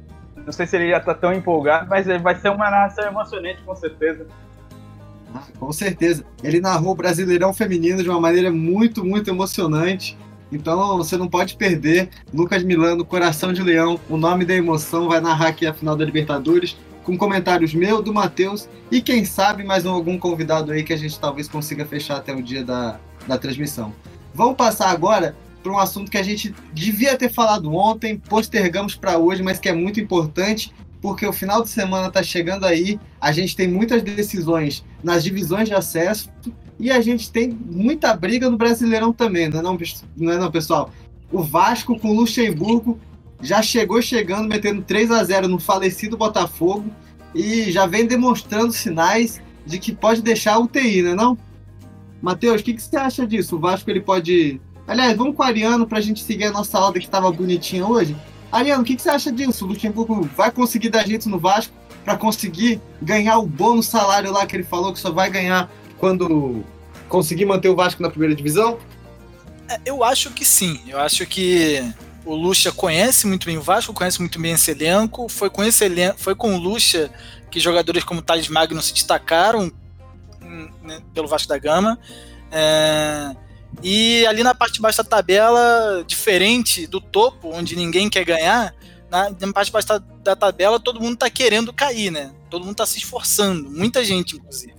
não 0.46 0.54
sei 0.54 0.66
se 0.68 0.78
ele 0.78 0.90
já 0.90 1.02
tá 1.02 1.14
tão 1.14 1.34
empolgado, 1.34 1.88
mas 1.90 2.06
vai 2.22 2.36
ser 2.36 2.50
uma 2.50 2.70
narração 2.70 3.04
emocionante, 3.06 3.62
com 3.64 3.76
certeza. 3.76 4.26
Ah, 5.34 5.44
com 5.60 5.72
certeza. 5.72 6.24
Ele 6.44 6.60
narrou 6.60 6.92
o 6.94 6.96
Brasileirão 6.96 7.54
Feminino 7.54 8.02
de 8.02 8.10
uma 8.10 8.20
maneira 8.20 8.52
muito, 8.52 9.04
muito 9.04 9.30
emocionante. 9.30 10.18
Então 10.52 10.98
você 10.98 11.18
não 11.18 11.28
pode 11.28 11.56
perder. 11.56 12.10
Lucas 12.34 12.64
Milano, 12.64 13.04
Coração 13.04 13.52
de 13.52 13.62
Leão, 13.62 14.00
o 14.10 14.18
nome 14.18 14.46
da 14.46 14.56
emoção, 14.56 15.08
vai 15.10 15.20
narrar 15.20 15.50
aqui 15.50 15.66
a 15.66 15.74
final 15.74 15.96
da 15.96 16.06
Libertadores, 16.06 16.78
com 17.04 17.18
comentários 17.18 17.74
meu, 17.74 18.02
do 18.02 18.14
Matheus 18.14 18.68
e 18.92 19.02
quem 19.02 19.24
sabe 19.26 19.64
mais 19.64 19.86
um- 19.86 19.92
algum 19.92 20.18
convidado 20.18 20.72
aí 20.72 20.84
que 20.84 20.94
a 20.94 20.98
gente 20.98 21.20
talvez 21.20 21.48
consiga 21.48 21.86
fechar 21.86 22.18
até 22.18 22.34
o 22.34 22.42
dia 22.42 22.64
da, 22.64 23.00
da 23.28 23.38
transmissão. 23.38 23.94
Vamos 24.34 24.56
passar 24.56 24.90
agora 24.90 25.36
para 25.64 25.72
um 25.72 25.78
assunto 25.80 26.10
que 26.12 26.18
a 26.18 26.24
gente 26.24 26.54
devia 26.74 27.18
ter 27.18 27.30
falado 27.30 27.74
ontem, 27.74 28.18
postergamos 28.18 28.96
para 28.96 29.18
hoje, 29.18 29.42
mas 29.44 29.60
que 29.60 29.68
é 29.68 29.74
muito 29.74 30.00
importante, 30.00 30.74
porque 31.08 31.26
o 31.26 31.32
final 31.32 31.64
de 31.64 31.70
semana 31.70 32.10
está 32.10 32.22
chegando 32.22 32.66
aí, 32.66 33.00
a 33.22 33.32
gente 33.32 33.56
tem 33.56 33.66
muitas 33.66 34.04
decisões 34.04 34.84
nas 35.02 35.24
divisões 35.24 35.70
de 35.70 35.74
acesso 35.74 36.30
e 36.78 36.92
a 36.92 37.00
gente 37.00 37.32
tem 37.32 37.50
muita 37.50 38.14
briga 38.14 38.50
no 38.50 38.58
Brasileirão 38.58 39.14
também, 39.14 39.48
não 39.48 39.60
é 39.60 39.62
não, 39.64 39.78
não, 40.18 40.34
é 40.34 40.38
não 40.38 40.52
pessoal? 40.52 40.92
O 41.32 41.42
Vasco 41.42 41.98
com 41.98 42.10
o 42.10 42.14
Luxemburgo 42.14 43.00
já 43.42 43.62
chegou 43.62 44.02
chegando, 44.02 44.50
metendo 44.50 44.82
3 44.82 45.10
a 45.12 45.24
0 45.24 45.48
no 45.48 45.60
falecido 45.60 46.18
Botafogo 46.18 46.92
e 47.34 47.72
já 47.72 47.86
vem 47.86 48.06
demonstrando 48.06 48.74
sinais 48.74 49.42
de 49.66 49.80
que 49.80 49.96
pode 49.96 50.22
deixar 50.22 50.60
o 50.60 50.68
TI, 50.68 51.04
né 51.04 51.16
não? 51.16 51.38
Matheus, 52.22 52.60
o 52.60 52.64
que, 52.66 52.74
que 52.74 52.82
você 52.82 52.98
acha 52.98 53.26
disso? 53.26 53.56
O 53.56 53.60
Vasco 53.60 53.90
ele 53.90 54.02
pode. 54.02 54.60
Aliás, 54.86 55.16
vamos 55.16 55.38
com 55.38 55.42
o 55.42 55.46
Ariano 55.46 55.88
pra 55.88 56.02
gente 56.02 56.22
seguir 56.22 56.46
a 56.46 56.52
nossa 56.52 56.78
aula 56.78 56.92
que 56.92 57.00
estava 57.00 57.32
bonitinha 57.32 57.88
hoje. 57.88 58.14
Ariano, 58.52 58.82
o 58.82 58.86
que, 58.86 58.96
que 58.96 59.02
você 59.02 59.10
acha 59.10 59.32
disso? 59.32 59.66
O 59.66 59.68
Luxemburgo 59.68 60.30
vai 60.36 60.52
conseguir 60.52 60.90
dar 60.90 61.06
jeito 61.06 61.30
no 61.30 61.40
Vasco 61.40 61.74
para 62.04 62.16
conseguir 62.16 62.82
ganhar 63.02 63.38
o 63.38 63.46
bônus 63.46 63.88
salário 63.88 64.32
lá 64.32 64.46
que 64.46 64.56
ele 64.56 64.64
falou 64.64 64.94
que 64.94 65.00
só 65.00 65.12
vai 65.12 65.30
ganhar 65.30 65.70
quando 65.98 66.64
conseguir 67.10 67.46
manter 67.46 67.70
o 67.70 67.76
Vasco 67.76 68.02
na 68.02 68.10
primeira 68.10 68.34
divisão? 68.34 68.78
É, 69.68 69.80
Eu 69.86 70.04
acho 70.04 70.32
que 70.32 70.46
sim. 70.46 70.80
Eu 70.88 71.00
acho 71.00 71.26
que 71.26 71.84
o 72.26 72.36
Lucha 72.36 72.72
conhece 72.72 73.28
muito 73.28 73.46
bem 73.46 73.58
o 73.58 73.62
Vasco, 73.62 73.94
conhece 73.94 74.20
muito 74.20 74.40
bem 74.40 74.54
esse 74.54 74.72
elenco. 74.72 75.28
Foi 75.28 75.50
com 75.50 75.64
esse 75.64 75.84
elenco, 75.84 76.20
foi 76.20 76.36
com 76.36 76.56
o 76.56 76.58
Lucha 76.58 77.12
que 77.50 77.60
jogadores 77.60 78.04
como 78.04 78.22
Thales 78.22 78.48
Magno 78.48 78.82
se 78.82 78.94
destacaram 78.94 79.72
hum, 80.42 80.70
né, 80.84 81.02
pelo 81.14 81.28
Vasco 81.28 81.48
da 81.48 81.58
Gama. 81.58 81.98
É, 82.52 83.36
e 83.84 84.26
ali 84.26 84.44
na 84.44 84.56
parte 84.56 84.76
de 84.76 84.82
baixo 84.82 84.98
da 84.98 85.04
tabela, 85.04 86.04
diferente 86.06 86.88
do 86.88 87.00
topo, 87.00 87.52
onde 87.54 87.76
ninguém 87.76 88.10
quer 88.10 88.26
ganhar, 88.26 88.74
na, 89.10 89.30
na 89.30 89.54
parte 89.54 89.68
de 89.68 89.72
baixo 89.72 89.88
da, 89.88 89.98
da 89.98 90.36
tabela 90.36 90.80
todo 90.80 91.00
mundo 91.00 91.18
tá 91.18 91.30
querendo 91.30 91.72
cair, 91.72 92.12
né? 92.12 92.34
Todo 92.50 92.66
mundo 92.66 92.76
tá 92.76 92.86
se 92.86 92.98
esforçando, 92.98 93.70
muita 93.70 94.04
gente, 94.04 94.36
inclusive. 94.36 94.76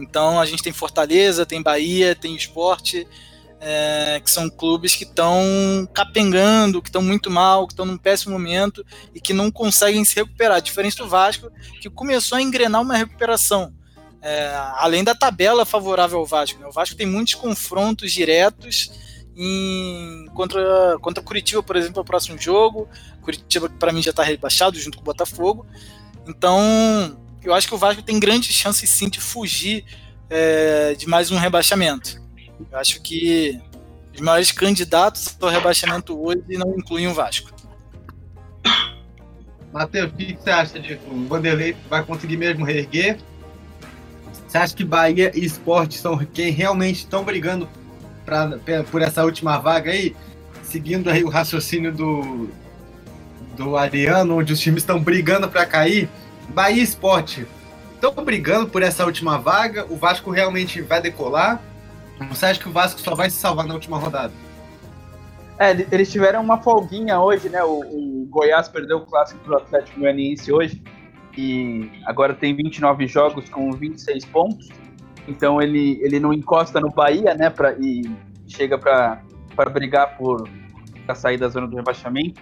Então 0.00 0.40
a 0.40 0.46
gente 0.46 0.62
tem 0.62 0.72
Fortaleza, 0.72 1.44
tem 1.44 1.62
Bahia, 1.62 2.14
tem 2.14 2.34
Esporte, 2.34 3.06
é, 3.60 4.20
que 4.24 4.30
são 4.30 4.48
clubes 4.48 4.94
que 4.94 5.04
estão 5.04 5.86
capengando, 5.92 6.80
que 6.80 6.88
estão 6.88 7.02
muito 7.02 7.30
mal, 7.30 7.66
que 7.66 7.74
estão 7.74 7.84
num 7.84 7.98
péssimo 7.98 8.32
momento 8.32 8.84
e 9.14 9.20
que 9.20 9.34
não 9.34 9.50
conseguem 9.50 10.04
se 10.04 10.16
recuperar. 10.16 10.62
Diferente 10.62 10.96
do 10.96 11.08
Vasco, 11.08 11.50
que 11.80 11.90
começou 11.90 12.38
a 12.38 12.42
engrenar 12.42 12.80
uma 12.80 12.96
recuperação. 12.96 13.74
É, 14.22 14.52
além 14.76 15.02
da 15.02 15.14
tabela 15.14 15.64
favorável 15.64 16.18
ao 16.18 16.26
Vasco. 16.26 16.60
Né? 16.60 16.66
O 16.66 16.72
Vasco 16.72 16.96
tem 16.96 17.06
muitos 17.06 17.34
confrontos 17.34 18.12
diretos 18.12 18.90
em, 19.36 20.26
contra, 20.34 20.98
contra 21.00 21.22
Curitiba, 21.22 21.62
por 21.62 21.76
exemplo, 21.76 22.00
é 22.00 22.02
o 22.02 22.04
próximo 22.04 22.38
jogo. 22.38 22.88
Curitiba, 23.22 23.68
para 23.70 23.92
mim, 23.92 24.02
já 24.02 24.10
está 24.10 24.22
rebaixado 24.22 24.78
junto 24.78 24.98
com 24.98 25.02
o 25.02 25.04
Botafogo. 25.04 25.66
Então, 26.26 27.16
eu 27.42 27.54
acho 27.54 27.66
que 27.66 27.74
o 27.74 27.78
Vasco 27.78 28.02
tem 28.02 28.20
grandes 28.20 28.54
chances 28.54 28.90
sim 28.90 29.08
de 29.08 29.20
fugir 29.20 29.84
é, 30.28 30.94
de 30.94 31.08
mais 31.08 31.30
um 31.30 31.38
rebaixamento. 31.38 32.20
Eu 32.70 32.78
acho 32.78 33.00
que 33.00 33.58
os 34.14 34.20
maiores 34.20 34.52
candidatos 34.52 35.34
ao 35.40 35.48
rebaixamento 35.48 36.20
hoje 36.20 36.42
não 36.50 36.76
incluem 36.76 37.08
o 37.08 37.14
Vasco. 37.14 37.50
Matheus, 39.72 40.10
o 40.10 40.14
que 40.14 40.34
você 40.34 40.50
acha 40.50 40.80
disso? 40.80 41.00
O 41.10 41.26
Vanderlei 41.26 41.76
vai 41.88 42.04
conseguir 42.04 42.36
mesmo 42.36 42.64
reerguer? 42.64 43.18
Você 44.50 44.58
acha 44.58 44.74
que 44.74 44.84
Bahia 44.84 45.30
e 45.32 45.44
Esporte 45.44 45.96
são 45.96 46.18
quem 46.18 46.50
realmente 46.50 46.96
estão 46.96 47.22
brigando 47.22 47.68
pra, 48.26 48.58
por 48.90 49.00
essa 49.00 49.24
última 49.24 49.58
vaga 49.58 49.92
aí? 49.92 50.16
Seguindo 50.64 51.08
aí 51.08 51.22
o 51.22 51.28
raciocínio 51.28 51.92
do, 51.92 52.48
do 53.56 53.76
Ariano, 53.76 54.38
onde 54.38 54.52
os 54.52 54.58
times 54.58 54.82
estão 54.82 54.98
brigando 55.00 55.48
para 55.48 55.64
cair. 55.64 56.08
Bahia 56.48 56.80
e 56.80 56.82
Esporte 56.82 57.46
estão 57.94 58.12
brigando 58.24 58.68
por 58.68 58.82
essa 58.82 59.06
última 59.06 59.38
vaga. 59.38 59.86
O 59.88 59.94
Vasco 59.94 60.32
realmente 60.32 60.82
vai 60.82 61.00
decolar? 61.00 61.62
Você 62.28 62.46
acha 62.46 62.58
que 62.58 62.68
o 62.68 62.72
Vasco 62.72 63.00
só 63.00 63.14
vai 63.14 63.30
se 63.30 63.36
salvar 63.36 63.64
na 63.68 63.74
última 63.74 63.98
rodada? 63.98 64.32
É, 65.60 65.70
ele- 65.70 65.86
eles 65.92 66.10
tiveram 66.10 66.42
uma 66.42 66.60
folguinha 66.60 67.20
hoje, 67.20 67.48
né? 67.48 67.62
O, 67.62 67.82
o 67.82 68.26
Goiás 68.28 68.68
perdeu 68.68 68.96
o 68.98 69.06
clássico 69.06 69.38
pro 69.44 69.58
Atlético 69.58 70.00
Goianiense 70.00 70.50
hoje. 70.52 70.82
E 71.36 71.90
agora 72.04 72.34
tem 72.34 72.54
29 72.54 73.06
jogos 73.06 73.48
com 73.48 73.70
26 73.72 74.24
pontos. 74.26 74.68
Então 75.28 75.60
ele, 75.60 75.98
ele 76.02 76.18
não 76.18 76.32
encosta 76.32 76.80
no 76.80 76.90
Bahia, 76.90 77.34
né? 77.34 77.50
Pra, 77.50 77.74
e 77.78 78.02
chega 78.46 78.76
para 78.78 79.22
brigar 79.70 80.16
por 80.16 80.48
pra 81.06 81.14
sair 81.14 81.38
da 81.38 81.48
zona 81.48 81.66
do 81.66 81.76
rebaixamento. 81.76 82.40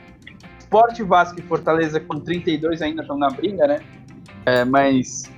Sport, 0.59 1.01
Vasco 1.01 1.41
e 1.41 1.43
Fortaleza 1.43 1.99
com 2.01 2.21
32 2.21 2.83
ainda 2.83 3.03
estão 3.03 3.17
na 3.17 3.29
briga, 3.29 3.67
né? 3.67 3.81
É, 4.45 4.65
mas, 4.65 5.31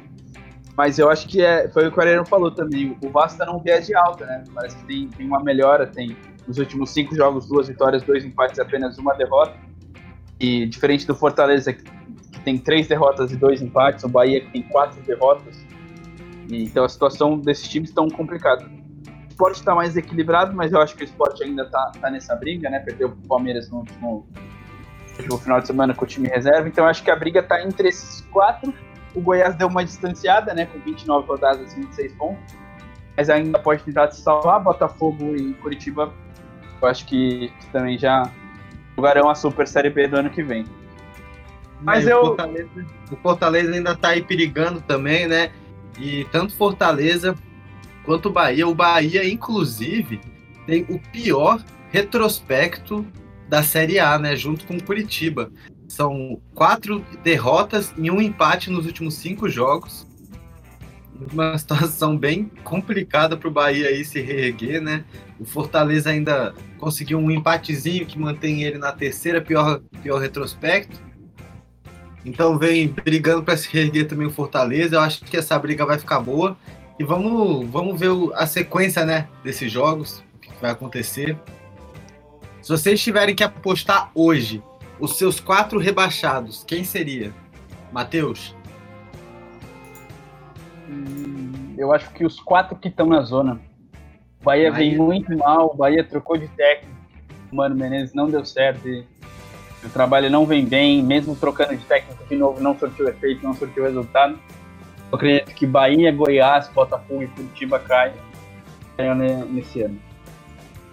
mas 0.76 0.98
eu 0.98 1.08
acho 1.08 1.28
que 1.28 1.40
é, 1.40 1.68
foi 1.68 1.86
o 1.86 1.92
que 1.92 1.98
o 1.98 2.00
Ariano 2.00 2.26
falou 2.26 2.50
também. 2.50 2.96
O 3.02 3.08
Vasco 3.10 3.38
tá 3.38 3.46
num 3.46 3.60
viés 3.60 3.86
de 3.86 3.94
alta, 3.94 4.26
né? 4.26 4.44
Parece 4.52 4.76
que 4.78 4.84
tem, 4.84 5.08
tem 5.08 5.26
uma 5.26 5.42
melhora, 5.42 5.86
tem 5.86 6.16
nos 6.46 6.58
últimos 6.58 6.90
cinco 6.90 7.14
jogos, 7.14 7.46
duas 7.46 7.68
vitórias, 7.68 8.02
dois 8.02 8.24
empates, 8.24 8.58
apenas 8.58 8.98
uma 8.98 9.14
derrota. 9.14 9.54
E 10.40 10.66
diferente 10.66 11.06
do 11.06 11.14
Fortaleza, 11.14 11.72
que, 11.72 11.84
que 12.40 12.44
tem 12.44 12.58
três 12.58 12.88
derrotas 12.88 13.30
e 13.30 13.36
dois 13.36 13.60
empates, 13.62 14.02
o 14.04 14.08
Bahia 14.08 14.40
que 14.40 14.50
tem 14.50 14.62
quatro 14.62 15.00
derrotas. 15.02 15.64
E, 16.48 16.64
então 16.64 16.84
a 16.84 16.88
situação 16.88 17.38
desses 17.38 17.68
times 17.68 17.90
está 17.90 18.02
complicada. 18.10 18.64
O 18.64 19.28
esporte 19.28 19.56
está 19.56 19.74
mais 19.74 19.96
equilibrado, 19.96 20.54
mas 20.54 20.72
eu 20.72 20.80
acho 20.80 20.96
que 20.96 21.02
o 21.02 21.04
esporte 21.04 21.42
ainda 21.44 21.62
está 21.62 21.92
tá 22.00 22.10
nessa 22.10 22.34
briga, 22.34 22.68
né? 22.68 22.80
Perdeu 22.80 23.08
o 23.08 23.28
Palmeiras 23.28 23.70
no 23.70 23.78
último, 23.78 24.26
no 25.28 25.38
final 25.38 25.60
de 25.60 25.66
semana 25.66 25.94
com 25.94 26.04
o 26.04 26.08
time 26.08 26.28
reserva. 26.28 26.66
Então 26.66 26.86
acho 26.86 27.02
que 27.02 27.10
a 27.10 27.16
briga 27.16 27.40
está 27.40 27.62
entre 27.62 27.88
esses 27.88 28.22
quatro. 28.32 28.72
O 29.14 29.20
Goiás 29.20 29.54
deu 29.54 29.68
uma 29.68 29.84
distanciada, 29.84 30.54
né? 30.54 30.66
Com 30.66 30.78
29 30.80 31.26
rodadas 31.26 31.72
e 31.72 31.76
26 31.76 32.12
pontos. 32.14 32.54
Mas 33.16 33.28
ainda 33.28 33.58
pode 33.58 33.82
tentar 33.82 34.10
se 34.10 34.22
salvar. 34.22 34.60
Botafogo 34.62 35.36
e 35.36 35.54
Curitiba 35.54 36.12
eu 36.82 36.88
acho 36.88 37.04
que 37.06 37.52
também 37.72 37.98
já 37.98 38.30
jogarão 38.96 39.28
a 39.28 39.34
Super 39.34 39.68
Série 39.68 39.90
B 39.90 40.08
do 40.08 40.16
ano 40.16 40.30
que 40.30 40.42
vem. 40.42 40.64
Mas 41.82 42.06
eu- 42.06 42.20
O 42.20 42.26
Fortaleza, 42.26 42.86
o 43.10 43.16
Fortaleza 43.16 43.72
ainda 43.74 43.96
tá 43.96 44.08
aí 44.10 44.22
perigando 44.22 44.80
também, 44.80 45.26
né? 45.26 45.50
E 45.98 46.24
tanto 46.32 46.54
Fortaleza 46.54 47.34
quanto 48.04 48.28
o 48.28 48.32
Bahia. 48.32 48.66
O 48.68 48.74
Bahia, 48.74 49.28
inclusive, 49.28 50.20
tem 50.66 50.84
o 50.88 50.98
pior 50.98 51.62
retrospecto 51.90 53.04
da 53.48 53.62
Série 53.62 53.98
A, 53.98 54.18
né? 54.18 54.36
Junto 54.36 54.66
com 54.66 54.76
o 54.76 54.82
Curitiba. 54.82 55.50
São 55.88 56.40
quatro 56.54 57.04
derrotas 57.24 57.92
e 57.98 58.10
um 58.10 58.20
empate 58.20 58.70
nos 58.70 58.86
últimos 58.86 59.14
cinco 59.14 59.48
jogos. 59.48 60.06
Uma 61.32 61.56
situação 61.58 62.16
bem 62.16 62.50
complicada 62.62 63.36
para 63.36 63.48
o 63.48 63.50
Bahia 63.50 63.88
aí 63.88 64.04
se 64.04 64.20
reerguer, 64.20 64.80
né? 64.80 65.04
O 65.38 65.44
Fortaleza 65.44 66.10
ainda 66.10 66.54
conseguiu 66.78 67.18
um 67.18 67.30
empatezinho 67.30 68.06
que 68.06 68.18
mantém 68.18 68.62
ele 68.62 68.78
na 68.78 68.92
terceira 68.92 69.40
pior, 69.40 69.80
pior 70.02 70.18
retrospecto. 70.18 71.09
Então 72.24 72.58
vem 72.58 72.88
brigando 72.88 73.42
para 73.42 73.56
se 73.56 73.68
reerguer 73.72 74.06
também 74.06 74.26
o 74.26 74.30
Fortaleza. 74.30 74.96
Eu 74.96 75.00
acho 75.00 75.24
que 75.24 75.36
essa 75.36 75.58
briga 75.58 75.86
vai 75.86 75.98
ficar 75.98 76.20
boa. 76.20 76.56
E 76.98 77.04
vamos, 77.04 77.66
vamos 77.70 77.98
ver 77.98 78.10
a 78.34 78.46
sequência 78.46 79.06
né, 79.06 79.26
desses 79.42 79.72
jogos, 79.72 80.22
o 80.36 80.38
que 80.38 80.52
vai 80.60 80.70
acontecer. 80.70 81.36
Se 82.60 82.68
vocês 82.68 83.02
tiverem 83.02 83.34
que 83.34 83.42
apostar 83.42 84.10
hoje 84.14 84.62
os 84.98 85.16
seus 85.16 85.40
quatro 85.40 85.78
rebaixados, 85.78 86.62
quem 86.62 86.84
seria? 86.84 87.32
Matheus? 87.90 88.54
Hum, 90.90 91.74
eu 91.78 91.90
acho 91.90 92.10
que 92.12 92.24
os 92.24 92.38
quatro 92.38 92.76
que 92.76 92.88
estão 92.88 93.06
na 93.06 93.22
zona. 93.22 93.58
O 94.40 94.44
Bahia, 94.44 94.70
Bahia, 94.70 94.90
vem 94.90 94.98
muito 94.98 95.34
mal, 95.38 95.70
o 95.72 95.76
Bahia 95.76 96.04
trocou 96.04 96.36
de 96.36 96.48
técnico. 96.48 96.94
O 97.50 97.56
Mano 97.56 97.74
Menezes 97.74 98.14
não 98.14 98.28
deu 98.28 98.44
certo. 98.44 98.86
O 99.84 99.88
trabalho 99.88 100.28
não 100.30 100.44
vem 100.44 100.64
bem, 100.64 101.02
mesmo 101.02 101.34
trocando 101.34 101.76
de 101.76 101.84
técnico 101.84 102.22
de 102.28 102.36
novo, 102.36 102.60
não 102.60 102.78
surtiu 102.78 103.08
efeito, 103.08 103.42
não 103.42 103.54
surtiu 103.54 103.84
resultado. 103.84 104.38
Eu 105.10 105.16
acredito 105.16 105.54
que 105.54 105.66
Bahia, 105.66 106.12
Goiás, 106.12 106.68
Botafogo 106.68 107.22
e 107.22 107.28
Curitiba 107.28 107.78
caem 107.78 108.14
nesse 109.50 109.82
ano. 109.82 109.98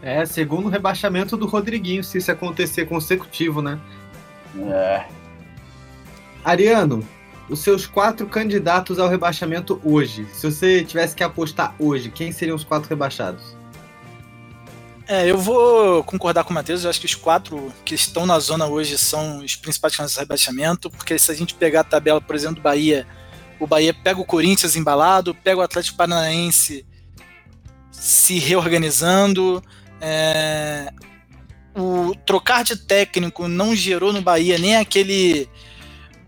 É, 0.02 0.26
segundo 0.26 0.70
rebaixamento 0.70 1.36
do 1.36 1.48
Rodriguinho, 1.48 2.04
se 2.04 2.20
isso 2.20 2.32
acontecer 2.32 2.86
consecutivo, 2.86 3.62
né? 3.62 3.80
É. 4.72 5.06
Ariano, 6.46 7.04
os 7.50 7.60
seus 7.60 7.86
quatro 7.86 8.28
candidatos 8.28 9.00
ao 9.00 9.10
rebaixamento 9.10 9.82
hoje. 9.84 10.26
Se 10.34 10.50
você 10.50 10.84
tivesse 10.84 11.16
que 11.16 11.24
apostar 11.24 11.76
hoje, 11.80 12.10
quem 12.10 12.32
seriam 12.32 12.56
os 12.56 12.64
quatro 12.64 12.88
rebaixados? 12.88 13.57
É, 15.08 15.30
eu 15.30 15.38
vou 15.38 16.04
concordar 16.04 16.44
com 16.44 16.52
o 16.52 16.54
Matheus. 16.54 16.84
Eu 16.84 16.90
acho 16.90 17.00
que 17.00 17.06
os 17.06 17.16
quatro 17.16 17.74
que 17.86 17.96
estão 17.96 18.26
na 18.26 18.38
zona 18.40 18.68
hoje 18.68 18.98
são 18.98 19.40
os 19.40 19.56
principais 19.56 19.96
candidatos 19.96 20.18
ao 20.18 20.24
rebaixamento, 20.24 20.90
porque 20.90 21.18
se 21.18 21.32
a 21.32 21.34
gente 21.34 21.54
pegar 21.54 21.82
a 21.82 21.86
tabela, 21.86 22.20
por 22.20 22.36
exemplo, 22.36 22.58
do 22.58 22.62
Bahia, 22.62 23.08
o 23.60 23.66
Bahia 23.66 23.94
pega 23.94 24.20
o 24.20 24.26
Corinthians 24.26 24.76
embalado, 24.76 25.34
pega 25.34 25.60
o 25.60 25.64
Atlético 25.64 25.98
Paranaense 25.98 26.86
se 27.90 28.38
reorganizando, 28.38 29.64
é, 30.02 30.92
o 31.76 32.14
trocar 32.26 32.64
de 32.64 32.76
técnico 32.76 33.48
não 33.48 33.76
gerou 33.76 34.12
no 34.12 34.22
Bahia 34.22 34.58
nem 34.58 34.76
aquele 34.76 35.50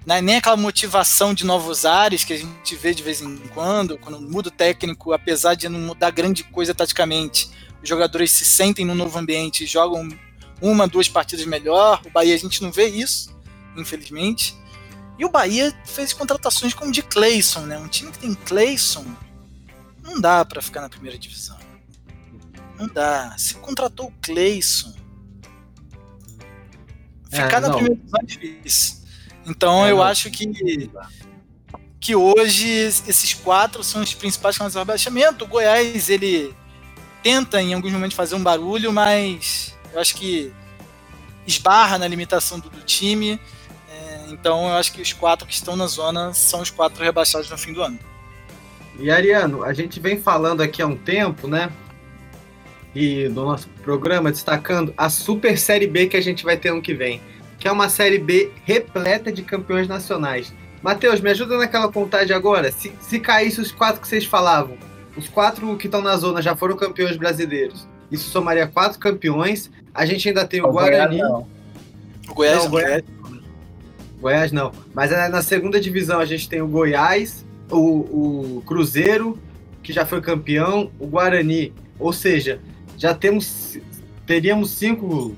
né, 0.06 0.22
nem 0.22 0.38
aquela 0.38 0.58
motivação 0.58 1.34
de 1.34 1.46
novos 1.46 1.86
ares 1.86 2.24
que 2.24 2.34
a 2.34 2.38
gente 2.38 2.76
vê 2.76 2.94
de 2.94 3.04
vez 3.04 3.22
em 3.22 3.38
quando, 3.54 3.98
quando 3.98 4.20
muda 4.22 4.48
o 4.48 4.52
técnico, 4.52 5.12
apesar 5.12 5.54
de 5.54 5.68
não 5.70 5.80
mudar 5.80 6.10
grande 6.10 6.44
coisa 6.44 6.74
taticamente, 6.74 7.50
os 7.82 7.88
jogadores 7.88 8.32
se 8.32 8.46
sentem 8.46 8.86
no 8.86 8.96
novo 8.96 9.18
ambiente 9.18 9.64
e 9.64 9.68
jogam 9.68 10.08
uma, 10.62 10.88
duas 10.88 11.08
partidas 11.08 11.46
melhor. 11.46 12.02
O 12.06 12.10
Bahia 12.10 12.36
a 12.36 12.38
gente 12.38 12.62
não 12.62 12.72
vê 12.72 12.88
isso, 12.88 13.36
infelizmente. 13.78 14.56
E 15.18 15.26
o 15.26 15.30
Bahia 15.30 15.74
fez 15.86 16.14
contratações 16.14 16.74
como 16.74 16.92
de 16.92 17.02
Clayson, 17.02 17.62
né? 17.62 17.78
Um 17.78 17.88
time 17.88 18.12
que 18.12 18.20
tem 18.20 18.34
Clayson 18.34 19.06
não 20.04 20.20
dá 20.20 20.44
para 20.44 20.62
ficar 20.62 20.82
na 20.82 20.90
primeira 20.90 21.18
divisão. 21.18 21.58
Não 22.78 22.88
dá. 22.88 23.36
Se 23.38 23.56
contratou 23.56 24.08
o 24.08 24.14
Cleison. 24.22 24.94
Ficar 27.30 27.58
é, 27.58 27.60
na 27.60 27.70
primeira 27.70 27.96
divisão 27.96 28.20
é 28.22 28.26
difícil. 28.26 28.96
Então 29.46 29.86
é, 29.86 29.92
eu 29.92 29.98
não. 29.98 30.04
acho 30.04 30.30
que 30.32 30.90
que 32.00 32.16
hoje 32.16 32.68
esses 32.70 33.34
quatro 33.34 33.84
são 33.84 34.02
os 34.02 34.14
principais 34.14 34.58
canais 34.58 34.74
de 34.74 34.80
rebaixamento. 34.80 35.44
O 35.44 35.48
Goiás, 35.48 36.10
ele 36.10 36.56
tenta 37.24 37.62
em 37.62 37.74
alguns 37.74 37.92
momentos 37.92 38.16
fazer 38.16 38.36
um 38.36 38.44
barulho, 38.44 38.92
mas 38.92 39.78
eu 39.94 40.00
acho 40.00 40.16
que 40.16 40.52
esbarra 41.46 41.98
na 41.98 42.08
limitação 42.08 42.60
do, 42.60 42.70
do 42.70 42.82
time. 42.82 43.40
É, 43.92 44.26
então 44.30 44.68
eu 44.70 44.76
acho 44.76 44.94
que 44.94 45.02
os 45.02 45.14
quatro 45.14 45.48
que 45.48 45.54
estão 45.54 45.76
na 45.76 45.88
zona 45.88 46.34
são 46.34 46.62
os 46.62 46.70
quatro 46.70 47.04
rebaixados 47.04 47.50
no 47.50 47.58
fim 47.58 47.74
do 47.74 47.82
ano. 47.82 48.00
E 49.00 49.10
Ariano, 49.10 49.64
a 49.64 49.74
gente 49.74 50.00
vem 50.00 50.20
falando 50.20 50.62
aqui 50.62 50.82
há 50.82 50.88
um 50.88 50.96
tempo, 50.96 51.48
né? 51.48 51.72
e 52.94 53.28
do 53.30 53.46
nosso 53.46 53.70
programa, 53.84 54.32
destacando 54.32 54.94
a 54.98 55.10
Super 55.10 55.58
Série 55.58 55.88
B 55.88 56.08
que 56.08 56.18
a 56.18 56.22
gente 56.22 56.44
vai 56.44 56.58
ter 56.58 56.70
ano 56.70 56.82
que 56.82 56.94
vem, 56.94 57.22
que 57.60 57.68
é 57.68 57.72
uma 57.72 57.90
Série 57.90 58.18
B 58.18 58.52
repleta 58.66 59.32
de 59.32 59.44
campeões 59.44 59.88
nacionais. 59.88 60.54
Matheus, 60.82 61.20
me 61.20 61.30
ajuda 61.30 61.58
naquela 61.58 61.92
contagem 61.92 62.36
agora. 62.36 62.72
Se, 62.72 62.92
se 63.02 63.20
caísse 63.20 63.60
os 63.60 63.72
quatro 63.72 64.02
que 64.02 64.08
vocês 64.08 64.26
falavam, 64.26 64.78
os 65.20 65.30
quatro 65.30 65.78
que 65.78 65.88
estão 65.88 66.02
na 66.02 66.16
zona 66.18 66.42
já 66.42 66.56
foram 66.56 66.76
campeões 66.76 67.18
brasileiros. 67.18 67.88
Isso 68.12 68.30
somaria 68.30 68.66
quatro 68.68 68.98
campeões. 68.98 69.70
A 69.94 70.06
gente 70.06 70.28
ainda 70.28 70.46
tem 70.46 70.62
o, 70.62 70.68
o 70.68 70.72
Guarani. 70.72 71.18
Goiás 71.18 71.32
não. 71.32 71.48
O 72.30 72.34
Goiás 72.34 72.64
não. 72.64 72.70
Goiás, 72.70 73.04
Goiás 74.20 74.52
não. 74.52 74.72
Mas 74.94 75.12
é 75.12 75.28
na 75.30 75.42
segunda 75.42 75.80
divisão 75.80 76.20
a 76.20 76.26
gente 76.26 76.50
tem 76.50 76.62
o 76.62 76.68
Goiás, 76.68 77.46
o, 77.70 78.58
o 78.58 78.64
Cruzeiro, 78.66 79.38
que 79.84 79.94
já 79.94 80.06
foi 80.06 80.22
campeão, 80.22 80.92
o 81.00 81.06
Guarani. 81.06 81.74
Ou 82.00 82.14
seja, 82.14 82.60
já 82.98 83.14
temos 83.14 83.78
teríamos 84.26 84.72
cinco 84.72 85.36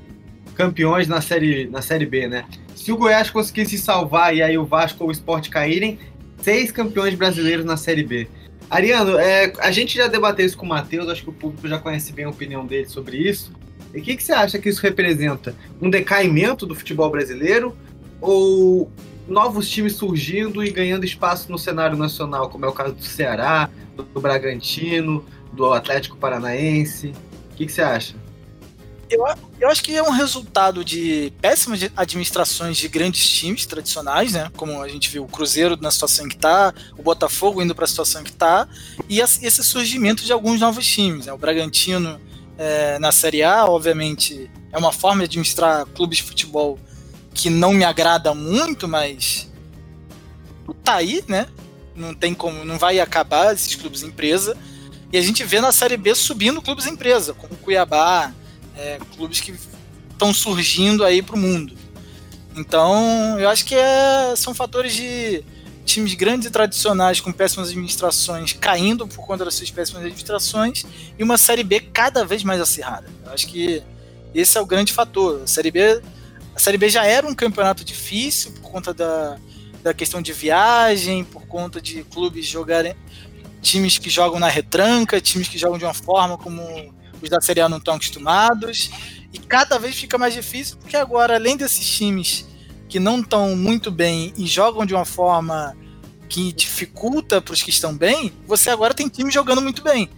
campeões 0.56 1.08
na 1.08 1.22
série 1.22 1.68
na 1.70 1.82
série 1.82 2.06
B, 2.06 2.28
né? 2.28 2.46
Se 2.76 2.92
o 2.92 2.98
Goiás 2.98 3.30
conseguir 3.30 3.66
se 3.66 3.78
salvar 3.78 4.36
e 4.36 4.42
aí 4.42 4.58
o 4.58 4.66
Vasco 4.66 5.04
ou 5.04 5.10
o 5.10 5.12
Sport 5.12 5.50
caírem, 5.50 6.00
seis 6.42 6.72
campeões 6.72 7.16
brasileiros 7.16 7.66
na 7.66 7.78
série 7.78 8.04
B. 8.04 8.28
Ariano, 8.72 9.20
é, 9.20 9.54
a 9.60 9.70
gente 9.70 9.96
já 9.96 10.08
debateu 10.08 10.46
isso 10.46 10.58
com 10.58 10.66
o 10.66 10.70
Matheus, 10.70 11.10
acho 11.10 11.24
que 11.24 11.30
o 11.30 11.34
público 11.34 11.68
já 11.68 11.78
conhece 11.78 12.12
bem 12.14 12.26
a 12.26 12.30
opinião 12.30 12.66
dele 12.66 12.88
sobre 12.88 13.18
isso. 13.18 13.52
E 13.94 14.00
o 14.00 14.02
que, 14.02 14.16
que 14.16 14.24
você 14.24 14.32
acha 14.32 14.58
que 14.58 14.70
isso 14.70 14.82
representa? 14.82 15.54
Um 15.82 15.90
decaimento 15.90 16.66
do 16.66 16.74
futebol 16.74 17.10
brasileiro 17.10 17.76
ou 18.22 18.90
novos 19.28 19.70
times 19.70 19.94
surgindo 19.94 20.64
e 20.64 20.72
ganhando 20.72 21.04
espaço 21.04 21.52
no 21.52 21.58
cenário 21.58 21.98
nacional, 21.98 22.50
como 22.50 22.66
é 22.66 22.70
o 22.70 22.74
caso 22.74 22.94
do 22.94 23.04
Ceará, 23.04 23.70
do 23.96 24.20
Bragantino, 24.20 25.26
do 25.52 25.74
Atlético 25.74 26.18
Paranaense? 26.18 27.14
que, 27.62 27.66
que 27.68 27.72
você 27.72 27.82
acha? 27.82 28.16
Eu, 29.12 29.26
eu 29.60 29.70
acho 29.70 29.84
que 29.84 29.94
é 29.94 30.02
um 30.02 30.10
resultado 30.10 30.86
de 30.86 31.34
péssimas 31.42 31.82
administrações 31.98 32.78
de 32.78 32.88
grandes 32.88 33.30
times 33.30 33.66
tradicionais, 33.66 34.32
né? 34.32 34.50
Como 34.56 34.82
a 34.82 34.88
gente 34.88 35.10
viu 35.10 35.26
o 35.26 35.28
Cruzeiro 35.28 35.78
na 35.82 35.92
situação 35.92 36.30
que 36.30 36.36
está, 36.36 36.74
o 36.98 37.04
Botafogo 37.04 37.62
indo 37.62 37.76
para 37.76 37.84
a 37.84 37.88
situação 37.88 38.24
que 38.24 38.30
está, 38.30 38.70
e 39.10 39.20
esse 39.20 39.64
surgimento 39.64 40.24
de 40.24 40.32
alguns 40.32 40.62
novos 40.62 40.88
times. 40.88 41.26
Né? 41.26 41.34
O 41.34 41.38
Bragantino 41.38 42.22
é, 42.58 42.98
na 43.00 43.12
Série 43.12 43.44
A, 43.44 43.66
obviamente, 43.66 44.50
é 44.72 44.78
uma 44.78 44.94
forma 44.94 45.20
de 45.20 45.26
administrar 45.26 45.86
clubes 45.88 46.20
de 46.20 46.24
futebol 46.24 46.80
que 47.34 47.50
não 47.50 47.74
me 47.74 47.84
agrada 47.84 48.34
muito, 48.34 48.88
mas 48.88 49.52
tá 50.84 50.96
aí, 50.96 51.22
né? 51.28 51.48
Não 51.94 52.14
tem 52.14 52.34
como, 52.34 52.64
não 52.64 52.78
vai 52.78 53.00
acabar 53.02 53.54
esses 53.54 53.76
clubes 53.76 54.04
empresa. 54.04 54.58
E 55.12 55.18
a 55.18 55.22
gente 55.22 55.44
vê 55.44 55.60
na 55.60 55.74
Série 55.74 55.98
B 55.98 56.16
subindo 56.16 56.62
clubes 56.62 56.88
empresa, 56.88 57.34
como 57.34 57.58
Cuiabá, 57.58 58.34
é, 58.78 59.00
clubes 59.16 59.40
que 59.40 59.54
estão 60.12 60.34
surgindo 60.34 61.04
aí 61.04 61.22
para 61.22 61.36
o 61.36 61.40
mundo. 61.40 61.76
Então, 62.56 63.40
eu 63.40 63.50
acho 63.50 63.66
que 63.66 63.76
é, 63.76 64.36
são 64.36 64.54
fatores 64.54 64.94
de 64.94 65.44
times 65.86 66.14
grandes 66.14 66.48
e 66.48 66.52
tradicionais 66.52 67.20
com 67.20 67.32
péssimas 67.32 67.70
administrações 67.70 68.54
caindo 68.54 69.08
por 69.08 69.26
conta 69.26 69.44
das 69.44 69.56
suas 69.56 69.72
péssimas 69.72 70.04
administrações 70.04 70.86
e 71.18 71.24
uma 71.24 71.38
Série 71.38 71.64
B 71.64 71.80
cada 71.80 72.26
vez 72.26 72.44
mais 72.44 72.62
acirrada. 72.62 73.08
Eu 73.26 73.32
acho 73.32 73.48
que 73.48 73.82
esse 74.34 74.58
é 74.58 74.62
o 74.62 74.66
grande 74.66 74.94
fator. 74.94 75.42
A 75.44 75.48
Série 75.48 75.72
B, 75.72 76.02
a 76.56 76.60
série 76.60 76.78
B 76.78 76.90
já 76.90 77.06
era 77.06 77.26
um 77.28 77.34
campeonato 77.34 77.84
difícil 77.84 78.52
por 78.54 78.72
conta 78.72 78.94
da, 78.94 79.38
da 79.82 79.94
questão 79.94 80.22
de 80.22 80.32
viagem, 80.34 81.24
por 81.24 81.46
conta 81.48 81.82
de 81.82 82.04
clubes 82.04 82.46
jogarem, 82.46 82.96
times 83.62 83.98
que 83.98 84.10
jogam 84.10 84.40
na 84.40 84.48
retranca, 84.48 85.20
times 85.20 85.48
que 85.48 85.58
jogam 85.58 85.78
de 85.78 85.86
uma 85.86 85.94
forma 85.94 86.38
como 86.38 86.94
os 87.22 87.30
da 87.30 87.42
Série 87.42 87.62
A 87.62 87.70
não 87.70 87.78
estão 87.78 87.96
acostumados. 87.96 88.90
E 89.34 89.40
cada 89.40 89.80
vez 89.80 89.96
fica 89.96 90.18
mais 90.18 90.34
difícil, 90.34 90.78
porque 90.78 90.98
agora, 90.98 91.36
além 91.36 91.56
desses 91.56 91.86
times 91.86 92.46
que 92.90 93.00
não 93.00 93.22
estão 93.22 93.56
muito 93.56 93.90
bem 93.90 94.34
e 94.36 94.46
jogam 94.46 94.86
de 94.86 94.94
uma 94.94 95.06
forma 95.06 95.76
que 96.28 96.52
dificulta 96.52 97.42
para 97.42 97.54
os 97.54 97.62
que 97.62 97.70
estão 97.70 97.96
bem, 97.96 98.34
você 98.46 98.70
agora 98.70 98.94
tem 98.94 99.08
times 99.08 99.34
jogando 99.34 99.62
muito 99.62 99.82
bem. 99.82 100.10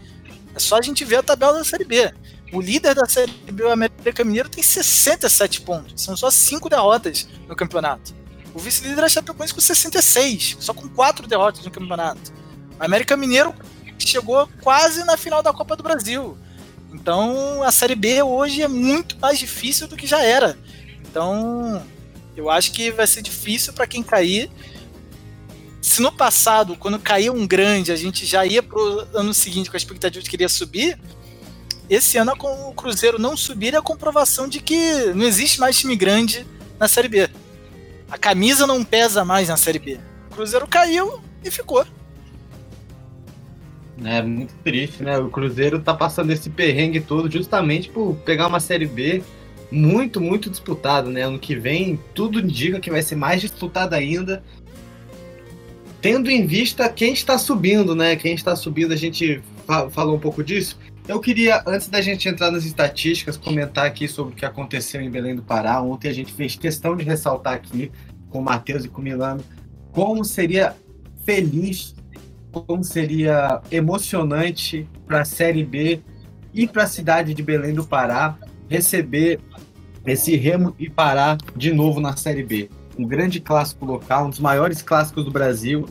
É 0.56 0.60
só 0.60 0.78
a 0.78 0.82
gente 0.82 1.04
ver 1.04 1.18
a 1.18 1.24
tabela 1.24 1.58
da 1.58 1.64
Série 1.64 1.86
B. 1.86 2.14
O 2.51 2.62
líder 2.62 2.93
da 2.93 3.08
Série 3.08 3.32
B, 3.32 3.64
o 3.64 3.72
América 3.72 4.24
Mineiro, 4.24 4.47
tem 4.47 4.64
67 4.64 5.62
pontos. 5.62 6.04
São 6.04 6.16
só 6.16 6.30
5 6.30 6.70
derrotas 6.70 7.28
no 7.47 7.56
campeonato. 7.56 8.14
O 8.54 8.60
vice-líder 8.60 9.01
é 9.01 9.06
a 9.06 9.10
Chapecoense 9.10 9.54
com 9.54 9.60
66, 9.60 10.58
só 10.60 10.74
com 10.74 10.88
4 10.88 11.28
derrotas 11.28 11.66
no 11.66 11.72
campeonato. 11.72 12.32
América 12.80 13.18
Mineiro 13.18 13.54
chegou 13.97 14.47
quase 14.62 15.04
na 15.04 15.18
final 15.18 15.41
da 15.41 15.51
Copa 15.51 15.76
do 15.76 15.82
Brasil. 15.82 16.38
Então 16.94 17.64
a 17.64 17.72
Série 17.72 17.96
B 17.96 18.22
hoje 18.22 18.62
é 18.62 18.68
muito 18.68 19.18
mais 19.20 19.39
difícil 19.39 19.88
do 19.88 19.98
que 19.98 20.06
já 20.06 20.22
era. 20.22 20.58
Então 21.10 21.84
eu 22.36 22.50
acho 22.50 22.72
que 22.72 22.91
vai 22.91 23.08
ser 23.08 23.22
difícil 23.22 23.74
para 23.74 23.88
quem 23.88 24.04
cair. 24.04 24.50
Se 25.82 26.02
no 26.02 26.12
passado, 26.12 26.78
quando 26.78 26.98
caiu 27.00 27.34
um 27.34 27.46
grande, 27.46 27.91
a 27.91 27.96
gente 27.96 28.26
já 28.26 28.46
ia 28.46 28.64
pro 28.64 29.06
ano 29.14 29.34
seguinte 29.34 29.70
com 29.70 29.76
a 29.76 29.78
expectativa 29.78 30.22
de 30.22 30.30
que 30.30 30.32
queria 30.32 30.48
subir, 30.48 30.98
esse 31.89 32.18
ano 32.18 32.36
com 32.38 32.70
o 32.70 32.74
Cruzeiro 32.74 33.20
não 33.20 33.36
subir 33.36 33.74
é 33.74 33.78
a 33.78 33.82
comprovação 33.82 34.48
de 34.48 34.60
que 34.60 35.14
não 35.14 35.26
existe 35.26 35.60
mais 35.60 35.78
time 35.78 35.96
grande 35.96 36.48
na 36.80 36.88
Série 36.88 37.10
B. 37.10 37.30
A 38.10 38.18
camisa 38.18 38.66
não 38.66 38.84
pesa 38.84 39.26
mais 39.26 39.50
na 39.50 39.58
Série 39.58 39.80
B. 39.80 40.00
O 40.32 40.36
Cruzeiro 40.36 40.68
caiu 40.68 41.22
e 41.44 41.52
ficou. 41.52 41.86
É 44.04 44.22
muito 44.22 44.54
triste, 44.64 45.04
né? 45.04 45.18
O 45.20 45.30
Cruzeiro 45.30 45.80
tá 45.80 45.94
passando 45.94 46.32
esse 46.32 46.50
perrengue 46.50 47.00
todo 47.00 47.32
justamente 47.32 47.89
por 47.89 48.16
pegar 48.26 48.48
uma 48.48 48.60
Série 48.60 48.88
B 48.88 49.22
muito, 49.72 50.20
muito 50.22 50.50
disputada, 50.50 51.10
né? 51.10 51.22
Ano 51.22 51.38
que 51.38 51.56
vem, 51.56 52.00
tudo 52.14 52.39
indica 52.39 52.80
que 52.80 52.89
vai 52.89 53.02
ser 53.02 53.16
mais 53.16 53.41
disputada 53.41 53.96
ainda. 53.96 54.44
Tendo 56.02 56.30
em 56.30 56.46
vista 56.46 56.89
quem 56.89 57.14
está 57.14 57.38
subindo, 57.38 57.96
né? 57.96 58.16
Quem 58.16 58.34
está 58.34 58.56
subindo, 58.56 58.94
a 58.94 58.98
gente 58.98 59.41
falou 59.91 60.16
um 60.16 60.20
pouco 60.20 60.44
disso. 60.44 60.78
Eu 61.08 61.20
queria, 61.20 61.62
antes 61.68 61.88
da 61.88 62.02
gente 62.02 62.28
entrar 62.28 62.50
nas 62.50 62.66
estatísticas, 62.66 63.38
comentar 63.38 63.86
aqui 63.86 64.08
sobre 64.08 64.34
o 64.34 64.36
que 64.36 64.46
aconteceu 64.46 65.02
em 65.02 65.10
Belém 65.10 65.36
do 65.36 65.44
Pará. 65.44 65.82
Ontem 65.82 66.08
a 66.08 66.14
gente 66.14 66.34
fez 66.34 66.56
questão 66.56 66.96
de 66.96 67.04
ressaltar 67.04 67.54
aqui 67.54 67.91
com 68.30 68.39
o 68.39 68.44
Matheus 68.44 68.86
e 68.86 68.88
com 68.88 69.02
o 69.02 69.04
Milano 69.04 69.44
como 69.94 70.26
seria 70.26 70.76
feliz 71.24 71.96
como 72.62 72.84
seria 72.84 73.62
emocionante 73.72 74.88
para 75.08 75.22
a 75.22 75.26
Série 75.26 75.64
B 75.64 76.01
e 76.54 76.68
para 76.68 76.84
a 76.84 76.88
cidade 76.88 77.34
de 77.34 77.41
Belém 77.41 77.74
do 77.74 77.84
Pará 77.84 78.38
receber 78.70 79.39
esse 80.06 80.36
Remo 80.36 80.76
e 80.78 80.89
Pará 80.89 81.38
de 81.56 81.74
novo 81.74 81.99
na 81.99 82.16
Série 82.16 82.43
B. 82.43 82.70
Um 82.97 83.06
grande 83.06 83.39
clássico 83.39 83.86
local, 83.86 84.28
um 84.28 84.30
dos 84.30 84.39
maiores 84.39 84.82
clássicos 84.82 85.26
do 85.26 85.32
Brasil. 85.32 85.88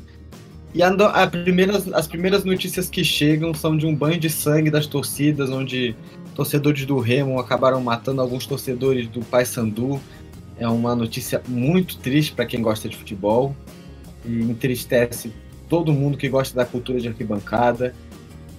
E 0.75 0.83
a, 0.83 0.89
a 0.89 1.27
primeiras, 1.27 1.93
as 1.93 2.07
primeiras 2.07 2.45
notícias 2.45 2.89
que 2.89 3.03
chegam 3.03 3.53
são 3.53 3.77
de 3.77 3.87
um 3.87 3.95
banho 3.95 4.19
de 4.19 4.31
sangue 4.31 4.71
das 4.71 4.87
torcidas, 4.87 5.51
onde 5.51 5.97
torcedores 6.35 6.87
do 6.87 6.99
Remo 6.99 7.39
acabaram 7.39 7.81
matando 7.81 8.21
alguns 8.21 8.47
torcedores 8.47 9.09
do 9.09 9.21
Paysandu. 9.21 10.01
É 10.57 10.69
uma 10.69 10.95
notícia 10.95 11.43
muito 11.49 11.99
triste 11.99 12.33
para 12.33 12.47
quem 12.47 12.63
gosta 12.63 12.89
de 12.89 12.97
futebol 12.97 13.57
e 14.25 14.43
entristece 14.43 15.33
todo 15.73 15.91
mundo 15.91 16.18
que 16.18 16.29
gosta 16.29 16.55
da 16.55 16.66
cultura 16.66 17.01
de 17.01 17.09
arquibancada, 17.09 17.95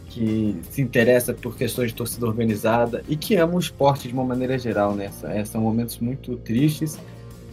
que 0.10 0.58
se 0.72 0.82
interessa 0.82 1.32
por 1.32 1.56
questões 1.56 1.90
de 1.90 1.94
torcida 1.94 2.26
organizada 2.26 3.04
e 3.08 3.16
que 3.16 3.36
ama 3.36 3.54
o 3.54 3.60
esporte 3.60 4.08
de 4.08 4.16
uma 4.16 4.24
maneira 4.24 4.58
geral, 4.58 4.96
né? 4.96 5.12
São 5.46 5.62
momentos 5.62 6.00
muito 6.00 6.38
tristes, 6.38 6.98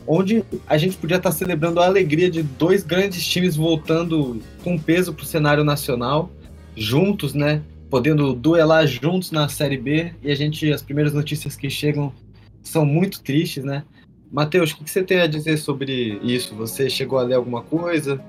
onde 0.07 0.43
a 0.67 0.79
gente 0.79 0.97
podia 0.97 1.19
estar 1.19 1.31
celebrando 1.31 1.79
a 1.79 1.85
alegria 1.85 2.31
de 2.31 2.43
dois 2.43 2.83
grandes 2.83 3.23
times 3.23 3.55
voltando 3.55 4.41
com 4.65 4.79
peso 4.79 5.13
para 5.13 5.25
o 5.25 5.27
cenário 5.27 5.63
nacional, 5.63 6.31
juntos, 6.75 7.35
né? 7.35 7.61
Podendo 7.91 8.33
duelar 8.33 8.87
juntos 8.87 9.31
na 9.31 9.47
Série 9.47 9.77
B 9.77 10.15
e 10.23 10.31
a 10.31 10.35
gente, 10.35 10.73
as 10.73 10.81
primeiras 10.81 11.13
notícias 11.13 11.55
que 11.55 11.69
chegam 11.69 12.15
são 12.63 12.87
muito 12.87 13.21
tristes, 13.21 13.63
né? 13.63 13.85
Matheus, 14.33 14.71
o 14.71 14.79
que 14.79 14.89
você 14.89 15.03
tem 15.03 15.21
a 15.21 15.27
dizer 15.27 15.59
sobre 15.59 16.19
isso? 16.23 16.55
Você 16.55 16.89
chegou 16.89 17.19
a 17.19 17.23
ler 17.23 17.35
alguma 17.35 17.61
coisa? 17.61 18.25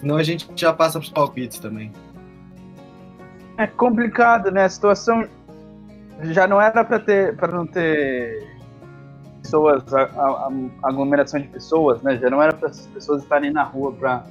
Senão 0.00 0.16
a 0.16 0.22
gente 0.22 0.48
já 0.54 0.72
passa 0.72 0.98
pros 0.98 1.10
palpites 1.10 1.58
também. 1.58 1.90
É 3.56 3.66
complicado, 3.66 4.50
né? 4.50 4.64
A 4.64 4.68
situação 4.68 5.26
já 6.22 6.46
não 6.46 6.60
era 6.60 6.84
para 6.84 6.98
ter 6.98 7.36
para 7.36 7.52
não 7.52 7.66
ter 7.66 8.46
pessoas 9.42 9.92
a, 9.92 10.02
a, 10.02 10.48
a, 10.82 10.88
aglomeração 10.88 11.40
de 11.40 11.48
pessoas, 11.48 12.02
né? 12.02 12.18
Já 12.18 12.28
não 12.28 12.42
era 12.42 12.52
para 12.52 12.68
as 12.68 12.86
pessoas 12.88 13.22
estarem 13.22 13.50
na 13.50 13.62
rua 13.62 13.92
para 13.92 14.24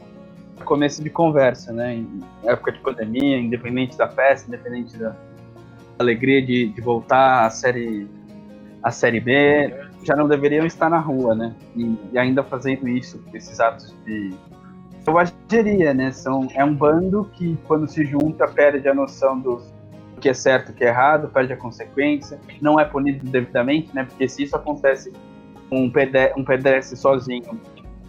começo 0.63 1.03
de 1.03 1.09
conversa, 1.09 1.73
né? 1.73 1.95
Em 1.95 2.21
época 2.43 2.71
de 2.71 2.79
pandemia, 2.79 3.37
independente 3.39 3.97
da 3.97 4.07
festa, 4.07 4.47
independente 4.47 4.95
da 4.97 5.15
alegria 5.97 6.45
de, 6.45 6.67
de 6.69 6.81
voltar 6.81 7.45
à 7.45 7.49
série 7.49 8.07
a 8.83 8.91
série 8.91 9.19
B, 9.19 9.73
já 10.03 10.15
não 10.15 10.27
deveriam 10.27 10.63
estar 10.63 10.91
na 10.91 10.99
rua, 10.99 11.33
né? 11.33 11.55
E, 11.75 11.97
e 12.13 12.19
ainda 12.19 12.43
fazendo 12.43 12.87
isso, 12.87 13.19
esses 13.33 13.59
atos 13.59 13.95
de 14.05 14.31
selvageria, 15.05 15.93
né? 15.93 16.11
São, 16.11 16.47
é 16.53 16.65
um 16.65 16.73
bando 16.73 17.29
que, 17.33 17.57
quando 17.67 17.87
se 17.87 18.03
junta, 18.03 18.47
perde 18.47 18.87
a 18.89 18.93
noção 18.93 19.39
do 19.39 19.61
que 20.19 20.29
é 20.29 20.33
certo 20.33 20.71
e 20.71 20.73
que 20.73 20.83
é 20.83 20.87
errado, 20.87 21.29
perde 21.29 21.53
a 21.53 21.57
consequência, 21.57 22.39
não 22.61 22.79
é 22.79 22.85
punido 22.85 23.29
devidamente, 23.29 23.93
né? 23.93 24.05
Porque 24.05 24.27
se 24.27 24.43
isso 24.43 24.55
acontece 24.55 25.13
com 25.69 25.83
um, 25.83 25.89
pedestre, 25.89 26.41
um 26.41 26.43
pedestre 26.43 26.97
sozinho, 26.97 27.59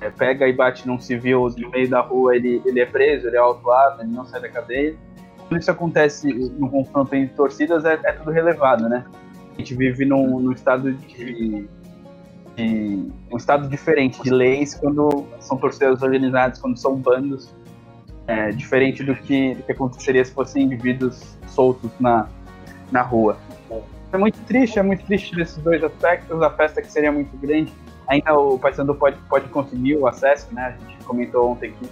é, 0.00 0.08
pega 0.10 0.48
e 0.48 0.52
bate 0.52 0.86
num 0.86 0.98
civil 0.98 1.48
no 1.58 1.70
meio 1.70 1.88
da 1.88 2.00
rua, 2.00 2.34
ele, 2.34 2.62
ele 2.64 2.80
é 2.80 2.86
preso, 2.86 3.26
ele 3.26 3.36
é 3.36 3.40
autuado, 3.40 4.02
ele 4.02 4.12
não 4.12 4.24
sai 4.24 4.40
da 4.40 4.48
cadeia. 4.48 4.96
Quando 5.48 5.60
isso 5.60 5.70
acontece 5.70 6.32
no 6.58 6.70
confronto 6.70 7.14
entre 7.14 7.34
torcidas, 7.34 7.84
é, 7.84 7.98
é 8.04 8.12
tudo 8.12 8.30
relevado, 8.30 8.88
né? 8.88 9.04
A 9.54 9.58
gente 9.58 9.74
vive 9.74 10.04
num, 10.04 10.40
num 10.40 10.52
estado 10.52 10.92
de 10.92 11.68
de 12.56 13.08
um 13.30 13.36
estado 13.36 13.68
diferente 13.68 14.22
de 14.22 14.30
leis 14.30 14.74
quando 14.74 15.24
são 15.38 15.56
torcidas 15.58 16.02
organizadas, 16.02 16.58
quando 16.58 16.76
são 16.78 16.96
bandos, 16.96 17.54
é, 18.26 18.50
diferente 18.50 19.04
do 19.04 19.14
que, 19.14 19.54
do 19.54 19.62
que 19.62 19.72
aconteceria 19.72 20.24
se 20.24 20.32
fossem 20.32 20.64
indivíduos 20.64 21.36
soltos 21.48 21.90
na, 22.00 22.28
na 22.90 23.02
rua. 23.02 23.36
É 24.12 24.18
muito 24.18 24.38
triste, 24.46 24.78
é 24.78 24.82
muito 24.82 25.04
triste 25.04 25.36
nesses 25.36 25.58
dois 25.58 25.82
aspectos, 25.84 26.40
a 26.42 26.50
festa 26.50 26.80
que 26.80 26.90
seria 26.90 27.12
muito 27.12 27.36
grande, 27.36 27.72
ainda 28.08 28.34
o 28.34 28.58
Paysandu 28.58 28.94
pode, 28.94 29.16
pode 29.28 29.48
conseguir 29.48 29.96
o 29.96 30.06
acesso, 30.06 30.52
né, 30.54 30.76
a 30.76 30.90
gente 30.90 31.04
comentou 31.04 31.50
ontem 31.50 31.72
que 31.72 31.88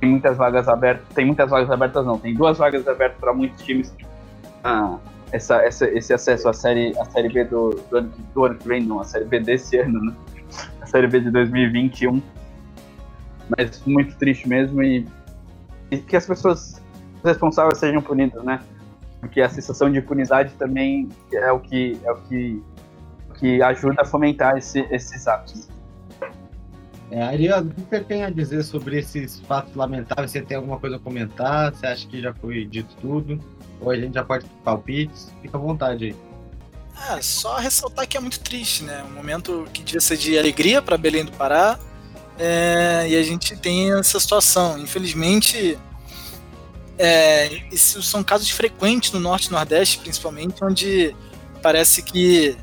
tem 0.00 0.10
muitas 0.10 0.36
vagas 0.36 0.68
abertas, 0.68 1.06
tem 1.14 1.26
muitas 1.26 1.50
vagas 1.50 1.70
abertas 1.70 2.06
não, 2.06 2.18
tem 2.18 2.34
duas 2.34 2.56
vagas 2.58 2.86
abertas 2.86 3.18
para 3.18 3.34
muitos 3.34 3.62
times 3.64 3.92
ah, 4.64 4.98
essa, 5.36 5.56
essa, 5.62 5.88
esse 5.90 6.12
acesso 6.12 6.48
à 6.48 6.52
série, 6.52 6.98
à 6.98 7.04
série 7.04 7.28
B 7.28 7.44
do, 7.44 7.70
do, 7.90 7.96
ano, 7.96 8.12
do 8.34 8.44
ano 8.44 8.54
que 8.56 8.66
vem, 8.66 8.82
não, 8.82 9.00
a 9.00 9.04
série 9.04 9.24
B 9.24 9.40
desse 9.40 9.76
ano, 9.78 10.04
né? 10.04 10.16
A 10.80 10.86
série 10.86 11.06
B 11.06 11.20
de 11.20 11.30
2021. 11.30 12.20
Mas 13.56 13.82
muito 13.86 14.16
triste 14.16 14.48
mesmo 14.48 14.82
e, 14.82 15.06
e 15.90 15.98
que 15.98 16.16
as 16.16 16.26
pessoas 16.26 16.82
responsáveis 17.24 17.78
sejam 17.78 18.02
punidas, 18.02 18.42
né? 18.42 18.60
Porque 19.20 19.40
a 19.40 19.48
sensação 19.48 19.90
de 19.90 19.98
impunidade 19.98 20.52
também 20.54 21.08
é 21.32 21.52
o 21.52 21.60
que, 21.60 22.00
é 22.02 22.10
o 22.10 22.16
que, 22.22 22.62
que 23.34 23.62
ajuda 23.62 24.02
a 24.02 24.04
fomentar 24.04 24.56
esse, 24.56 24.80
esses 24.90 25.28
atos. 25.28 25.68
É, 27.10 27.60
o 27.60 27.68
que 27.70 27.80
você 27.82 28.00
tem 28.00 28.24
a 28.24 28.30
dizer 28.30 28.64
sobre 28.64 28.98
esses 28.98 29.38
fatos 29.40 29.74
lamentáveis? 29.76 30.30
Você 30.30 30.42
tem 30.42 30.56
alguma 30.56 30.78
coisa 30.78 30.96
a 30.96 30.98
comentar? 30.98 31.72
Você 31.72 31.86
acha 31.86 32.06
que 32.08 32.20
já 32.20 32.34
foi 32.34 32.64
dito 32.64 32.96
tudo? 33.00 33.40
Ou 33.80 33.90
a 33.90 33.96
gente 33.96 34.14
já 34.14 34.24
pode 34.24 34.44
palpites? 34.64 35.32
Fica 35.40 35.56
à 35.56 35.60
vontade 35.60 36.06
aí. 36.06 36.16
É, 37.10 37.22
só 37.22 37.56
ressaltar 37.56 38.08
que 38.08 38.16
é 38.16 38.20
muito 38.20 38.40
triste, 38.40 38.82
né? 38.82 39.04
Um 39.04 39.14
momento 39.14 39.68
que 39.72 39.82
devia 39.82 40.00
ser 40.00 40.16
de 40.16 40.36
alegria 40.36 40.82
para 40.82 40.96
Belém 40.96 41.24
do 41.24 41.32
Pará. 41.32 41.78
É, 42.38 43.06
e 43.08 43.16
a 43.16 43.22
gente 43.22 43.56
tem 43.56 43.92
essa 43.92 44.18
situação. 44.18 44.78
Infelizmente, 44.78 45.78
é, 46.98 47.50
são 47.76 48.24
casos 48.24 48.50
frequentes 48.50 49.12
no 49.12 49.20
Norte 49.20 49.46
e 49.48 49.52
Nordeste, 49.52 49.98
principalmente, 49.98 50.64
onde 50.64 51.14
parece 51.62 52.02
que 52.02 52.56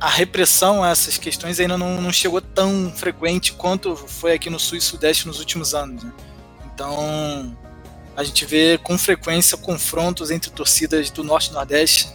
a 0.00 0.08
repressão 0.08 0.82
a 0.82 0.90
essas 0.90 1.18
questões 1.18 1.58
ainda 1.58 1.76
não, 1.76 2.00
não, 2.00 2.12
chegou 2.12 2.40
tão 2.40 2.92
frequente 2.94 3.52
quanto 3.52 3.96
foi 3.96 4.32
aqui 4.32 4.48
no 4.48 4.58
Sul 4.58 4.78
e 4.78 4.80
Sudeste 4.80 5.26
nos 5.26 5.40
últimos 5.40 5.74
anos. 5.74 6.04
Né? 6.04 6.12
Então, 6.72 7.56
a 8.16 8.22
gente 8.22 8.44
vê 8.44 8.78
com 8.78 8.96
frequência 8.96 9.56
confrontos 9.56 10.30
entre 10.30 10.50
torcidas 10.50 11.10
do 11.10 11.24
Norte 11.24 11.50
e 11.50 11.52
Nordeste, 11.52 12.08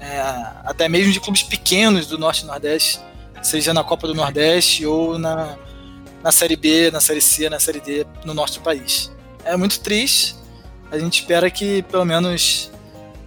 é, 0.00 0.20
até 0.64 0.88
mesmo 0.88 1.12
de 1.12 1.20
clubes 1.20 1.42
pequenos 1.42 2.06
do 2.06 2.18
Norte 2.18 2.42
e 2.42 2.46
Nordeste, 2.46 3.00
seja 3.42 3.74
na 3.74 3.84
Copa 3.84 4.06
do 4.06 4.14
Nordeste 4.14 4.86
ou 4.86 5.18
na, 5.18 5.58
na 6.22 6.32
Série 6.32 6.56
B, 6.56 6.90
na 6.90 7.00
Série 7.00 7.20
C, 7.20 7.50
na 7.50 7.60
Série 7.60 7.80
D 7.80 8.06
no 8.24 8.32
norte 8.32 8.58
do 8.58 8.62
país. 8.62 9.12
É 9.44 9.56
muito 9.56 9.80
triste. 9.80 10.34
A 10.90 10.98
gente 10.98 11.20
espera 11.20 11.50
que 11.50 11.82
pelo 11.82 12.04
menos 12.04 12.70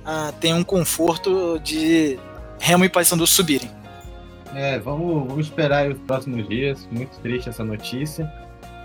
ah, 0.04 0.34
tenha 0.40 0.56
um 0.56 0.64
conforto 0.64 1.60
de 1.60 2.20
Remo 2.60 2.86
e 2.86 2.90
Paysandu 2.90 3.26
subirem. 3.28 3.79
É, 4.56 4.80
vamos, 4.80 5.28
vamos 5.28 5.46
esperar 5.46 5.90
os 5.90 6.00
próximos 6.00 6.48
dias. 6.48 6.88
Muito 6.92 7.18
triste 7.20 7.50
essa 7.50 7.64
notícia. 7.64 8.32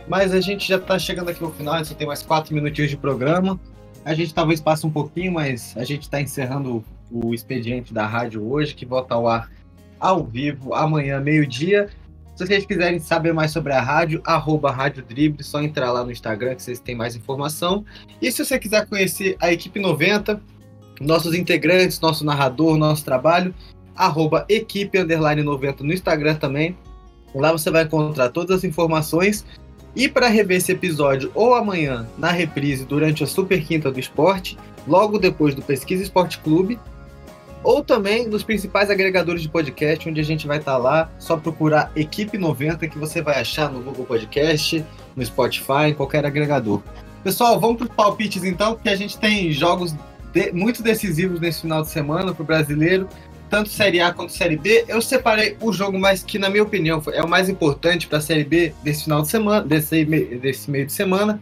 Mas 0.06 0.32
a 0.32 0.40
gente 0.40 0.68
já 0.68 0.76
está 0.76 0.98
chegando 0.98 1.30
aqui 1.30 1.42
ao 1.42 1.50
final, 1.50 1.82
só 1.84 1.94
tem 1.94 2.06
mais 2.06 2.22
quatro 2.22 2.54
minutinhos 2.54 2.90
de 2.90 2.96
programa. 2.96 3.58
A 4.04 4.12
gente 4.12 4.34
talvez 4.34 4.60
passe 4.60 4.86
um 4.86 4.90
pouquinho, 4.90 5.32
mas 5.32 5.74
a 5.76 5.84
gente 5.84 6.02
está 6.02 6.20
encerrando 6.20 6.84
o 7.10 7.32
expediente 7.32 7.94
da 7.94 8.06
rádio 8.06 8.46
hoje, 8.46 8.74
que 8.74 8.84
volta 8.84 9.14
ao 9.14 9.26
ar 9.26 9.50
ao 9.98 10.22
vivo 10.22 10.74
amanhã, 10.74 11.20
meio-dia. 11.20 11.88
Se 12.36 12.44
vocês 12.44 12.66
quiserem 12.66 12.98
saber 12.98 13.32
mais 13.32 13.52
sobre 13.52 13.72
a 13.72 13.80
rádio, 13.80 14.20
arroba 14.24 14.70
Rádio 14.70 15.04
Drible, 15.04 15.42
só 15.42 15.62
entrar 15.62 15.92
lá 15.92 16.04
no 16.04 16.10
Instagram 16.10 16.56
que 16.56 16.62
vocês 16.62 16.80
têm 16.80 16.94
mais 16.94 17.14
informação. 17.14 17.84
E 18.20 18.30
se 18.30 18.44
você 18.44 18.58
quiser 18.58 18.86
conhecer 18.86 19.36
a 19.40 19.52
equipe 19.52 19.78
90, 19.78 20.42
nossos 21.00 21.34
integrantes, 21.34 22.00
nosso 22.00 22.24
narrador, 22.24 22.76
nosso 22.76 23.04
trabalho, 23.04 23.54
arroba 23.96 24.44
equipe 24.48 24.98
underline 24.98 25.42
90 25.42 25.84
no 25.84 25.92
Instagram 25.92 26.34
também. 26.36 26.76
Lá 27.34 27.52
você 27.52 27.70
vai 27.70 27.84
encontrar 27.84 28.28
todas 28.30 28.58
as 28.58 28.64
informações. 28.64 29.44
E 29.96 30.08
para 30.08 30.28
rever 30.28 30.56
esse 30.56 30.72
episódio 30.72 31.30
ou 31.34 31.54
amanhã 31.54 32.06
na 32.18 32.30
reprise 32.30 32.84
durante 32.84 33.22
a 33.22 33.26
Super 33.26 33.64
Quinta 33.64 33.92
do 33.92 34.00
Esporte, 34.00 34.58
logo 34.86 35.18
depois 35.18 35.54
do 35.54 35.62
Pesquisa 35.62 36.02
Esporte 36.02 36.38
Clube, 36.38 36.78
ou 37.64 37.82
também 37.82 38.28
nos 38.28 38.42
principais 38.42 38.90
agregadores 38.90 39.40
de 39.40 39.48
podcast, 39.48 40.08
onde 40.08 40.20
a 40.20 40.24
gente 40.24 40.46
vai 40.46 40.58
estar 40.58 40.72
tá 40.72 40.78
lá, 40.78 41.10
só 41.18 41.36
procurar 41.36 41.90
Equipe 41.96 42.36
90 42.36 42.86
que 42.88 42.98
você 42.98 43.22
vai 43.22 43.40
achar 43.40 43.70
no 43.70 43.80
Google 43.80 44.04
Podcast, 44.04 44.84
no 45.16 45.24
Spotify, 45.24 45.88
em 45.88 45.94
qualquer 45.94 46.26
agregador. 46.26 46.82
Pessoal, 47.22 47.58
vamos 47.58 47.78
para 47.78 47.86
os 47.86 47.94
palpites 47.94 48.44
então, 48.44 48.74
porque 48.74 48.90
a 48.90 48.96
gente 48.96 49.16
tem 49.16 49.50
jogos 49.50 49.94
de, 50.30 50.52
muito 50.52 50.82
decisivos 50.82 51.40
nesse 51.40 51.62
final 51.62 51.80
de 51.80 51.88
semana 51.88 52.34
para 52.34 52.42
o 52.42 52.46
brasileiro, 52.46 53.08
tanto 53.54 53.68
Série 53.68 54.00
A 54.00 54.12
quanto 54.12 54.32
Série 54.32 54.56
B. 54.56 54.84
Eu 54.88 55.00
separei 55.00 55.56
o 55.60 55.72
jogo 55.72 55.96
mais 55.96 56.24
que, 56.24 56.40
na 56.40 56.50
minha 56.50 56.64
opinião, 56.64 57.00
é 57.12 57.22
o 57.22 57.28
mais 57.28 57.48
importante 57.48 58.08
para 58.08 58.18
a 58.18 58.20
Série 58.20 58.42
B 58.42 58.74
desse 58.82 59.04
final 59.04 59.22
de 59.22 59.28
semana, 59.28 59.64
desse, 59.64 60.04
desse 60.04 60.68
meio 60.68 60.86
de 60.86 60.92
semana. 60.92 61.40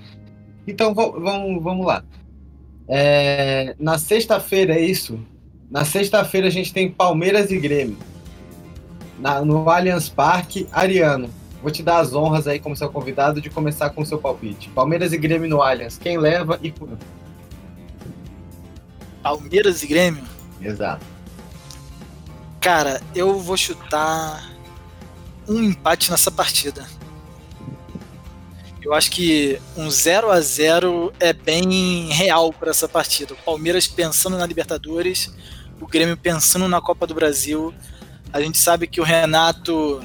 Então 0.66 0.92
vamos, 0.92 1.62
vamos 1.62 1.86
lá. 1.86 2.04
É, 2.86 3.74
na 3.78 3.96
sexta-feira 3.96 4.74
é 4.74 4.80
isso. 4.82 5.18
Na 5.70 5.86
sexta-feira 5.86 6.48
a 6.48 6.50
gente 6.50 6.70
tem 6.70 6.90
Palmeiras 6.90 7.50
e 7.50 7.58
Grêmio. 7.58 7.96
Na, 9.18 9.42
no 9.42 9.70
Allianz 9.70 10.10
Parque, 10.10 10.68
Ariano. 10.70 11.30
Vou 11.62 11.70
te 11.70 11.82
dar 11.82 12.00
as 12.00 12.14
honras 12.14 12.46
aí 12.46 12.58
como 12.58 12.76
seu 12.76 12.90
convidado 12.90 13.40
de 13.40 13.48
começar 13.48 13.88
com 13.88 14.02
o 14.02 14.06
seu 14.06 14.18
palpite. 14.18 14.68
Palmeiras 14.68 15.14
e 15.14 15.16
Grêmio 15.16 15.48
no 15.48 15.62
Allianz. 15.62 15.96
Quem 15.96 16.18
leva 16.18 16.60
e 16.62 16.70
quando? 16.72 16.98
Palmeiras 19.22 19.82
e 19.82 19.86
Grêmio? 19.86 20.24
Exato. 20.60 21.11
Cara, 22.62 23.02
eu 23.12 23.40
vou 23.40 23.56
chutar 23.56 24.48
um 25.48 25.60
empate 25.60 26.12
nessa 26.12 26.30
partida. 26.30 26.86
Eu 28.80 28.94
acho 28.94 29.10
que 29.10 29.60
um 29.76 29.90
0 29.90 30.30
a 30.30 30.40
0 30.40 31.12
é 31.18 31.32
bem 31.32 32.12
real 32.12 32.52
para 32.52 32.70
essa 32.70 32.88
partida. 32.88 33.34
O 33.34 33.36
Palmeiras 33.36 33.88
pensando 33.88 34.38
na 34.38 34.46
Libertadores, 34.46 35.34
o 35.80 35.88
Grêmio 35.88 36.16
pensando 36.16 36.68
na 36.68 36.80
Copa 36.80 37.04
do 37.04 37.14
Brasil. 37.14 37.74
A 38.32 38.40
gente 38.40 38.58
sabe 38.58 38.86
que 38.86 39.00
o 39.00 39.04
Renato 39.04 40.00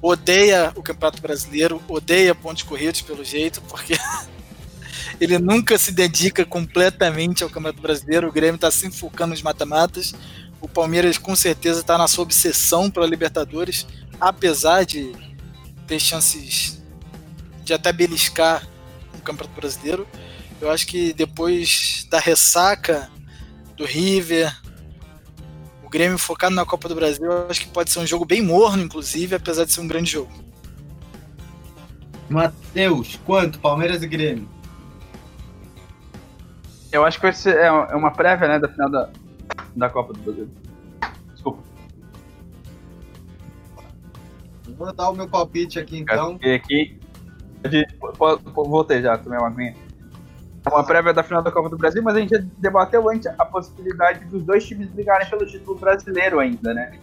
odeia 0.00 0.72
o 0.76 0.82
Campeonato 0.82 1.20
Brasileiro, 1.20 1.82
odeia 1.88 2.36
pontos 2.36 2.62
corridos 2.62 3.00
pelo 3.02 3.24
jeito, 3.24 3.60
porque 3.62 3.94
ele 5.20 5.40
nunca 5.40 5.76
se 5.76 5.90
dedica 5.90 6.44
completamente 6.44 7.42
ao 7.42 7.50
Campeonato 7.50 7.82
Brasileiro. 7.82 8.28
O 8.28 8.32
Grêmio 8.32 8.54
está 8.54 8.70
se 8.70 8.86
enfocando 8.86 9.32
nos 9.32 9.42
mata-matas. 9.42 10.14
O 10.64 10.68
Palmeiras 10.68 11.18
com 11.18 11.36
certeza 11.36 11.80
está 11.80 11.98
na 11.98 12.08
sua 12.08 12.22
obsessão 12.22 12.90
pela 12.90 13.06
Libertadores, 13.06 13.86
apesar 14.18 14.86
de 14.86 15.12
ter 15.86 16.00
chances 16.00 16.82
de 17.62 17.74
até 17.74 17.92
beliscar 17.92 18.66
o 19.14 19.20
Campeonato 19.20 19.60
Brasileiro. 19.60 20.08
Eu 20.62 20.70
acho 20.70 20.86
que 20.86 21.12
depois 21.12 22.06
da 22.08 22.18
ressaca 22.18 23.10
do 23.76 23.84
River, 23.84 24.58
o 25.84 25.90
Grêmio 25.90 26.16
focado 26.16 26.54
na 26.54 26.64
Copa 26.64 26.88
do 26.88 26.94
Brasil, 26.94 27.26
eu 27.26 27.46
acho 27.50 27.60
que 27.60 27.68
pode 27.68 27.90
ser 27.90 27.98
um 27.98 28.06
jogo 28.06 28.24
bem 28.24 28.40
morno, 28.40 28.82
inclusive, 28.82 29.34
apesar 29.34 29.66
de 29.66 29.72
ser 29.72 29.82
um 29.82 29.86
grande 29.86 30.12
jogo. 30.12 30.32
Matheus, 32.26 33.20
quanto? 33.26 33.58
Palmeiras 33.58 34.02
e 34.02 34.06
Grêmio? 34.06 34.48
Eu 36.90 37.04
acho 37.04 37.18
que 37.18 37.26
vai 37.26 37.34
ser 37.34 37.54
é, 37.54 37.66
é 37.66 37.94
uma 37.94 38.12
prévia 38.12 38.48
né, 38.48 38.58
da 38.58 38.66
final 38.66 38.88
da, 38.90 39.10
da 39.74 39.88
Copa 39.88 40.12
do 40.12 40.20
Brasil. 40.20 40.48
Desculpa. 41.32 41.62
Vou 44.76 44.92
dar 44.92 45.10
o 45.10 45.14
meu 45.14 45.28
palpite 45.28 45.78
aqui 45.78 45.98
então. 45.98 46.36
Aqui, 46.36 46.98
de, 47.68 47.86
voltei 48.54 49.02
já, 49.02 49.16
tomei 49.18 49.38
uma 49.38 49.48
aguinha. 49.48 49.74
É 50.64 50.68
uma 50.70 50.82
prévia 50.82 51.12
da 51.12 51.22
final 51.22 51.42
da 51.42 51.50
Copa 51.50 51.68
do 51.68 51.76
Brasil, 51.76 52.02
mas 52.02 52.16
a 52.16 52.20
gente 52.20 52.38
debateu 52.58 53.08
antes 53.10 53.26
a 53.38 53.44
possibilidade 53.44 54.24
dos 54.26 54.42
dois 54.44 54.66
times 54.66 54.88
brigarem 54.88 55.28
pelo 55.28 55.44
título 55.46 55.78
brasileiro 55.78 56.40
ainda, 56.40 56.72
né? 56.72 56.98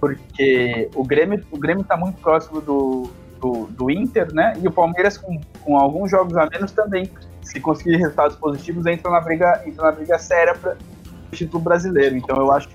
Porque 0.00 0.88
o 0.94 1.04
Grêmio, 1.04 1.44
o 1.50 1.58
Grêmio 1.58 1.84
tá 1.84 1.96
muito 1.98 2.18
próximo 2.20 2.62
do, 2.62 3.10
do, 3.40 3.66
do 3.66 3.90
Inter, 3.90 4.32
né? 4.32 4.54
E 4.62 4.66
o 4.66 4.72
Palmeiras, 4.72 5.18
com, 5.18 5.38
com 5.62 5.76
alguns 5.76 6.10
jogos 6.10 6.34
a 6.36 6.46
menos, 6.46 6.72
também, 6.72 7.10
se 7.42 7.60
conseguir 7.60 7.96
resultados 7.96 8.36
positivos, 8.36 8.86
entra 8.86 9.10
na 9.10 9.20
briga, 9.20 9.62
entra 9.66 9.84
na 9.84 9.92
briga 9.92 10.18
séria 10.18 10.54
título 11.34 11.62
brasileiro. 11.62 12.16
Então 12.16 12.36
eu 12.36 12.52
acho 12.52 12.68
que. 12.68 12.74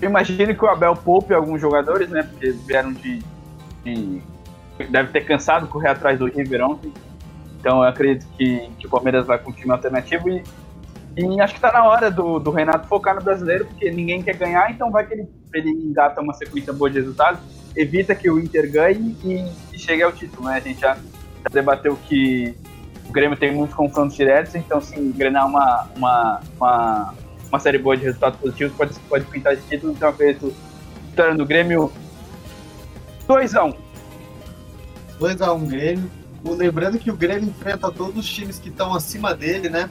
Eu 0.00 0.10
imagino 0.10 0.54
que 0.54 0.64
o 0.64 0.68
Abel 0.68 0.94
poupe 0.94 1.32
alguns 1.32 1.60
jogadores, 1.60 2.08
né? 2.10 2.22
Porque 2.22 2.50
vieram 2.50 2.92
de, 2.92 3.22
de 3.84 4.22
deve 4.90 5.10
ter 5.10 5.22
cansado 5.22 5.66
correr 5.66 5.88
atrás 5.88 6.18
do 6.18 6.26
River 6.26 6.62
ontem. 6.62 6.92
Então 7.58 7.82
eu 7.82 7.88
acredito 7.88 8.26
que, 8.36 8.68
que 8.78 8.86
o 8.86 8.90
Palmeiras 8.90 9.26
vai 9.26 9.38
com 9.38 9.50
um 9.50 9.54
time 9.54 9.72
alternativo 9.72 10.28
e, 10.28 10.42
e 11.16 11.40
acho 11.40 11.54
que 11.54 11.58
está 11.58 11.72
na 11.72 11.84
hora 11.84 12.10
do, 12.10 12.38
do, 12.38 12.50
Renato 12.50 12.86
focar 12.86 13.14
no 13.14 13.22
brasileiro, 13.22 13.64
porque 13.64 13.90
ninguém 13.90 14.22
quer 14.22 14.36
ganhar, 14.36 14.70
então 14.70 14.90
vai 14.90 15.06
que 15.06 15.14
ele, 15.14 15.28
ele 15.54 15.70
engata 15.70 16.20
uma 16.20 16.34
sequência 16.34 16.72
boa 16.72 16.90
de 16.90 16.98
resultados, 16.98 17.40
evita 17.74 18.14
que 18.14 18.30
o 18.30 18.38
Inter 18.38 18.70
ganhe 18.70 19.16
e, 19.24 19.74
e 19.74 19.78
chegue 19.78 20.02
ao 20.02 20.12
título. 20.12 20.48
Né? 20.48 20.56
A 20.56 20.60
gente 20.60 20.80
já, 20.80 20.94
já 20.94 21.50
debateu 21.50 21.96
que 22.06 22.54
o 23.08 23.12
Grêmio 23.12 23.36
tem 23.36 23.52
muitos 23.52 23.74
confrontos 23.74 24.14
diretos, 24.14 24.54
então 24.54 24.80
se 24.80 24.98
engrenar 24.98 25.46
uma, 25.46 25.88
uma, 25.96 26.40
uma, 26.56 27.14
uma 27.48 27.60
série 27.60 27.78
boa 27.78 27.96
de 27.96 28.04
resultados 28.04 28.38
positivos 28.40 28.76
pode, 28.76 28.94
pode 29.08 29.24
pintar 29.26 29.56
de 29.56 29.62
título, 29.62 29.92
então 29.92 30.08
acredito 30.08 30.54
vitória 31.10 31.34
do 31.34 31.46
Grêmio 31.46 31.92
2x1. 33.26 33.74
2x1 35.18 35.66
Grêmio. 35.66 36.10
Lembrando 36.44 36.98
que 36.98 37.10
o 37.10 37.16
Grêmio 37.16 37.48
enfrenta 37.48 37.90
todos 37.90 38.16
os 38.18 38.28
times 38.28 38.58
que 38.58 38.68
estão 38.68 38.94
acima 38.94 39.34
dele, 39.34 39.68
né? 39.68 39.90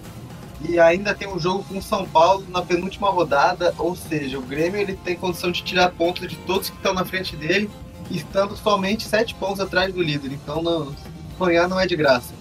E 0.61 0.79
ainda 0.79 1.13
tem 1.13 1.27
um 1.27 1.37
jogo 1.37 1.65
com 1.65 1.79
o 1.79 1.81
São 1.81 2.05
Paulo 2.05 2.45
na 2.49 2.61
penúltima 2.61 3.09
rodada, 3.09 3.73
ou 3.77 3.95
seja, 3.95 4.39
o 4.39 4.41
Grêmio 4.41 4.79
ele 4.79 4.95
tem 4.95 5.15
condição 5.15 5.51
de 5.51 5.63
tirar 5.63 5.91
pontos 5.91 6.27
de 6.27 6.35
todos 6.37 6.69
que 6.69 6.77
estão 6.77 6.93
na 6.93 7.03
frente 7.03 7.35
dele, 7.35 7.69
estando 8.09 8.55
somente 8.55 9.03
sete 9.03 9.35
pontos 9.35 9.59
atrás 9.59 9.93
do 9.93 10.01
líder. 10.01 10.31
Então, 10.31 10.61
não, 10.61 10.95
sonhar 11.37 11.67
não 11.67 11.79
é 11.79 11.85
de 11.85 11.95
graça. 11.95 12.33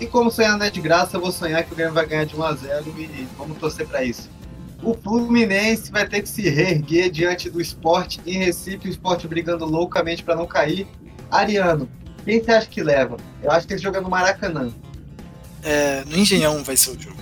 E 0.00 0.06
como 0.06 0.30
sonhar 0.30 0.56
não 0.56 0.64
é 0.64 0.70
de 0.70 0.80
graça, 0.80 1.16
eu 1.16 1.20
vou 1.20 1.32
sonhar 1.32 1.62
que 1.64 1.72
o 1.72 1.76
Grêmio 1.76 1.92
vai 1.92 2.06
ganhar 2.06 2.24
de 2.24 2.36
1 2.36 2.42
a 2.42 2.54
0 2.54 2.94
e 2.96 3.28
vamos 3.36 3.58
torcer 3.58 3.86
para 3.86 4.02
isso. 4.02 4.30
O 4.82 4.94
Fluminense 4.94 5.90
vai 5.90 6.08
ter 6.08 6.22
que 6.22 6.28
se 6.28 6.48
reerguer 6.48 7.10
diante 7.10 7.50
do 7.50 7.60
esporte 7.60 8.20
em 8.24 8.38
Recife, 8.38 8.88
o 8.88 8.90
esporte 8.90 9.26
brigando 9.26 9.64
loucamente 9.64 10.22
para 10.22 10.36
não 10.36 10.46
cair. 10.46 10.86
Ariano, 11.30 11.88
quem 12.24 12.42
você 12.42 12.52
acha 12.52 12.66
que 12.68 12.82
leva? 12.82 13.16
Eu 13.42 13.50
acho 13.50 13.66
que 13.66 13.74
esse 13.74 13.82
jogo 13.82 13.96
é 13.96 14.00
no 14.00 14.08
Maracanã. 14.08 14.72
É, 15.62 16.04
no 16.04 16.16
Engenhão 16.16 16.62
vai 16.62 16.76
ser 16.76 16.90
o 16.90 17.00
jogo. 17.00 17.18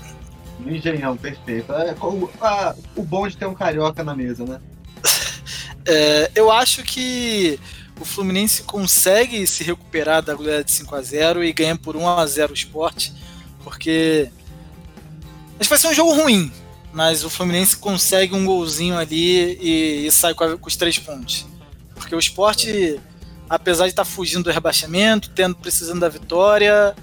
No 0.60 0.74
Engenhão, 0.74 1.16
perfeito. 1.16 1.72
É, 1.72 1.94
o, 2.00 2.30
a, 2.40 2.74
o 2.94 3.02
bom 3.02 3.26
de 3.26 3.36
ter 3.36 3.46
um 3.46 3.54
carioca 3.54 4.04
na 4.04 4.14
mesa, 4.14 4.44
né? 4.44 4.60
é, 5.86 6.30
eu 6.34 6.50
acho 6.50 6.82
que 6.82 7.58
o 8.00 8.04
Fluminense 8.04 8.62
consegue 8.62 9.46
se 9.46 9.64
recuperar 9.64 10.22
da 10.22 10.34
goleada 10.34 10.64
de 10.64 10.72
5 10.72 10.94
a 10.94 11.00
0 11.00 11.44
e 11.44 11.52
ganha 11.52 11.76
por 11.76 11.96
1 11.96 12.08
a 12.08 12.26
0 12.26 12.50
o 12.50 12.54
esporte, 12.54 13.14
porque 13.64 14.28
acho 15.58 15.60
que 15.60 15.68
vai 15.68 15.78
ser 15.78 15.88
um 15.88 15.94
jogo 15.94 16.12
ruim, 16.12 16.52
mas 16.96 17.24
o 17.24 17.28
Fluminense 17.28 17.76
consegue 17.76 18.34
um 18.34 18.46
golzinho 18.46 18.96
ali 18.96 19.58
e, 19.60 20.06
e 20.06 20.10
sai 20.10 20.32
com, 20.32 20.44
a, 20.44 20.56
com, 20.56 20.66
os 20.66 20.76
três 20.76 20.98
pontos. 20.98 21.46
Porque 21.94 22.14
o 22.14 22.18
esporte 22.18 22.98
apesar 23.50 23.84
de 23.84 23.90
estar 23.90 24.02
tá 24.02 24.10
fugindo 24.10 24.44
do 24.44 24.50
rebaixamento, 24.50 25.28
tendo 25.28 25.54
precisando 25.56 26.00
da 26.00 26.08
vitória, 26.08 26.96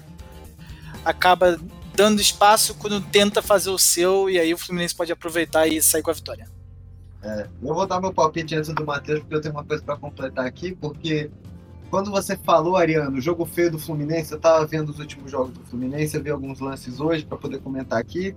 acaba 1.06 1.60
dando 1.96 2.20
espaço 2.20 2.74
quando 2.74 3.00
tenta 3.02 3.40
fazer 3.40 3.70
o 3.70 3.78
seu 3.78 4.28
e 4.28 4.40
aí 4.40 4.52
o 4.52 4.58
Fluminense 4.58 4.96
pode 4.96 5.12
aproveitar 5.12 5.68
e 5.68 5.80
sair 5.80 6.02
com 6.02 6.10
a 6.10 6.14
vitória. 6.14 6.48
É, 7.22 7.48
eu 7.62 7.74
vou 7.76 7.86
dar 7.86 8.02
meu 8.02 8.12
palpite 8.12 8.56
antes 8.56 8.74
do 8.74 8.84
Matheus, 8.84 9.20
porque 9.20 9.36
eu 9.36 9.42
tenho 9.42 9.54
uma 9.54 9.64
coisa 9.64 9.84
para 9.84 9.96
completar 9.96 10.48
aqui, 10.48 10.76
porque 10.76 11.30
quando 11.92 12.10
você 12.10 12.36
falou, 12.36 12.78
Ariano, 12.78 13.20
o 13.20 13.22
jogo 13.22 13.46
feio 13.46 13.70
do 13.70 13.78
Fluminense, 13.78 14.32
eu 14.32 14.38
estava 14.38 14.66
vendo 14.66 14.90
os 14.90 14.98
últimos 14.98 15.30
jogos 15.30 15.54
do 15.54 15.64
Fluminense, 15.66 16.18
eu 16.18 16.24
vi 16.24 16.32
alguns 16.32 16.60
lances 16.60 17.00
hoje 17.00 17.24
para 17.24 17.38
poder 17.38 17.60
comentar 17.60 18.00
aqui, 18.00 18.36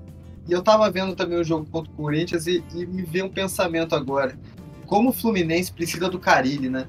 e 0.48 0.52
eu 0.52 0.60
estava 0.60 0.90
vendo 0.90 1.14
também 1.14 1.38
o 1.38 1.44
jogo 1.44 1.66
contra 1.70 1.90
o 1.92 1.96
Corinthians 1.96 2.46
e, 2.46 2.62
e 2.74 2.86
me 2.86 3.02
veio 3.02 3.26
um 3.26 3.30
pensamento 3.30 3.94
agora. 3.94 4.38
Como 4.86 5.10
o 5.10 5.12
Fluminense 5.12 5.72
precisa 5.72 6.08
do 6.08 6.18
Carilli, 6.18 6.68
né? 6.68 6.86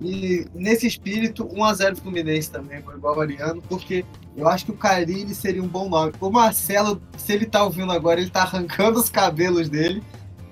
E 0.00 0.46
nesse 0.54 0.86
espírito, 0.86 1.44
1x0 1.46 1.96
Fluminense 1.96 2.50
também, 2.50 2.78
igual 2.78 3.14
variando, 3.14 3.62
porque 3.62 4.04
eu 4.36 4.48
acho 4.48 4.64
que 4.64 4.70
o 4.72 4.76
Carilli 4.76 5.34
seria 5.34 5.62
um 5.62 5.68
bom 5.68 5.88
nome. 5.88 6.12
O 6.20 6.30
Marcelo, 6.30 7.00
se 7.16 7.32
ele 7.32 7.46
tá 7.46 7.62
ouvindo 7.62 7.92
agora, 7.92 8.20
ele 8.20 8.30
tá 8.30 8.42
arrancando 8.42 8.98
os 8.98 9.08
cabelos 9.08 9.68
dele, 9.68 10.02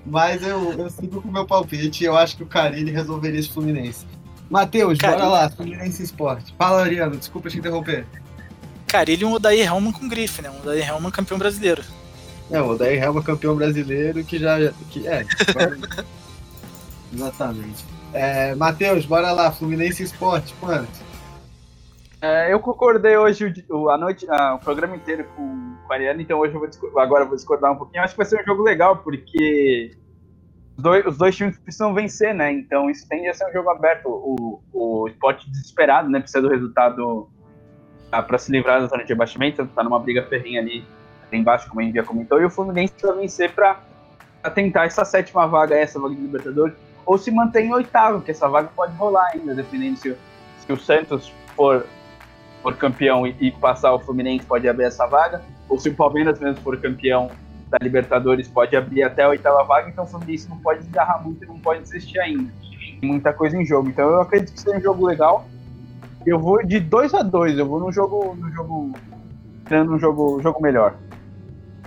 mas 0.05 0.41
eu, 0.41 0.73
eu 0.73 0.89
sigo 0.89 1.21
com 1.21 1.29
o 1.29 1.31
meu 1.31 1.45
palpite 1.45 2.03
e 2.03 2.07
eu 2.07 2.15
acho 2.15 2.37
que 2.37 2.43
o 2.43 2.47
Carilli 2.47 2.91
resolveria 2.91 3.39
esse 3.39 3.49
Fluminense. 3.49 4.05
Matheus, 4.49 4.97
bora 4.97 5.27
lá, 5.27 5.49
Fluminense 5.49 6.03
Esporte. 6.03 6.53
Fala, 6.57 6.83
Ariano, 6.83 7.15
desculpa 7.15 7.49
te 7.49 7.57
interromper. 7.57 8.05
Carilli 8.87 9.23
é 9.23 9.27
um 9.27 9.33
Odair 9.33 9.65
Helman 9.65 9.93
com 9.93 10.07
grife, 10.07 10.41
né? 10.41 10.49
Um 10.49 10.59
Odair 10.59 10.87
Helman 10.87 11.11
campeão 11.11 11.37
brasileiro. 11.37 11.81
É, 12.51 12.61
o 12.61 12.67
Odair 12.67 13.01
Helma 13.01 13.23
campeão 13.23 13.55
brasileiro 13.55 14.23
que 14.23 14.37
já. 14.37 14.57
Que, 14.89 15.07
é. 15.07 15.25
Exatamente. 17.13 17.85
É, 18.13 18.53
Matheus, 18.55 19.05
bora 19.05 19.31
lá, 19.31 19.51
Fluminense 19.51 20.03
Esporte, 20.03 20.53
quanto? 20.59 21.11
É, 22.21 22.53
eu 22.53 22.59
concordei 22.59 23.17
hoje 23.17 23.65
o, 23.69 23.89
a 23.89 23.97
noite, 23.97 24.29
a, 24.29 24.55
o 24.55 24.59
programa 24.59 24.95
inteiro 24.95 25.25
com, 25.35 25.75
com 25.87 25.93
a 25.93 25.95
Ariana, 25.95 26.21
então 26.21 26.39
hoje 26.39 26.53
eu 26.53 26.59
vou 26.59 26.99
agora 26.99 27.23
eu 27.23 27.27
vou 27.27 27.35
discordar 27.35 27.71
um 27.71 27.77
pouquinho. 27.77 28.03
Acho 28.03 28.13
que 28.13 28.17
vai 28.17 28.25
ser 28.25 28.41
um 28.41 28.45
jogo 28.45 28.61
legal, 28.61 28.97
porque 28.97 29.95
os 30.77 30.83
dois, 30.83 31.05
os 31.05 31.17
dois 31.17 31.35
times 31.35 31.57
precisam 31.57 31.93
vencer, 31.93 32.35
né? 32.35 32.51
Então 32.51 32.89
isso 32.89 33.07
tende 33.07 33.27
a 33.27 33.33
ser 33.33 33.47
um 33.49 33.53
jogo 33.53 33.69
aberto. 33.69 34.07
O, 34.07 34.61
o 34.73 35.07
esporte 35.07 35.49
desesperado, 35.49 36.09
né? 36.09 36.19
Precisa 36.19 36.41
do 36.41 36.49
resultado 36.49 37.29
ah, 38.11 38.21
para 38.21 38.37
se 38.37 38.51
livrar 38.51 38.81
da 38.81 38.87
zona 38.87 39.05
de 39.05 39.13
abaixamento, 39.13 39.65
tá 39.67 39.83
numa 39.83 39.99
briga 39.99 40.23
ferrinha 40.27 40.59
ali, 40.59 40.85
ali 41.31 41.41
embaixo, 41.41 41.67
como 41.69 41.81
a 41.81 41.83
gente 41.83 41.95
já 41.95 42.03
comentou, 42.03 42.41
e 42.41 42.45
o 42.45 42.49
Fluminense 42.49 42.93
precisa 42.93 43.13
vencer 43.13 43.51
para 43.51 43.79
tentar 44.53 44.85
essa 44.85 45.05
sétima 45.05 45.47
vaga, 45.47 45.75
essa 45.75 45.99
vaga 45.99 46.13
de 46.13 46.21
Libertadores, 46.21 46.75
ou 47.05 47.17
se 47.17 47.31
manter 47.31 47.61
em 47.61 47.73
oitavo, 47.73 48.21
que 48.21 48.31
essa 48.31 48.47
vaga 48.47 48.69
pode 48.75 48.95
rolar 48.95 49.31
ainda, 49.33 49.55
dependendo 49.55 49.97
se, 49.97 50.15
se 50.59 50.71
o 50.71 50.77
Santos 50.77 51.33
for, 51.55 51.85
for 52.61 52.75
campeão 52.75 53.25
e, 53.25 53.35
e, 53.39 53.51
passar 53.51 53.93
o 53.93 53.99
Fluminense, 53.99 54.45
pode 54.45 54.67
abrir 54.67 54.85
essa 54.85 55.07
vaga, 55.07 55.41
ou 55.67 55.79
se 55.79 55.89
o 55.89 55.95
Palmeiras 55.95 56.39
mesmo 56.39 56.61
for 56.61 56.77
campeão 56.77 57.31
da 57.69 57.77
Libertadores, 57.81 58.47
pode 58.47 58.75
abrir 58.75 59.03
até 59.03 59.23
a 59.23 59.29
oitava 59.29 59.63
vaga, 59.63 59.89
então 59.89 60.03
o 60.03 60.07
Fluminense 60.07 60.49
não 60.49 60.57
pode 60.57 60.81
desgarrar 60.81 61.23
muito 61.23 61.43
e 61.43 61.47
não 61.47 61.57
pode 61.59 61.81
desistir 61.81 62.19
ainda. 62.19 62.51
Tem 62.99 63.09
muita 63.09 63.33
coisa 63.33 63.57
em 63.57 63.65
jogo, 63.65 63.89
então 63.89 64.07
eu 64.09 64.21
acredito 64.21 64.53
que 64.53 64.59
seja 64.59 64.77
um 64.77 64.81
jogo 64.81 65.07
legal, 65.07 65.45
eu 66.25 66.37
vou 66.37 66.63
de 66.63 66.79
2 66.79 67.13
a 67.15 67.23
2 67.23 67.57
eu 67.57 67.65
vou 67.65 67.79
no 67.79 67.91
jogo. 67.91 68.35
no 68.35 68.51
jogo. 68.51 68.91
tendo 69.65 69.93
um 69.93 69.99
jogo, 69.99 70.39
jogo 70.41 70.61
melhor. 70.61 70.95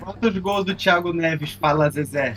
Quantos 0.04 0.38
gols 0.38 0.64
do 0.66 0.74
Thiago 0.74 1.12
Neves 1.12 1.52
fala 1.52 1.90
Zezé? 1.90 2.36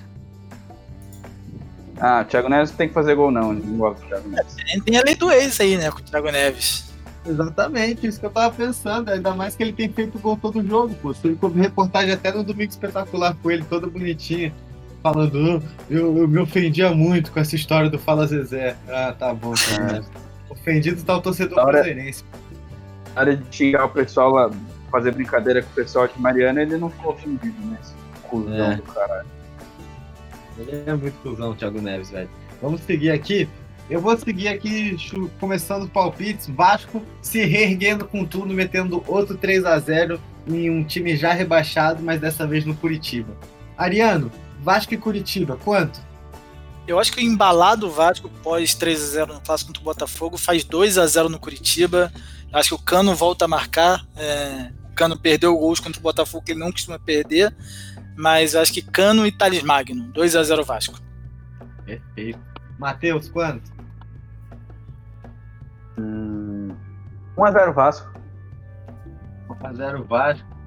Ah, 1.99 2.21
o 2.21 2.25
Thiago 2.25 2.47
Neves 2.47 2.71
tem 2.71 2.87
que 2.87 2.93
fazer 2.93 3.15
gol 3.15 3.29
não, 3.29 3.53
não 3.53 3.77
gosto 3.77 4.01
do 4.01 4.07
Thiago 4.07 4.29
Neves. 4.29 4.55
É, 4.69 4.79
tem 4.79 4.97
a 4.97 5.03
lei 5.03 5.15
do 5.15 5.31
ex 5.31 5.59
aí, 5.59 5.77
né, 5.77 5.91
com 5.91 5.99
o 5.99 6.01
Thiago 6.01 6.31
Neves. 6.31 6.87
Exatamente, 7.25 8.07
isso 8.07 8.19
que 8.19 8.25
eu 8.25 8.29
tava 8.29 8.55
pensando, 8.55 9.09
ainda 9.09 9.33
mais 9.35 9.53
que 9.53 9.63
ele 9.63 9.73
tem 9.73 9.89
feito 9.89 10.17
gol 10.17 10.37
todo 10.37 10.65
jogo, 10.65 10.95
pô. 10.95 11.13
Fui 11.13 11.37
reportagem 11.55 12.13
até 12.13 12.31
no 12.31 12.43
Domingo 12.43 12.69
Espetacular 12.69 13.35
com 13.43 13.51
ele, 13.51 13.65
toda 13.65 13.87
bonitinha, 13.87 14.53
falando, 15.03 15.61
oh, 15.61 15.93
eu, 15.93 16.17
eu 16.19 16.27
me 16.27 16.39
ofendia 16.39 16.91
muito 16.91 17.31
com 17.33 17.39
essa 17.41 17.55
história 17.55 17.89
do 17.89 17.99
Fala 17.99 18.25
Zezé. 18.27 18.77
Ah, 18.87 19.13
tá 19.17 19.33
bom, 19.33 19.53
cara. 19.53 20.05
Ofendido 20.49 21.03
tá 21.03 21.17
o 21.17 21.21
torcedor 21.21 21.65
cruzeirense. 21.65 22.23
Na 23.13 23.21
hora 23.21 23.35
de 23.35 23.55
xingar 23.55 23.85
o 23.85 23.89
pessoal 23.89 24.31
lá, 24.31 24.51
fazer 24.91 25.13
brincadeira 25.13 25.61
com 25.61 25.69
o 25.69 25.73
pessoal 25.73 26.07
de 26.07 26.19
Mariana, 26.19 26.61
ele 26.61 26.77
não 26.77 26.89
ficou 26.89 27.13
ofendido, 27.13 27.55
né? 27.65 27.77
Esse 27.81 27.93
cuzão 28.23 28.71
é. 28.71 28.75
do 28.75 28.83
caralho. 28.83 29.27
Ele 30.57 30.83
é 30.85 30.93
muito 30.93 31.15
cuzão, 31.21 31.51
o 31.51 31.55
Thiago 31.55 31.81
Neves, 31.81 32.09
velho. 32.09 32.29
Vamos 32.61 32.81
seguir 32.81 33.11
aqui. 33.11 33.47
Eu 33.89 34.01
vou 34.01 34.17
seguir 34.17 34.49
aqui, 34.49 34.97
começando 35.39 35.83
os 35.83 35.89
palpites. 35.89 36.49
Vasco 36.49 37.01
se 37.21 37.45
reerguendo 37.45 38.05
com 38.05 38.25
tudo, 38.25 38.53
metendo 38.53 39.03
outro 39.07 39.37
3 39.37 39.65
a 39.65 39.79
0 39.79 40.19
em 40.47 40.69
um 40.69 40.83
time 40.83 41.15
já 41.15 41.31
rebaixado, 41.31 42.03
mas 42.03 42.19
dessa 42.19 42.45
vez 42.45 42.65
no 42.65 42.75
Curitiba. 42.75 43.33
Ariano, 43.77 44.31
Vasco 44.61 44.93
e 44.93 44.97
Curitiba, 44.97 45.57
quanto? 45.63 45.99
Eu 46.87 46.99
acho 46.99 47.11
que 47.11 47.19
o 47.19 47.23
embalado 47.23 47.89
Vasco 47.89 48.29
pós 48.41 48.73
3 48.73 49.01
a 49.01 49.05
0 49.05 49.33
no 49.35 49.41
clássico 49.41 49.69
contra 49.69 49.81
o 49.81 49.85
Botafogo 49.85 50.37
faz 50.37 50.63
2 50.63 50.97
a 50.97 51.05
0 51.05 51.29
no 51.29 51.39
Curitiba. 51.39 52.11
Eu 52.51 52.59
acho 52.59 52.69
que 52.69 52.75
o 52.75 52.79
Cano 52.79 53.13
volta 53.13 53.45
a 53.45 53.47
marcar. 53.47 54.05
É, 54.15 54.71
Cano 54.97 55.17
perdeu 55.17 55.57
gols 55.57 55.79
contra 55.79 55.99
o 55.99 56.03
Botafogo 56.03 56.43
que 56.43 56.51
ele 56.51 56.59
não 56.59 56.71
costuma 56.71 56.99
perder, 56.99 57.55
mas 58.17 58.55
acho 58.55 58.73
que 58.73 58.81
Cano 58.81 59.25
e 59.25 59.31
Thales 59.31 59.63
Magno, 59.63 60.11
2 60.11 60.35
a 60.35 60.43
0 60.43 60.65
Vasco. 60.65 60.99
Perfeito. 61.85 62.39
Matheus, 62.77 63.29
quanto? 63.29 63.71
Hum, 65.97 66.75
1 67.37 67.45
a 67.45 67.51
0 67.51 67.73
Vasco. 67.73 68.11
1 69.49 69.67
a 69.67 69.73
0 69.73 70.03
Vasco. 70.03 70.57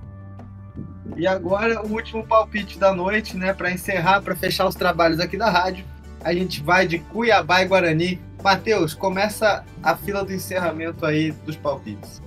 E 1.17 1.27
agora 1.27 1.83
o 1.83 1.93
último 1.93 2.27
palpite 2.27 2.79
da 2.79 2.95
noite, 2.95 3.37
né, 3.37 3.53
para 3.53 3.71
encerrar, 3.71 4.23
para 4.23 4.37
fechar 4.37 4.67
os 4.67 4.75
trabalhos 4.75 5.21
aqui 5.21 5.37
da 5.37 5.51
rádio 5.51 5.85
a 6.23 6.33
gente 6.33 6.63
vai 6.63 6.87
de 6.87 6.99
Cuiabá 6.99 7.63
e 7.63 7.67
Guarani. 7.67 8.21
Matheus, 8.43 8.95
começa 8.95 9.65
a 9.83 9.97
fila 9.97 10.25
do 10.25 10.33
encerramento 10.33 11.05
aí 11.05 11.33
dos 11.33 11.57
palpites. 11.57 12.23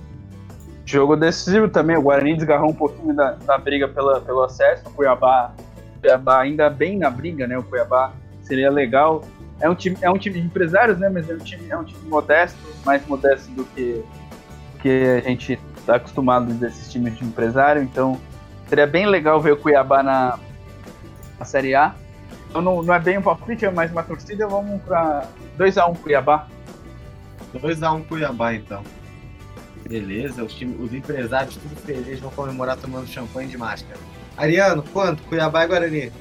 Jogo 0.86 1.16
decisivo 1.16 1.68
também, 1.68 1.96
o 1.96 2.02
Guarani 2.02 2.36
desgarrou 2.36 2.70
um 2.70 2.74
pouquinho 2.74 3.14
da, 3.14 3.32
da 3.32 3.56
briga 3.56 3.88
pela, 3.88 4.20
pelo 4.20 4.42
acesso, 4.42 4.86
o 4.86 4.90
Cuiabá, 4.90 5.52
Cuiabá 6.00 6.40
ainda 6.42 6.68
bem 6.68 6.98
na 6.98 7.08
briga, 7.08 7.46
né? 7.46 7.56
O 7.56 7.62
Cuiabá 7.62 8.12
seria 8.42 8.70
legal. 8.70 9.24
É 9.60 9.68
um 9.68 9.74
time, 9.74 9.96
é 10.02 10.10
um 10.10 10.18
time 10.18 10.40
de 10.40 10.46
empresários, 10.46 10.98
né? 10.98 11.08
Mas 11.08 11.28
é 11.30 11.34
um 11.34 11.38
time, 11.38 11.70
é 11.70 11.76
um 11.76 11.84
time 11.84 12.06
modesto, 12.08 12.58
mais 12.84 13.06
modesto 13.06 13.50
do 13.52 13.64
que, 13.64 14.04
que 14.82 15.22
a 15.24 15.28
gente 15.28 15.58
está 15.78 15.96
acostumado 15.96 16.52
desses 16.54 16.92
times 16.92 17.16
de 17.16 17.24
empresário. 17.24 17.82
Então 17.82 18.20
seria 18.68 18.86
bem 18.86 19.06
legal 19.06 19.40
ver 19.40 19.52
o 19.52 19.56
Cuiabá 19.56 20.02
na, 20.02 20.38
na 21.38 21.44
Série 21.46 21.74
A. 21.74 21.94
Então 22.50 22.60
não, 22.60 22.82
não 22.82 22.92
é 22.92 22.98
bem 22.98 23.16
um 23.16 23.22
palpite, 23.22 23.64
é 23.64 23.70
mais 23.70 23.90
uma 23.90 24.02
torcida. 24.02 24.46
Vamos 24.46 24.82
para 24.82 25.26
2x1 25.58 25.90
um 25.90 25.94
Cuiabá. 25.94 26.46
2x1 27.54 27.96
um 27.96 28.04
Cuiabá, 28.04 28.52
então. 28.52 28.82
Beleza, 29.88 30.42
os, 30.42 30.54
time, 30.54 30.74
os 30.82 30.92
empresários 30.92 31.56
tudo 31.56 31.76
felizes 31.76 32.20
vão 32.20 32.30
comemorar 32.30 32.76
tomando 32.76 33.06
champanhe 33.06 33.48
de 33.48 33.58
máscara. 33.58 33.98
Ariano, 34.36 34.82
quanto? 34.82 35.22
Cuiabá 35.24 35.64
e 35.64 35.66
Guarani? 35.66 36.12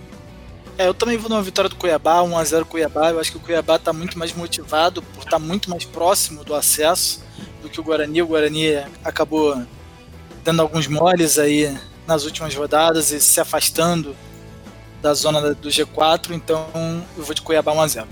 É, 0.78 0.88
eu 0.88 0.94
também 0.94 1.18
vou 1.18 1.30
numa 1.30 1.42
vitória 1.42 1.70
do 1.70 1.76
Cuiabá, 1.76 2.20
1x0 2.22 2.66
Cuiabá. 2.66 3.12
Eu 3.12 3.20
acho 3.20 3.32
que 3.32 3.38
o 3.38 3.40
Cuiabá 3.40 3.76
está 3.76 3.94
muito 3.94 4.18
mais 4.18 4.34
motivado 4.34 5.02
por 5.02 5.20
estar 5.20 5.32
tá 5.32 5.40
muito 5.40 5.70
mais 5.70 5.86
próximo 5.86 6.44
do 6.44 6.54
acesso 6.54 7.24
do 7.62 7.70
que 7.70 7.80
o 7.80 7.84
Guarani. 7.84 8.22
O 8.22 8.28
Guarani 8.28 8.78
acabou 9.04 9.64
dando 10.44 10.62
alguns 10.62 10.88
moles 10.88 11.40
aí 11.40 11.78
nas 12.06 12.26
últimas 12.26 12.54
rodadas 12.54 13.12
e 13.12 13.22
se 13.22 13.40
afastando 13.40 14.16
da 15.02 15.14
zona 15.14 15.54
do 15.54 15.70
G4, 15.70 16.32
então 16.32 16.66
eu 17.18 17.24
vou 17.24 17.34
de 17.34 17.42
Cuiabá 17.42 17.74
1x0. 17.74 18.08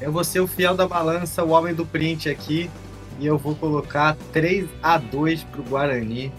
Eu 0.00 0.12
vou 0.12 0.22
ser 0.22 0.40
o 0.40 0.46
fiel 0.46 0.76
da 0.76 0.86
balança, 0.86 1.42
o 1.42 1.50
homem 1.50 1.74
do 1.74 1.86
print 1.86 2.28
aqui, 2.28 2.70
e 3.18 3.26
eu 3.26 3.38
vou 3.38 3.54
colocar 3.54 4.16
3 4.32 4.68
a 4.82 4.98
2 4.98 5.44
pro 5.44 5.62
Guarani, 5.62 6.32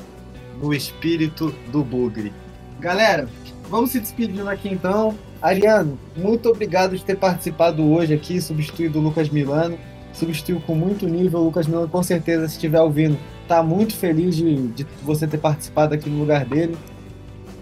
no 0.61 0.73
espírito 0.73 1.53
do 1.71 1.83
Bugre. 1.83 2.33
Galera, 2.79 3.27
vamos 3.69 3.91
se 3.91 3.99
despedindo 3.99 4.49
aqui 4.49 4.69
então. 4.69 5.15
Ariano, 5.41 5.99
muito 6.15 6.49
obrigado 6.49 6.97
de 6.97 7.03
ter 7.03 7.15
participado 7.17 7.83
hoje 7.83 8.13
aqui, 8.13 8.41
substituindo 8.41 8.99
o 8.99 9.01
Lucas 9.01 9.29
Milano. 9.29 9.77
Substituiu 10.13 10.61
com 10.61 10.75
muito 10.75 11.07
nível. 11.07 11.41
O 11.41 11.45
Lucas 11.45 11.67
Milano, 11.67 11.89
com 11.89 12.01
certeza, 12.01 12.47
se 12.47 12.55
estiver 12.55 12.81
ouvindo, 12.81 13.17
tá 13.47 13.61
muito 13.61 13.93
feliz 13.95 14.35
de, 14.35 14.67
de 14.67 14.87
você 15.03 15.27
ter 15.27 15.37
participado 15.37 15.93
aqui 15.93 16.09
no 16.09 16.19
lugar 16.19 16.45
dele. 16.45 16.75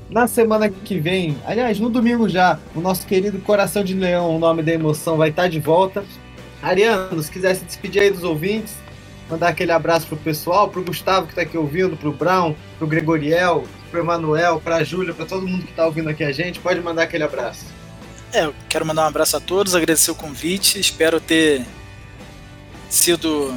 Na 0.09 0.27
semana 0.27 0.69
que 0.69 0.99
vem, 0.99 1.35
aliás, 1.45 1.79
no 1.79 1.89
domingo 1.89 2.29
já, 2.29 2.59
o 2.75 2.79
nosso 2.79 3.07
querido 3.07 3.39
Coração 3.39 3.83
de 3.83 3.95
Leão, 3.95 4.35
o 4.35 4.39
nome 4.39 4.61
da 4.61 4.71
emoção, 4.71 5.17
vai 5.17 5.29
estar 5.29 5.47
de 5.47 5.59
volta. 5.59 6.03
Ariano, 6.61 7.21
se 7.21 7.31
quiser 7.31 7.55
se 7.55 7.65
despedir 7.65 8.03
aí 8.03 8.11
dos 8.11 8.23
ouvintes, 8.23 8.77
mandar 9.29 9.49
aquele 9.49 9.71
abraço 9.71 10.07
pro 10.07 10.17
pessoal, 10.17 10.69
pro 10.69 10.83
Gustavo 10.83 11.27
que 11.27 11.35
tá 11.35 11.41
aqui 11.41 11.57
ouvindo, 11.57 11.97
pro 11.97 12.11
Brown, 12.11 12.55
pro 12.77 12.87
Gregoriel, 12.87 13.65
pro 13.89 13.99
Emanuel, 13.99 14.59
pra 14.59 14.83
Júlia, 14.83 15.13
pra 15.13 15.25
todo 15.25 15.47
mundo 15.47 15.65
que 15.65 15.73
tá 15.73 15.85
ouvindo 15.85 16.09
aqui 16.09 16.23
a 16.23 16.31
gente, 16.31 16.59
pode 16.59 16.79
mandar 16.81 17.03
aquele 17.03 17.23
abraço. 17.23 17.65
É, 18.31 18.45
eu 18.45 18.55
quero 18.67 18.85
mandar 18.85 19.03
um 19.03 19.07
abraço 19.07 19.37
a 19.37 19.39
todos, 19.39 19.75
agradecer 19.75 20.11
o 20.11 20.15
convite, 20.15 20.79
espero 20.79 21.19
ter 21.19 21.65
sido 22.89 23.53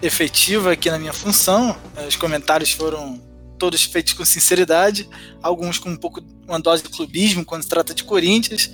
efetivo 0.00 0.68
aqui 0.68 0.90
na 0.90 0.98
minha 0.98 1.12
função. 1.12 1.76
Os 2.06 2.16
comentários 2.16 2.72
foram 2.72 3.20
todos 3.58 3.84
feitos 3.84 4.12
com 4.12 4.24
sinceridade, 4.24 5.08
alguns 5.42 5.78
com 5.78 5.90
um 5.90 5.96
pouco 5.96 6.22
uma 6.48 6.58
dose 6.58 6.82
de 6.82 6.88
clubismo 6.88 7.44
quando 7.44 7.62
se 7.62 7.68
trata 7.68 7.94
de 7.94 8.02
Corinthians, 8.04 8.70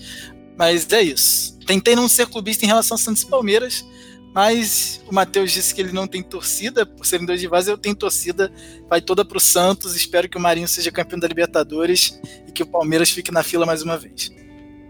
mas 0.57 0.91
é 0.93 1.03
isso. 1.03 1.59
Tentei 1.67 1.97
não 1.97 2.09
ser 2.09 2.27
clubista 2.27 2.65
em 2.65 2.69
relação 2.69 2.95
a 2.95 2.99
Santos 2.99 3.23
e 3.23 3.27
Palmeiras, 3.27 3.85
mas 4.37 5.03
o 5.11 5.15
Matheus 5.15 5.51
disse 5.51 5.75
que 5.75 5.81
ele 5.81 5.95
não 5.95 6.07
tem 6.07 6.23
torcida, 6.23 6.85
por 6.85 7.07
serem 7.07 7.25
dois 7.25 7.41
rivais, 7.41 7.69
eu 7.69 7.79
tenho 7.79 7.97
torcida, 7.97 8.53
vai 8.87 9.01
toda 9.01 9.25
para 9.25 9.39
o 9.39 9.41
Santos, 9.41 9.97
espero 9.97 10.29
que 10.29 10.37
o 10.37 10.41
Marinho 10.41 10.69
seja 10.69 10.93
campeão 10.93 11.19
da 11.19 11.27
Libertadores 11.27 12.21
e 12.47 12.53
que 12.53 12.63
o 12.63 12.67
Palmeiras 12.67 13.11
fique 13.11 13.33
na 13.33 13.43
fila 13.43 13.65
mais 13.65 13.81
uma 13.81 13.97
vez. 13.97 14.31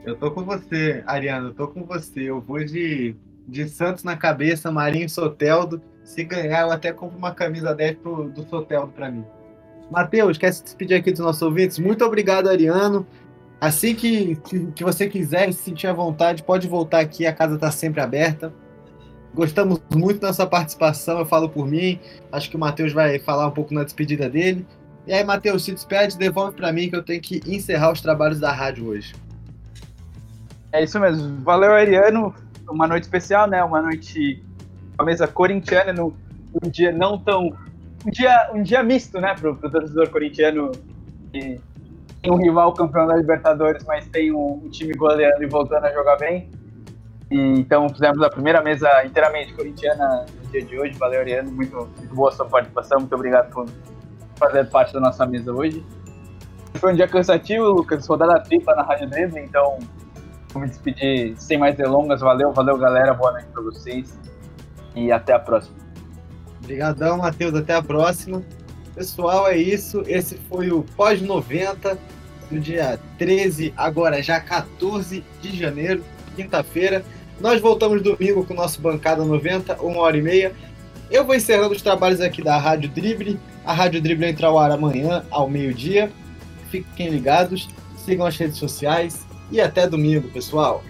Eu 0.05 0.16
tô 0.16 0.32
com 0.32 0.42
você, 0.44 1.05
Ariano, 1.07 1.51
eu 1.51 1.55
tô 1.55 1.68
com 1.68 1.84
você, 1.84 2.22
eu 2.22 2.40
vou 2.40 2.64
de, 2.64 3.14
de 3.47 3.68
Santos 3.68 4.03
na 4.03 4.16
cabeça, 4.16 4.72
Marinho 4.72 5.07
e 5.07 5.09
Soteldo, 5.09 5.80
se 6.03 6.24
ganhar 6.24 6.62
eu 6.62 6.72
até 6.72 6.92
compro 6.92 7.16
uma 7.16 7.32
camisa 7.32 7.72
10 7.72 7.99
pro, 7.99 8.28
do 8.28 8.42
Soteldo 8.49 8.88
para 8.88 9.12
mim. 9.12 9.24
Matheus, 9.92 10.38
quer 10.38 10.53
se 10.53 10.64
despedir 10.64 10.97
aqui 10.97 11.12
dos 11.12 11.20
nossos 11.20 11.42
ouvintes? 11.42 11.78
Muito 11.78 12.05
obrigado, 12.05 12.49
Ariano. 12.49 13.07
Assim 13.61 13.94
que, 13.94 14.34
que, 14.44 14.72
que 14.72 14.82
você 14.82 15.07
quiser, 15.07 15.53
se 15.53 15.62
sentir 15.62 15.86
à 15.86 15.92
vontade, 15.92 16.42
pode 16.42 16.66
voltar 16.66 16.99
aqui, 16.99 17.24
a 17.24 17.32
casa 17.32 17.55
está 17.55 17.70
sempre 17.70 18.01
aberta. 18.01 18.53
Gostamos 19.37 19.82
muito 19.95 20.20
da 20.20 20.32
sua 20.32 20.47
participação, 20.47 21.18
eu 21.18 21.26
falo 21.26 21.47
por 21.47 21.68
mim. 21.68 22.01
Acho 22.32 22.49
que 22.49 22.57
o 22.57 22.59
Matheus 22.59 22.95
vai 22.95 23.18
falar 23.18 23.47
um 23.49 23.51
pouco 23.51 23.74
na 23.74 23.84
despedida 23.84 24.30
dele. 24.30 24.66
E 25.07 25.12
aí, 25.12 25.22
Matheus, 25.22 25.62
se 25.62 25.72
despede, 25.72 26.16
devolve 26.16 26.57
para 26.57 26.72
mim 26.72 26.89
que 26.89 26.97
eu 26.97 27.03
tenho 27.03 27.20
que 27.20 27.43
encerrar 27.47 27.93
os 27.93 28.01
trabalhos 28.01 28.41
da 28.41 28.51
rádio 28.51 28.89
hoje. 28.89 29.14
É 30.72 30.82
isso 30.82 30.99
mesmo. 30.99 31.45
Valeu, 31.45 31.70
Ariano. 31.72 32.34
Uma 32.66 32.89
noite 32.89 33.03
especial, 33.03 33.47
né? 33.47 33.62
Uma 33.62 33.82
noite, 33.82 34.43
uma 34.99 35.05
mesa 35.05 35.28
corintiana, 35.28 35.93
no, 35.93 36.16
um 36.64 36.70
dia 36.70 36.91
não 36.91 37.18
tão. 37.18 37.55
Um 38.07 38.11
dia, 38.11 38.51
um 38.55 38.62
dia 38.62 38.82
misto, 38.82 39.20
né, 39.20 39.34
pro, 39.34 39.55
pro 39.55 39.70
torcedor 39.70 40.09
corintiano. 40.09 40.72
Que 41.30 41.61
tem 42.22 42.32
um 42.32 42.37
rival 42.37 42.72
campeão 42.72 43.07
da 43.07 43.16
Libertadores, 43.16 43.84
mas 43.84 44.09
tem 44.09 44.32
um, 44.32 44.62
um 44.64 44.70
time 44.70 44.95
goleando 44.95 45.43
e 45.43 45.47
voltando 45.47 45.84
a 45.84 45.93
jogar 45.93 46.16
bem. 46.16 46.49
E, 47.31 47.37
então 47.59 47.89
fizemos 47.89 48.22
a 48.22 48.31
primeira 48.31 48.62
mesa 48.62 49.05
inteiramente 49.05 49.53
corintiana 49.55 50.27
no 50.43 50.51
dia 50.51 50.62
de 50.62 50.79
hoje. 50.79 50.93
Valeu, 50.99 51.20
Ariano. 51.20 51.51
Muito, 51.51 51.77
muito 51.77 52.14
boa 52.14 52.31
sua 52.33 52.47
participação. 52.47 53.01
Muito 53.01 53.14
obrigado 53.14 53.51
por 53.51 53.66
fazer 54.37 54.64
parte 54.70 54.93
da 54.93 55.01
nossa 55.01 55.27
mesa 55.27 55.53
hoje. 55.53 55.85
Foi 56.74 56.93
um 56.93 56.97
dia 56.97 57.09
cansativo, 57.09 57.64
Lucas. 57.64 58.07
Rodada 58.07 58.41
tripla 58.43 58.74
na 58.74 58.83
Rádio 58.83 59.09
Drible, 59.09 59.41
então 59.41 59.79
vou 60.53 60.62
me 60.62 60.68
despedir 60.68 61.35
sem 61.37 61.59
mais 61.59 61.77
delongas. 61.77 62.20
Valeu, 62.20 62.53
valeu, 62.53 62.77
galera. 62.79 63.14
Boa 63.14 63.33
noite 63.33 63.47
para 63.53 63.62
vocês. 63.62 64.18
E 64.95 65.11
até 65.11 65.33
a 65.33 65.39
próxima. 65.39 65.77
Obrigadão, 66.62 67.18
Matheus. 67.18 67.55
Até 67.55 67.74
a 67.74 67.83
próxima. 67.83 68.43
Pessoal, 68.95 69.49
é 69.49 69.57
isso. 69.57 70.03
Esse 70.07 70.37
foi 70.49 70.70
o 70.70 70.83
pós-90 70.97 71.99
no 72.51 72.61
dia 72.61 72.99
13, 73.18 73.74
agora 73.77 74.22
já 74.22 74.41
14 74.41 75.24
de 75.41 75.57
janeiro, 75.57 76.03
quinta-feira. 76.35 77.05
Nós 77.41 77.61
voltamos 77.61 78.03
domingo 78.03 78.45
com 78.47 78.55
o 78.55 78.57
nosso 78.57 78.80
Bancada 78.80 79.22
90, 79.24 79.82
uma 79.82 80.01
hora 80.01 80.16
e 80.16 80.22
meia. 80.22 80.53
Eu 81.11 81.24
vou 81.24 81.34
encerrando 81.34 81.74
os 81.74 81.82
trabalhos 81.82 82.20
aqui 82.20 82.43
da 82.43 82.57
Rádio 82.57 82.89
Drible. 82.89 83.39
A 83.64 83.72
Rádio 83.72 84.01
Drible 84.01 84.26
entra 84.26 84.47
ao 84.47 84.59
ar 84.59 84.70
amanhã, 84.70 85.22
ao 85.30 85.49
meio-dia. 85.49 86.11
Fiquem 86.70 87.11
ligados, 87.11 87.68
sigam 88.05 88.26
as 88.26 88.37
redes 88.37 88.57
sociais 88.57 89.26
e 89.51 89.61
até 89.61 89.87
domingo, 89.87 90.28
pessoal. 90.28 90.82